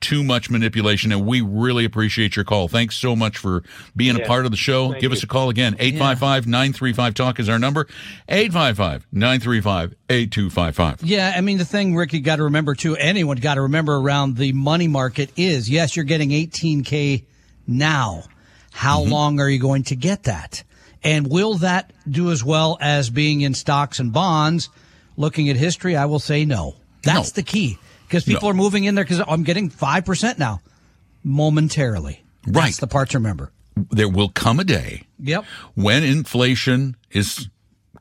too 0.00 0.24
much 0.24 0.48
manipulation, 0.48 1.12
and 1.12 1.26
we 1.26 1.42
really 1.42 1.84
appreciate 1.84 2.34
your 2.34 2.44
call. 2.44 2.68
Thanks 2.68 2.96
so 2.96 3.14
much 3.14 3.36
for 3.36 3.62
being 3.94 4.16
a 4.18 4.24
part 4.24 4.46
of 4.46 4.50
the 4.50 4.56
show. 4.56 4.90
Thank 4.92 5.02
Give 5.02 5.12
us 5.12 5.22
a 5.22 5.26
call 5.26 5.50
again. 5.50 5.74
855 5.78 6.46
935 6.46 7.14
Talk 7.14 7.38
is 7.38 7.48
our 7.50 7.58
number. 7.58 7.86
855 8.26 9.06
935 9.12 9.94
8255. 10.08 11.02
Yeah, 11.06 11.34
I 11.36 11.42
mean 11.42 11.58
the 11.58 11.66
thing, 11.66 11.94
Rick, 11.94 12.14
you 12.14 12.20
got 12.22 12.36
to 12.36 12.44
remember 12.44 12.74
too. 12.74 12.96
Anyone 12.96 13.36
got 13.38 13.54
to 13.56 13.62
remember 13.62 13.94
around 13.96 14.36
the 14.38 14.52
money 14.54 14.88
market 14.88 15.32
is 15.36 15.68
yes, 15.68 15.96
you're 15.96 16.06
getting 16.06 16.30
18k 16.30 17.24
now. 17.66 18.22
How 18.72 19.02
Mm-hmm. 19.02 19.12
long 19.12 19.40
are 19.40 19.48
you 19.50 19.58
going 19.58 19.82
to 19.84 19.96
get 19.96 20.22
that? 20.22 20.62
And 21.02 21.26
will 21.30 21.54
that 21.56 21.92
do 22.08 22.30
as 22.30 22.42
well 22.44 22.78
as 22.80 23.10
being 23.10 23.40
in 23.42 23.52
stocks 23.52 23.98
and 23.98 24.12
bonds? 24.12 24.70
Looking 25.16 25.50
at 25.50 25.56
history, 25.56 25.96
I 25.96 26.06
will 26.06 26.18
say 26.20 26.44
no. 26.46 26.76
That's 27.02 27.30
No. 27.30 27.34
the 27.34 27.42
key 27.42 27.78
because 28.08 28.24
people 28.24 28.48
No. 28.48 28.50
are 28.50 28.54
moving 28.54 28.84
in 28.84 28.94
there 28.94 29.04
because 29.04 29.22
I'm 29.26 29.42
getting 29.42 29.70
five 29.70 30.04
percent 30.04 30.38
now, 30.38 30.60
momentarily. 31.24 32.22
Right. 32.46 32.64
That's 32.64 32.78
the 32.78 32.86
part 32.86 33.10
to 33.10 33.18
remember. 33.18 33.52
There 33.90 34.08
will 34.08 34.28
come 34.30 34.58
a 34.60 34.64
day 34.64 35.04
Yep. 35.22 35.44
when 35.74 36.02
inflation 36.04 36.96
is 37.10 37.48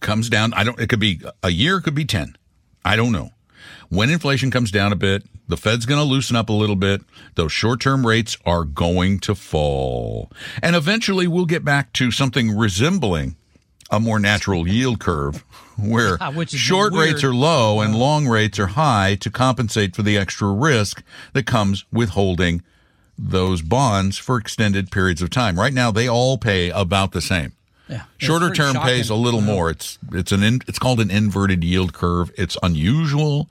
comes 0.01 0.29
down 0.29 0.53
i 0.53 0.63
don't 0.63 0.79
it 0.79 0.87
could 0.87 0.99
be 0.99 1.19
a 1.43 1.49
year 1.49 1.75
it 1.77 1.81
could 1.81 1.93
be 1.93 2.05
10 2.05 2.37
i 2.85 2.95
don't 2.95 3.11
know 3.11 3.31
when 3.89 4.09
inflation 4.09 4.49
comes 4.49 4.71
down 4.71 4.93
a 4.93 4.95
bit 4.95 5.23
the 5.49 5.57
fed's 5.57 5.85
going 5.85 5.99
to 5.99 6.05
loosen 6.05 6.37
up 6.37 6.47
a 6.47 6.53
little 6.53 6.77
bit 6.77 7.01
those 7.35 7.51
short-term 7.51 8.07
rates 8.07 8.37
are 8.45 8.63
going 8.63 9.19
to 9.19 9.35
fall 9.35 10.31
and 10.63 10.73
eventually 10.73 11.27
we'll 11.27 11.45
get 11.45 11.65
back 11.65 11.91
to 11.91 12.11
something 12.11 12.55
resembling 12.55 13.35
a 13.91 13.99
more 13.99 14.19
natural 14.19 14.67
yield 14.67 14.99
curve 14.99 15.43
where 15.77 16.17
Which 16.33 16.51
short 16.51 16.93
rates 16.93 17.23
are 17.23 17.33
low 17.33 17.81
and 17.81 17.95
long 17.95 18.27
rates 18.27 18.59
are 18.59 18.67
high 18.67 19.15
to 19.21 19.29
compensate 19.29 19.95
for 19.95 20.03
the 20.03 20.17
extra 20.17 20.51
risk 20.51 21.03
that 21.33 21.45
comes 21.45 21.85
with 21.91 22.09
holding 22.09 22.61
those 23.17 23.61
bonds 23.61 24.17
for 24.17 24.37
extended 24.37 24.91
periods 24.91 25.21
of 25.21 25.29
time. 25.29 25.59
Right 25.59 25.73
now, 25.73 25.91
they 25.91 26.07
all 26.07 26.37
pay 26.37 26.69
about 26.69 27.11
the 27.11 27.21
same. 27.21 27.53
Yeah. 27.89 28.03
Shorter 28.17 28.51
term 28.51 28.75
pays 28.75 29.09
a 29.09 29.15
little 29.15 29.41
more. 29.41 29.69
It's 29.71 29.97
it's 30.11 30.31
an 30.31 30.43
in, 30.43 30.61
it's 30.67 30.77
called 30.77 30.99
an 30.99 31.09
inverted 31.09 31.63
yield 31.63 31.91
curve. 31.91 32.31
It's 32.37 32.55
unusual, 32.61 33.49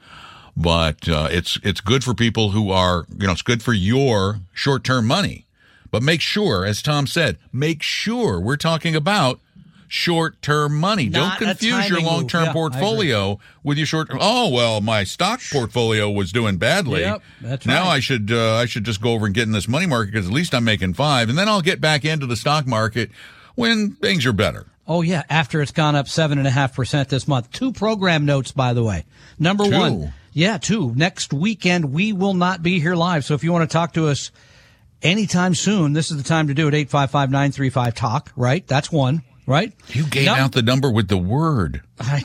but 0.57 1.09
uh, 1.09 1.28
it's 1.30 1.59
it's 1.64 1.80
good 1.80 2.05
for 2.05 2.14
people 2.14 2.51
who 2.51 2.70
are 2.70 3.05
you 3.18 3.26
know 3.26 3.32
it's 3.32 3.43
good 3.43 3.62
for 3.64 3.72
your 3.72 4.41
short 4.55 4.84
term 4.84 5.07
money. 5.07 5.45
But 5.91 6.03
make 6.03 6.20
sure, 6.20 6.64
as 6.64 6.82
Tom 6.82 7.07
said, 7.07 7.39
make 7.53 7.82
sure 7.82 8.39
we're 8.39 8.57
talking 8.57 8.95
about 8.95 9.41
short 9.89 10.41
term 10.43 10.78
money. 10.78 11.09
Not 11.09 11.41
Don't 11.41 11.49
confuse 11.49 11.89
your 11.89 12.01
long 12.01 12.28
term 12.28 12.45
Yeah, 12.45 12.53
portfolio 12.53 13.39
with 13.62 13.78
your 13.78 13.86
short 13.86 14.11
term. 14.11 14.18
Oh 14.20 14.51
well, 14.51 14.80
my 14.80 15.05
stock 15.05 15.41
portfolio 15.51 16.11
was 16.11 16.30
doing 16.30 16.57
badly. 16.59 17.01
Yep, 17.01 17.22
that's 17.41 17.66
now 17.66 17.84
right. 17.84 17.97
I 17.97 18.01
should 18.01 18.30
uh, 18.30 18.55
I 18.57 18.66
should 18.66 18.84
just 18.84 19.01
go 19.01 19.12
over 19.12 19.26
and 19.26 19.34
get 19.34 19.45
in 19.45 19.53
this 19.53 19.68
money 19.68 19.86
market 19.86 20.12
because 20.12 20.26
at 20.26 20.32
least 20.32 20.55
I'm 20.55 20.64
making 20.64 20.95
five, 20.95 21.28
and 21.28 21.36
then 21.36 21.49
I'll 21.49 21.62
get 21.62 21.80
back 21.80 22.05
into 22.05 22.26
the 22.26 22.36
stock 22.36 22.66
market 22.66 23.11
when 23.55 23.93
things 23.93 24.24
are 24.26 24.32
better. 24.32 24.66
Oh 24.86 25.03
yeah, 25.03 25.22
after 25.28 25.61
it's 25.61 25.72
gone 25.72 25.97
up 25.97 26.09
seven 26.09 26.39
and 26.39 26.47
a 26.47 26.51
half 26.51 26.74
percent 26.74 27.09
this 27.09 27.28
month. 27.28 27.51
Two 27.53 27.72
program 27.72 28.24
notes, 28.24 28.53
by 28.53 28.72
the 28.72 28.82
way. 28.82 29.05
Number 29.39 29.64
Two? 29.64 29.78
one, 29.78 30.12
yeah, 30.32 30.59
two. 30.59 30.95
Next 30.95 31.32
weekend 31.32 31.93
we 31.93 32.12
will 32.12 32.34
not 32.34 32.62
be 32.62 32.80
here 32.80 32.95
live. 32.95 33.24
So 33.24 33.34
if 33.34 33.45
you 33.45 33.53
want 33.53 33.68
to 33.68 33.72
talk 33.72 33.93
to 33.95 34.09
us 34.09 34.30
anytime 35.03 35.55
soon, 35.55 35.93
this 35.93 36.11
is 36.11 36.16
the 36.16 36.22
time 36.22 36.49
to 36.49 36.55
do 36.55 36.68
it. 36.68 36.74
Eight 36.74 36.91
five 36.91 37.11
five 37.11 37.30
nine 37.30 37.53
three 37.53 37.70
five 37.70 37.95
talk. 37.95 38.32
Right, 38.36 38.66
that's 38.66 38.91
one. 38.91 39.22
Right. 39.49 39.72
You 39.88 40.05
gave 40.05 40.26
Num- 40.26 40.38
out 40.38 40.53
the 40.53 40.61
number 40.61 40.90
with 40.90 41.09
the 41.09 41.16
word. 41.16 41.80
I, 41.99 42.22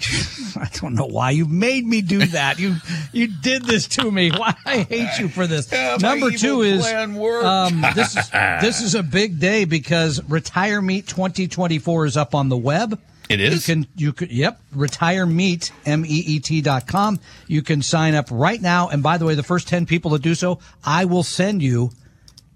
I 0.58 0.70
don't 0.74 0.94
know 0.94 1.06
why 1.06 1.30
you 1.30 1.46
made 1.46 1.88
me 1.88 2.02
do 2.02 2.20
that. 2.26 2.60
You 2.60 2.76
you 3.14 3.28
did 3.28 3.64
this 3.64 3.88
to 3.88 4.12
me. 4.12 4.30
Why 4.30 4.54
I 4.66 4.80
hate 4.80 5.20
you 5.20 5.30
for 5.30 5.48
this. 5.48 5.72
Yeah, 5.72 5.96
Number 6.02 6.32
two 6.32 6.64
is 6.64 6.86
um, 6.86 7.80
this 7.96 8.18
is 8.18 8.30
this 8.32 8.82
is 8.82 8.94
a 8.94 9.02
big 9.02 9.40
day 9.40 9.64
because 9.64 10.22
Retire 10.28 10.82
Meet 10.82 11.08
2024 11.08 12.08
is 12.08 12.18
up 12.18 12.36
on 12.36 12.50
the 12.50 12.58
web. 12.58 13.00
It 13.30 13.40
is? 13.40 13.70
You 13.70 13.74
can 13.74 13.88
you 13.96 14.12
could 14.12 14.30
yep 14.30 14.60
retire 14.74 15.26
meet 15.26 15.72
m 15.86 16.06
e 16.06 16.24
e 16.28 16.40
t 16.42 16.60
dot 16.60 16.88
com. 16.88 17.22
You 17.48 17.62
can 17.62 17.82
sign 17.82 18.16
up 18.16 18.28
right 18.32 18.62
now. 18.62 18.90
And 18.90 19.02
by 19.02 19.18
the 19.18 19.24
way, 19.24 19.36
the 19.36 19.44
first 19.44 19.70
ten 19.70 19.86
people 19.86 20.12
that 20.12 20.22
do 20.22 20.36
so, 20.36 20.60
I 20.84 21.06
will 21.06 21.24
send 21.24 21.64
you 21.64 21.92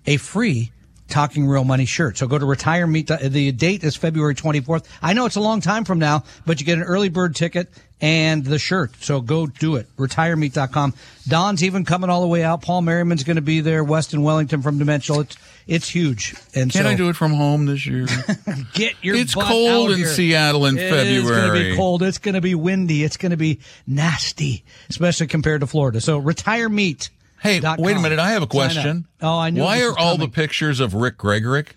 a 0.05 0.17
free 0.17 0.73
Talking 1.07 1.47
Real 1.47 1.63
Money 1.63 1.85
shirt. 1.85 2.17
So 2.17 2.27
go 2.27 2.37
to 2.37 2.45
Retire 2.45 2.87
Meet. 2.87 3.07
The 3.07 3.51
date 3.51 3.83
is 3.83 3.95
February 3.95 4.35
24th. 4.35 4.85
I 5.01 5.13
know 5.13 5.25
it's 5.25 5.35
a 5.35 5.41
long 5.41 5.61
time 5.61 5.85
from 5.85 5.99
now, 5.99 6.23
but 6.45 6.59
you 6.59 6.65
get 6.65 6.77
an 6.77 6.83
early 6.83 7.09
bird 7.09 7.35
ticket 7.35 7.69
and 7.99 8.45
the 8.45 8.59
shirt. 8.59 8.91
So 9.01 9.21
go 9.21 9.47
do 9.47 9.75
it. 9.75 9.87
RetireMeet.com. 9.97 10.93
Don's 11.27 11.63
even 11.63 11.85
coming 11.85 12.09
all 12.09 12.21
the 12.21 12.27
way 12.27 12.43
out. 12.43 12.61
Paul 12.61 12.81
Merriman's 12.81 13.23
going 13.23 13.37
to 13.37 13.41
be 13.41 13.61
there. 13.61 13.83
Weston 13.83 14.21
Wellington 14.21 14.61
from 14.61 14.77
Dimensional. 14.77 15.21
It's 15.21 15.37
it's 15.67 15.89
huge. 15.89 16.33
And 16.55 16.71
Can 16.71 16.83
so 16.83 16.89
I 16.89 16.95
do 16.95 17.09
it 17.09 17.15
from 17.17 17.33
home 17.33 17.65
this 17.65 17.85
year? 17.85 18.07
get 18.73 18.95
your 19.01 19.15
It's 19.15 19.35
cold 19.35 19.91
in 19.91 19.97
here. 19.97 20.07
Seattle 20.07 20.65
in 20.65 20.77
February. 20.77 21.07
It 21.07 21.17
is 21.17 21.29
going 21.29 21.47
to 21.47 21.53
be 21.53 21.75
cold. 21.75 22.03
It's 22.03 22.19
going 22.19 22.35
to 22.35 22.41
be 22.41 22.55
windy. 22.55 23.03
It's 23.03 23.17
going 23.17 23.31
to 23.31 23.37
be 23.37 23.59
nasty, 23.85 24.63
especially 24.89 25.27
compared 25.27 25.61
to 25.61 25.67
Florida. 25.67 25.99
So 25.99 26.17
retire 26.17 26.69
meet. 26.69 27.09
Hey, 27.41 27.61
wait 27.77 27.95
a 27.97 27.99
minute. 27.99 28.19
I 28.19 28.31
have 28.31 28.43
a 28.43 28.47
question. 28.47 29.07
Oh, 29.21 29.37
I 29.37 29.49
knew. 29.49 29.61
Why 29.61 29.81
are 29.83 29.97
all 29.97 30.17
the 30.17 30.27
pictures 30.27 30.79
of 30.79 30.93
Rick 30.93 31.17
Gregorick? 31.17 31.75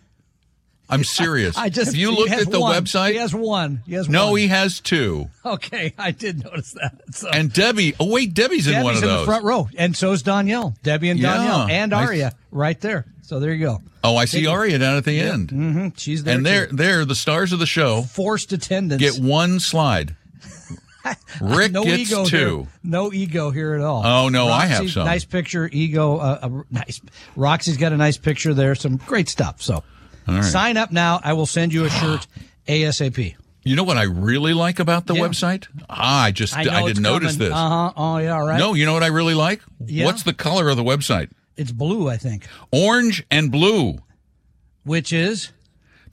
I'm 0.93 1.05
serious. 1.05 1.57
I 1.57 1.69
just 1.69 1.87
have 1.93 1.95
you 1.95 2.11
looked 2.11 2.33
at 2.33 2.51
the 2.51 2.61
one. 2.61 2.75
website? 2.75 3.11
He 3.13 3.17
has 3.19 3.33
one. 3.35 3.83
He 3.87 3.95
has 3.95 4.09
no, 4.09 4.31
one. 4.33 4.39
he 4.41 4.49
has 4.49 4.81
two. 4.81 5.29
Okay, 5.45 5.95
I 5.97 6.11
did 6.11 6.45
notice 6.45 6.73
that. 6.73 7.01
So. 7.13 7.29
And 7.31 7.51
Debbie. 7.53 7.95
Oh 7.99 8.11
wait, 8.11 8.35
Debbie's 8.35 8.67
in 8.67 8.73
Debbie's 8.75 8.85
one 8.85 8.97
of 8.97 9.03
in 9.03 9.09
those. 9.09 9.21
the 9.21 9.25
front 9.27 9.45
row, 9.45 9.69
and 9.79 9.97
so 9.97 10.13
is 10.13 10.23
Danielle. 10.23 10.75
Debbie 10.83 11.09
and 11.11 11.19
Yeah, 11.19 11.35
Danielle 11.35 11.67
and 11.71 11.93
Aria 11.95 12.35
right 12.51 12.79
there. 12.81 13.07
So 13.23 13.41
there 13.41 13.53
you 13.55 13.65
go. 13.65 13.81
Oh, 14.05 14.17
I 14.17 14.25
see 14.27 14.47
Aria 14.47 14.79
down 14.79 14.97
at 14.97 15.05
the 15.05 15.19
end. 15.21 15.51
hmm 15.51 15.89
She's 15.97 16.25
there. 16.25 16.37
And 16.37 16.45
they're 16.45 16.67
they're 16.67 17.05
the 17.05 17.15
stars 17.15 17.53
of 17.53 17.59
the 17.59 17.67
show. 17.67 18.03
forced 18.03 18.53
attendance. 18.53 19.01
Get 19.01 19.19
one 19.23 19.61
slide. 19.61 20.15
Rick 21.41 21.73
no 21.73 21.85
gets 21.85 22.11
ego 22.11 22.25
two. 22.25 22.57
Here. 22.59 22.67
No 22.83 23.13
ego 23.13 23.51
here 23.51 23.75
at 23.75 23.81
all. 23.83 24.03
Oh, 24.05 24.29
no, 24.29 24.49
I 24.49 24.67
have 24.67 24.91
some. 24.91 25.05
Nice 25.07 25.25
picture. 25.25 25.69
Ego. 25.73 26.17
Uh, 26.19 26.39
uh, 26.43 26.63
nice. 26.71 27.01
Roxy's 27.37 27.77
got 27.77 27.93
a 27.93 27.97
nice 27.97 28.17
picture 28.19 28.55
there. 28.55 28.75
Some 28.75 28.97
great 28.97 29.29
stuff. 29.29 29.63
So 29.63 29.83
right. 30.29 30.43
sign 30.45 30.77
up 30.77 30.91
now. 30.93 31.21
I 31.23 31.33
will 31.35 31.47
send 31.47 31.73
you 31.73 31.85
a 31.85 31.91
shirt 31.91 32.27
ASAP. 32.69 33.35
You 33.63 33.77
know 33.77 33.85
what 33.85 33.99
I 33.99 34.05
really 34.05 34.55
like 34.55 34.79
about 34.79 35.07
the 35.07 35.15
Yeah. 35.15 35.21
website? 35.23 35.67
Ah, 35.91 36.25
I 36.25 36.31
just 36.31 36.57
I, 36.57 36.63
it's 36.63 36.87
didn't 36.87 37.03
notice 37.03 37.33
coming. 37.37 37.49
this. 37.51 37.53
Uh 37.59 37.69
huh. 37.69 37.93
Oh 37.97 38.17
yeah. 38.17 38.39
Right. 38.39 38.59
No, 38.59 38.73
you 38.75 38.87
know 38.87 38.95
what 38.95 39.03
I 39.03 39.09
really 39.09 39.35
like? 39.35 39.61
Yeah. 39.85 40.07
What's 40.07 40.23
the 40.23 40.33
color 40.33 40.71
of 40.71 40.77
the 40.79 40.85
website? 40.85 41.31
It's 41.57 41.71
blue. 41.73 42.09
I 42.09 42.17
think. 42.17 42.47
Orange 42.73 43.25
and 43.31 43.53
blue. 43.53 43.99
Which 44.85 45.13
is 45.13 45.51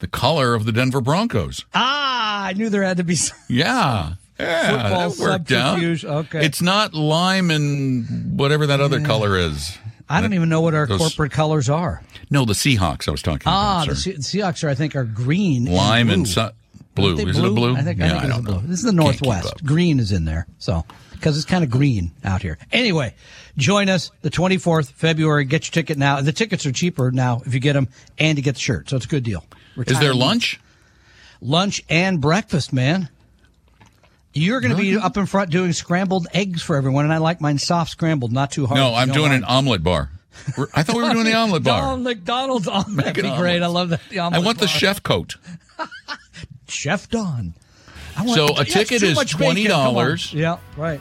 The 0.00 0.06
color 0.06 0.54
of 0.54 0.66
the 0.66 0.72
Denver 0.72 1.00
Broncos. 1.00 1.64
ah. 1.74 2.44
I 2.48 2.52
knew 2.52 2.68
there 2.68 2.82
had 2.82 2.98
to 2.98 3.04
be. 3.04 3.14
Some, 3.16 3.36
Yeah. 3.48 4.12
Yeah, 4.38 4.70
Football 4.70 5.10
that 5.10 5.18
worked 5.20 5.52
out. 5.52 5.82
Okay. 6.04 6.44
It's 6.44 6.62
not 6.62 6.94
lime 6.94 7.50
and 7.50 8.38
whatever 8.38 8.66
that 8.68 8.80
other 8.80 9.00
color 9.00 9.36
is. 9.36 9.76
I 10.08 10.20
don't 10.20 10.32
even 10.32 10.48
know 10.48 10.60
what 10.60 10.74
our 10.74 10.86
Those- 10.86 10.98
corporate 10.98 11.32
colors 11.32 11.68
are. 11.68 12.02
No, 12.30 12.44
the 12.44 12.52
Seahawks 12.54 13.08
I 13.08 13.10
was 13.10 13.20
talking 13.22 13.42
Ah, 13.46 13.82
about. 13.82 13.88
the, 13.88 13.96
sir. 13.96 14.12
Se- 14.20 14.38
Seahawks 14.38 14.64
are. 14.64 14.68
I 14.68 14.74
think 14.74 14.94
are 14.96 15.04
green. 15.04 15.66
and 15.66 15.76
lime 15.76 16.06
blue. 16.06 16.14
and 16.14 16.28
su- 16.28 16.48
Blue. 16.94 17.08
Aren't 17.10 17.16
they 17.18 17.30
Is 17.30 17.38
it 17.38 17.44
a 17.44 17.50
blue? 17.50 17.76
I 17.76 17.82
think, 17.82 18.00
I 18.00 18.08
think 18.08 18.20
I 18.22 18.24
it's 18.24 18.28
don't 18.28 18.38
a 18.40 18.42
blue. 18.42 18.54
know. 18.54 18.60
This 18.66 18.78
is 18.80 18.84
the 18.84 18.92
Can't 18.92 19.12
keep 19.12 19.22
Northwest. 19.22 19.64
Green 19.64 20.00
is 20.00 20.10
in 20.10 20.24
there. 20.24 20.46
So, 20.58 20.84
because 21.12 21.36
it's 21.36 21.46
kind 21.46 21.62
of 21.62 21.70
green 21.70 22.10
out 22.24 22.42
here. 22.42 22.58
Anyway, 22.72 23.14
join 23.56 23.88
us 23.88 24.10
the 24.22 24.30
24th 24.30 24.90
February. 24.92 25.44
Get 25.44 25.66
your 25.66 25.72
ticket 25.72 25.96
now. 25.96 26.20
The 26.20 26.32
tickets 26.32 26.66
are 26.66 26.72
cheaper 26.72 27.10
now 27.12 27.40
if 27.46 27.54
you 27.54 27.60
get 27.60 27.74
them 27.74 27.86
and 28.18 28.36
you 28.36 28.42
get 28.42 28.54
the 28.54 28.60
shirt. 28.60 28.88
So 28.90 28.96
it's 28.96 29.04
a 29.04 29.08
good 29.08 29.22
deal. 29.22 29.44
Is 29.76 29.84
there 29.86 29.94
Retirement- 29.96 30.18
lunch? 30.18 30.60
Lunch 31.40 31.82
and 31.88 32.20
breakfast, 32.20 32.72
man. 32.72 33.08
You're 34.34 34.60
going 34.60 34.72
to 34.76 34.80
be 34.80 34.96
up 34.96 35.16
in 35.16 35.26
front 35.26 35.50
doing 35.50 35.72
scrambled 35.72 36.26
eggs 36.32 36.62
for 36.62 36.76
everyone, 36.76 37.04
and 37.04 37.12
I 37.12 37.18
like 37.18 37.40
mine 37.40 37.58
soft 37.58 37.90
scrambled, 37.90 38.30
not 38.32 38.50
too 38.50 38.66
hard. 38.66 38.78
No, 38.78 38.94
I'm 38.94 39.10
doing 39.10 39.30
mine- 39.30 39.38
an 39.38 39.44
omelet 39.44 39.82
bar. 39.82 40.10
We're- 40.56 40.70
I 40.74 40.82
thought 40.84 40.96
we 40.96 41.02
were 41.02 41.10
doing 41.12 41.24
the 41.24 41.34
omelet 41.34 41.64
bar. 41.64 41.80
Donald 41.80 42.02
McDonald's 42.02 42.68
omelet. 42.68 42.96
That'd 43.06 43.24
an 43.24 43.30
be 43.32 43.36
great. 43.36 43.62
I 43.62 43.66
love 43.66 43.88
that. 43.88 44.00
The 44.10 44.20
omelet 44.20 44.34
I 44.34 44.36
omelet 44.38 44.46
want 44.46 44.58
the 44.60 44.68
chef 44.68 45.02
coat. 45.02 45.36
Chef 46.68 47.08
Don. 47.08 47.54
I 48.16 48.22
want- 48.24 48.34
So 48.36 48.48
a 48.48 48.54
That's 48.58 48.72
ticket 48.72 49.02
is 49.02 49.14
much 49.16 49.38
bacon. 49.38 49.66
Come 49.72 49.96
on. 49.96 50.06
$20. 50.06 50.34
Yeah, 50.34 50.58
right. 50.76 51.00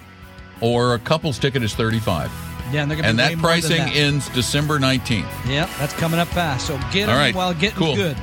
Or 0.61 0.95
a 0.95 0.99
couple's 0.99 1.37
ticket 1.37 1.61
is 1.61 1.75
35 1.75 2.31
Yeah, 2.71 2.83
and 2.83 2.91
And 2.93 3.19
that 3.19 3.37
pricing 3.37 3.81
ends 3.81 4.27
December 4.29 4.79
19th. 4.79 5.25
Yeah, 5.47 5.69
that's 5.77 5.93
coming 5.93 6.19
up 6.19 6.27
fast. 6.29 6.65
So 6.67 6.79
get 6.91 7.09
All 7.09 7.15
them 7.17 7.35
while 7.35 7.53
getting 7.53 7.77
cool. 7.77 7.95
good. 7.95 8.17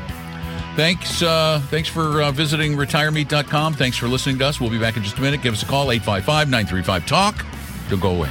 Thanks 0.76 1.22
uh, 1.22 1.62
thanks 1.70 1.88
for 1.88 2.20
uh, 2.22 2.32
visiting 2.32 2.74
retiremeet.com. 2.74 3.74
Thanks 3.74 3.96
for 3.96 4.08
listening 4.08 4.38
to 4.40 4.46
us. 4.46 4.60
We'll 4.60 4.70
be 4.70 4.78
back 4.78 4.96
in 4.96 5.04
just 5.04 5.18
a 5.18 5.20
minute. 5.20 5.40
Give 5.40 5.54
us 5.54 5.62
a 5.62 5.66
call, 5.66 5.86
855-935-TALK. 5.86 7.44
Don't 7.90 8.00
go 8.00 8.10
away. 8.10 8.28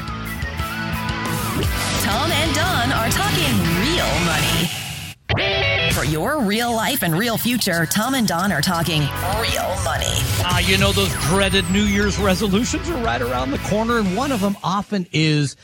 Tom 2.04 2.32
and 2.32 2.54
Don 2.54 2.92
are 2.92 3.10
talking 3.10 3.54
real 3.80 4.10
money. 4.26 5.92
For 5.94 6.04
your 6.04 6.42
real 6.42 6.76
life 6.76 7.02
and 7.02 7.18
real 7.18 7.38
future, 7.38 7.86
Tom 7.86 8.14
and 8.14 8.28
Don 8.28 8.52
are 8.52 8.62
talking 8.62 9.02
real 9.02 9.76
money. 9.86 10.14
Ah, 10.46 10.60
you 10.60 10.78
know, 10.78 10.92
those 10.92 11.14
dreaded 11.28 11.70
New 11.72 11.84
Year's 11.84 12.20
resolutions 12.20 12.90
are 12.90 13.04
right 13.04 13.22
around 13.22 13.52
the 13.52 13.60
corner, 13.60 14.00
and 14.00 14.18
one 14.18 14.34
of 14.34 14.42
them 14.42 14.58
often 14.64 15.08
is 15.14 15.56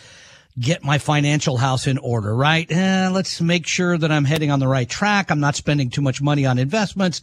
get 0.58 0.84
my 0.84 0.98
financial 0.98 1.58
house 1.58 1.88
in 1.88 1.98
order, 1.98 2.34
right? 2.36 2.70
Eh, 2.72 3.10
let's 3.10 3.42
make 3.42 3.68
sure 3.68 3.98
that 3.98 4.12
I'm 4.12 4.26
heading 4.26 4.52
on 4.52 4.60
the 4.60 4.68
right 4.68 4.90
track. 4.90 5.32
I'm 5.32 5.40
not 5.40 5.56
spending 5.56 5.90
too 5.90 6.02
much 6.02 6.22
money 6.22 6.46
on 6.46 6.58
investments. 6.58 7.22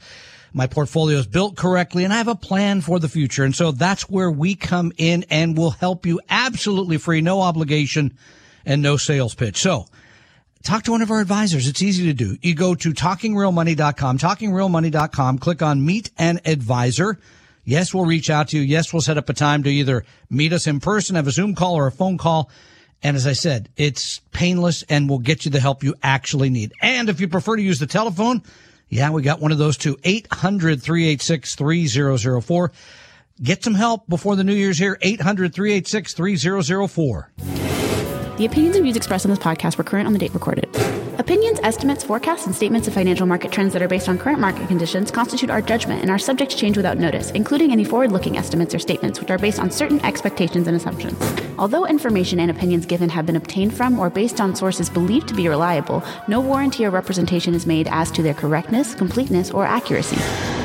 My 0.52 0.66
portfolio 0.66 1.18
is 1.18 1.26
built 1.26 1.56
correctly 1.56 2.04
and 2.04 2.12
I 2.12 2.16
have 2.16 2.28
a 2.28 2.34
plan 2.34 2.80
for 2.80 2.98
the 2.98 3.08
future. 3.08 3.44
And 3.44 3.54
so 3.54 3.72
that's 3.72 4.08
where 4.08 4.30
we 4.30 4.54
come 4.54 4.92
in 4.96 5.24
and 5.28 5.56
will 5.56 5.70
help 5.70 6.06
you 6.06 6.20
absolutely 6.30 6.96
free, 6.98 7.20
no 7.20 7.42
obligation 7.42 8.16
and 8.64 8.80
no 8.80 8.96
sales 8.96 9.34
pitch. 9.34 9.58
So 9.58 9.86
talk 10.62 10.84
to 10.84 10.92
one 10.92 11.02
of 11.02 11.10
our 11.10 11.20
advisors. 11.20 11.68
It's 11.68 11.82
easy 11.82 12.06
to 12.06 12.14
do. 12.14 12.38
You 12.40 12.54
go 12.54 12.74
to 12.74 12.90
talkingrealmoney.com, 12.92 14.18
talkingrealmoney.com, 14.18 15.38
click 15.38 15.60
on 15.60 15.84
meet 15.84 16.10
an 16.16 16.40
advisor. 16.46 17.18
Yes, 17.64 17.92
we'll 17.92 18.06
reach 18.06 18.30
out 18.30 18.48
to 18.48 18.56
you. 18.56 18.62
Yes, 18.62 18.92
we'll 18.92 19.02
set 19.02 19.18
up 19.18 19.28
a 19.28 19.34
time 19.34 19.64
to 19.64 19.70
either 19.70 20.04
meet 20.30 20.52
us 20.52 20.66
in 20.66 20.80
person, 20.80 21.16
have 21.16 21.26
a 21.26 21.32
Zoom 21.32 21.54
call 21.54 21.74
or 21.74 21.88
a 21.88 21.92
phone 21.92 22.16
call. 22.16 22.48
And 23.02 23.16
as 23.16 23.26
I 23.26 23.34
said, 23.34 23.68
it's 23.76 24.20
painless 24.32 24.82
and 24.88 25.08
will 25.08 25.18
get 25.18 25.44
you 25.44 25.50
the 25.50 25.60
help 25.60 25.82
you 25.82 25.94
actually 26.02 26.50
need. 26.50 26.72
And 26.80 27.08
if 27.08 27.20
you 27.20 27.28
prefer 27.28 27.56
to 27.56 27.62
use 27.62 27.78
the 27.78 27.86
telephone, 27.86 28.42
yeah, 28.88 29.10
we 29.10 29.22
got 29.22 29.40
one 29.40 29.52
of 29.52 29.58
those 29.58 29.76
too. 29.76 29.96
800-386-3004. 29.96 32.70
Get 33.42 33.62
some 33.62 33.74
help 33.74 34.08
before 34.08 34.34
the 34.36 34.44
new 34.44 34.54
year's 34.54 34.78
here. 34.78 34.96
800-386-3004. 35.02 37.85
The 38.36 38.44
opinions 38.44 38.76
and 38.76 38.82
views 38.82 38.96
expressed 38.96 39.24
on 39.24 39.30
this 39.30 39.38
podcast 39.38 39.78
were 39.78 39.84
current 39.84 40.06
on 40.06 40.12
the 40.12 40.18
date 40.18 40.34
recorded. 40.34 40.68
Opinions, 41.18 41.58
estimates, 41.62 42.04
forecasts, 42.04 42.44
and 42.44 42.54
statements 42.54 42.86
of 42.86 42.92
financial 42.92 43.26
market 43.26 43.50
trends 43.50 43.72
that 43.72 43.80
are 43.80 43.88
based 43.88 44.10
on 44.10 44.18
current 44.18 44.38
market 44.38 44.68
conditions 44.68 45.10
constitute 45.10 45.48
our 45.48 45.62
judgment 45.62 46.02
and 46.02 46.10
are 46.10 46.18
subject 46.18 46.50
to 46.50 46.56
change 46.58 46.76
without 46.76 46.98
notice, 46.98 47.30
including 47.30 47.72
any 47.72 47.82
forward 47.82 48.12
looking 48.12 48.36
estimates 48.36 48.74
or 48.74 48.78
statements 48.78 49.20
which 49.20 49.30
are 49.30 49.38
based 49.38 49.58
on 49.58 49.70
certain 49.70 50.04
expectations 50.04 50.68
and 50.68 50.76
assumptions. 50.76 51.18
Although 51.58 51.86
information 51.86 52.38
and 52.38 52.50
opinions 52.50 52.84
given 52.84 53.08
have 53.08 53.24
been 53.24 53.36
obtained 53.36 53.74
from 53.74 53.98
or 53.98 54.10
based 54.10 54.38
on 54.38 54.54
sources 54.54 54.90
believed 54.90 55.28
to 55.28 55.34
be 55.34 55.48
reliable, 55.48 56.04
no 56.28 56.38
warranty 56.38 56.84
or 56.84 56.90
representation 56.90 57.54
is 57.54 57.64
made 57.64 57.88
as 57.90 58.10
to 58.10 58.22
their 58.22 58.34
correctness, 58.34 58.94
completeness, 58.94 59.50
or 59.50 59.64
accuracy. 59.64 60.18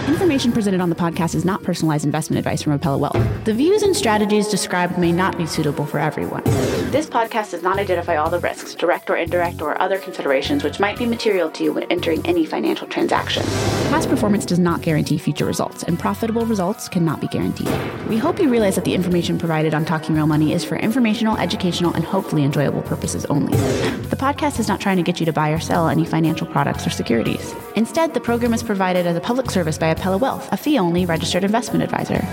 Information 0.08 0.52
presented 0.52 0.82
on 0.82 0.90
the 0.90 0.96
podcast 0.96 1.36
is 1.36 1.46
not 1.46 1.62
personalized 1.64 2.06
investment 2.06 2.40
advice 2.40 2.64
from 2.64 2.78
Apella 2.78 3.00
Wealth. 3.00 3.46
The 3.46 3.54
views 3.54 3.84
and 3.84 3.96
strategies 3.96 4.48
described 4.48 4.98
may 4.98 5.12
not 5.12 5.38
be 5.38 5.46
suitable 5.46 5.86
for 5.86 6.00
everyone. 6.00 6.44
This 6.92 7.06
podcast 7.06 7.52
does 7.52 7.62
not 7.62 7.78
identify 7.78 8.16
all 8.16 8.30
the 8.30 8.40
risks, 8.40 8.74
direct 8.74 9.10
or 9.10 9.16
indirect, 9.16 9.62
or 9.62 9.80
other 9.82 10.00
considerations 10.00 10.64
which 10.64 10.80
might 10.80 10.98
be 10.98 11.06
material 11.06 11.50
to 11.52 11.64
you 11.64 11.74
when 11.74 11.84
entering 11.92 12.26
any 12.26 12.46
financial 12.46 12.88
transaction. 12.88 13.44
Past 13.90 14.10
performance 14.10 14.46
does 14.46 14.60
not 14.60 14.82
guarantee 14.82 15.18
future 15.18 15.46
results, 15.46 15.84
and 15.84 16.00
profitable 16.00 16.46
results 16.46 16.90
cannot 16.90 17.22
be 17.22 17.28
guaranteed. 17.28 17.70
We 18.10 18.18
hope 18.18 18.40
you 18.40 18.50
realize 18.50 18.76
that 18.76 18.86
the 18.86 18.96
information 18.96 19.38
provided 19.38 19.74
on 19.74 19.86
Talking 19.86 20.16
Real 20.16 20.28
Money 20.28 20.54
is 20.54 20.66
for 20.66 20.78
informational, 20.78 21.38
educational, 21.38 21.94
and 21.94 22.04
hopefully 22.04 22.44
enjoyable 22.44 22.82
purposes 22.82 23.26
only. 23.26 23.56
The 24.08 24.18
podcast 24.18 24.60
is 24.60 24.68
not 24.68 24.82
trying 24.82 24.98
to 24.98 25.04
get 25.04 25.20
you 25.20 25.26
to 25.28 25.34
buy 25.34 25.52
or 25.52 25.60
sell 25.60 25.88
any 25.88 26.06
financial 26.06 26.48
products 26.48 26.86
or 26.88 26.90
securities. 26.90 27.54
Instead, 27.76 28.14
the 28.14 28.20
program 28.20 28.54
is 28.54 28.64
provided 28.64 29.06
as 29.06 29.16
a 29.16 29.22
public 29.22 29.50
service 29.52 29.78
by 29.78 29.91
Apella 29.94 30.20
Wealth, 30.20 30.52
a 30.52 30.58
fee 30.58 30.80
only 30.80 31.06
registered 31.06 31.44
investment 31.44 31.84
advisor. 31.84 32.26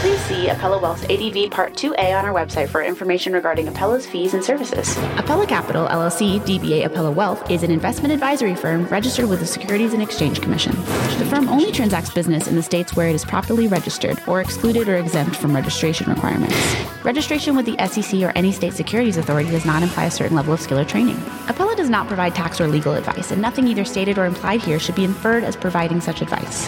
Please 0.00 0.20
see 0.22 0.46
Apella 0.46 0.80
Wealth's 0.80 1.04
ADV 1.04 1.50
Part 1.50 1.74
2A 1.74 2.18
on 2.18 2.24
our 2.24 2.32
website 2.32 2.68
for 2.68 2.82
information 2.82 3.32
regarding 3.32 3.66
Apella's 3.66 4.06
fees 4.06 4.34
and 4.34 4.44
services. 4.44 4.94
Apella 5.16 5.48
Capital, 5.48 5.86
LLC, 5.86 6.40
DBA 6.40 6.86
Apella 6.86 7.12
Wealth, 7.14 7.50
is 7.50 7.62
an 7.62 7.70
investment 7.70 8.12
advisory 8.12 8.54
firm 8.54 8.86
registered 8.86 9.28
with 9.28 9.40
the 9.40 9.46
Securities 9.46 9.94
and 9.94 10.02
Exchange 10.02 10.40
Commission. 10.40 10.72
The 11.18 11.26
firm 11.30 11.48
only 11.48 11.72
transacts 11.72 12.12
business 12.12 12.46
in 12.46 12.56
the 12.56 12.62
states 12.62 12.94
where 12.94 13.08
it 13.08 13.14
is 13.14 13.24
properly 13.24 13.66
registered 13.68 14.20
or 14.26 14.40
excluded 14.40 14.88
or 14.88 14.96
exempt 14.96 15.36
from 15.36 15.54
registration 15.54 16.08
requirements. 16.10 16.56
Registration 17.04 17.56
with 17.56 17.66
the 17.66 17.76
SEC 17.86 18.20
or 18.22 18.32
any 18.36 18.52
state 18.52 18.74
securities 18.74 19.16
authority 19.16 19.50
does 19.50 19.64
not 19.64 19.82
imply 19.82 20.04
a 20.04 20.10
certain 20.10 20.36
level 20.36 20.52
of 20.52 20.60
skill 20.60 20.78
or 20.78 20.84
training. 20.84 21.16
Apella 21.46 21.76
does 21.76 21.90
not 21.90 22.06
provide 22.06 22.34
tax 22.34 22.60
or 22.60 22.68
legal 22.68 22.94
advice, 22.94 23.30
and 23.30 23.40
nothing 23.40 23.66
either 23.66 23.84
stated 23.84 24.18
or 24.18 24.26
implied 24.26 24.60
here 24.60 24.78
should 24.78 24.94
be 24.94 25.04
inferred 25.04 25.44
as 25.44 25.56
providing 25.56 26.00
such 26.00 26.20
advice. 26.20 26.66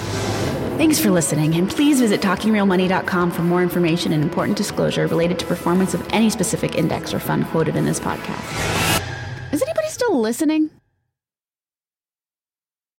Thanks 0.79 1.01
for 1.01 1.11
listening, 1.11 1.57
and 1.57 1.68
please 1.68 2.01
visit 2.01 2.20
talkingrealmoney.com 2.20 3.33
for 3.33 3.43
more 3.43 3.62
information 3.62 4.12
and 4.12 4.22
important 4.22 4.57
disclosure 4.57 5.07
related 5.09 5.39
to 5.41 5.47
performance 5.47 5.93
of 5.93 6.07
any 6.12 6.31
specific 6.31 6.76
index 6.76 7.12
or 7.12 7.18
fund 7.18 7.47
quoted 7.47 7.74
in 7.74 7.85
this 7.85 7.99
podcast. 7.99 9.03
Is 9.53 9.61
anybody 9.61 9.89
still 9.89 10.20
listening? 10.20 10.70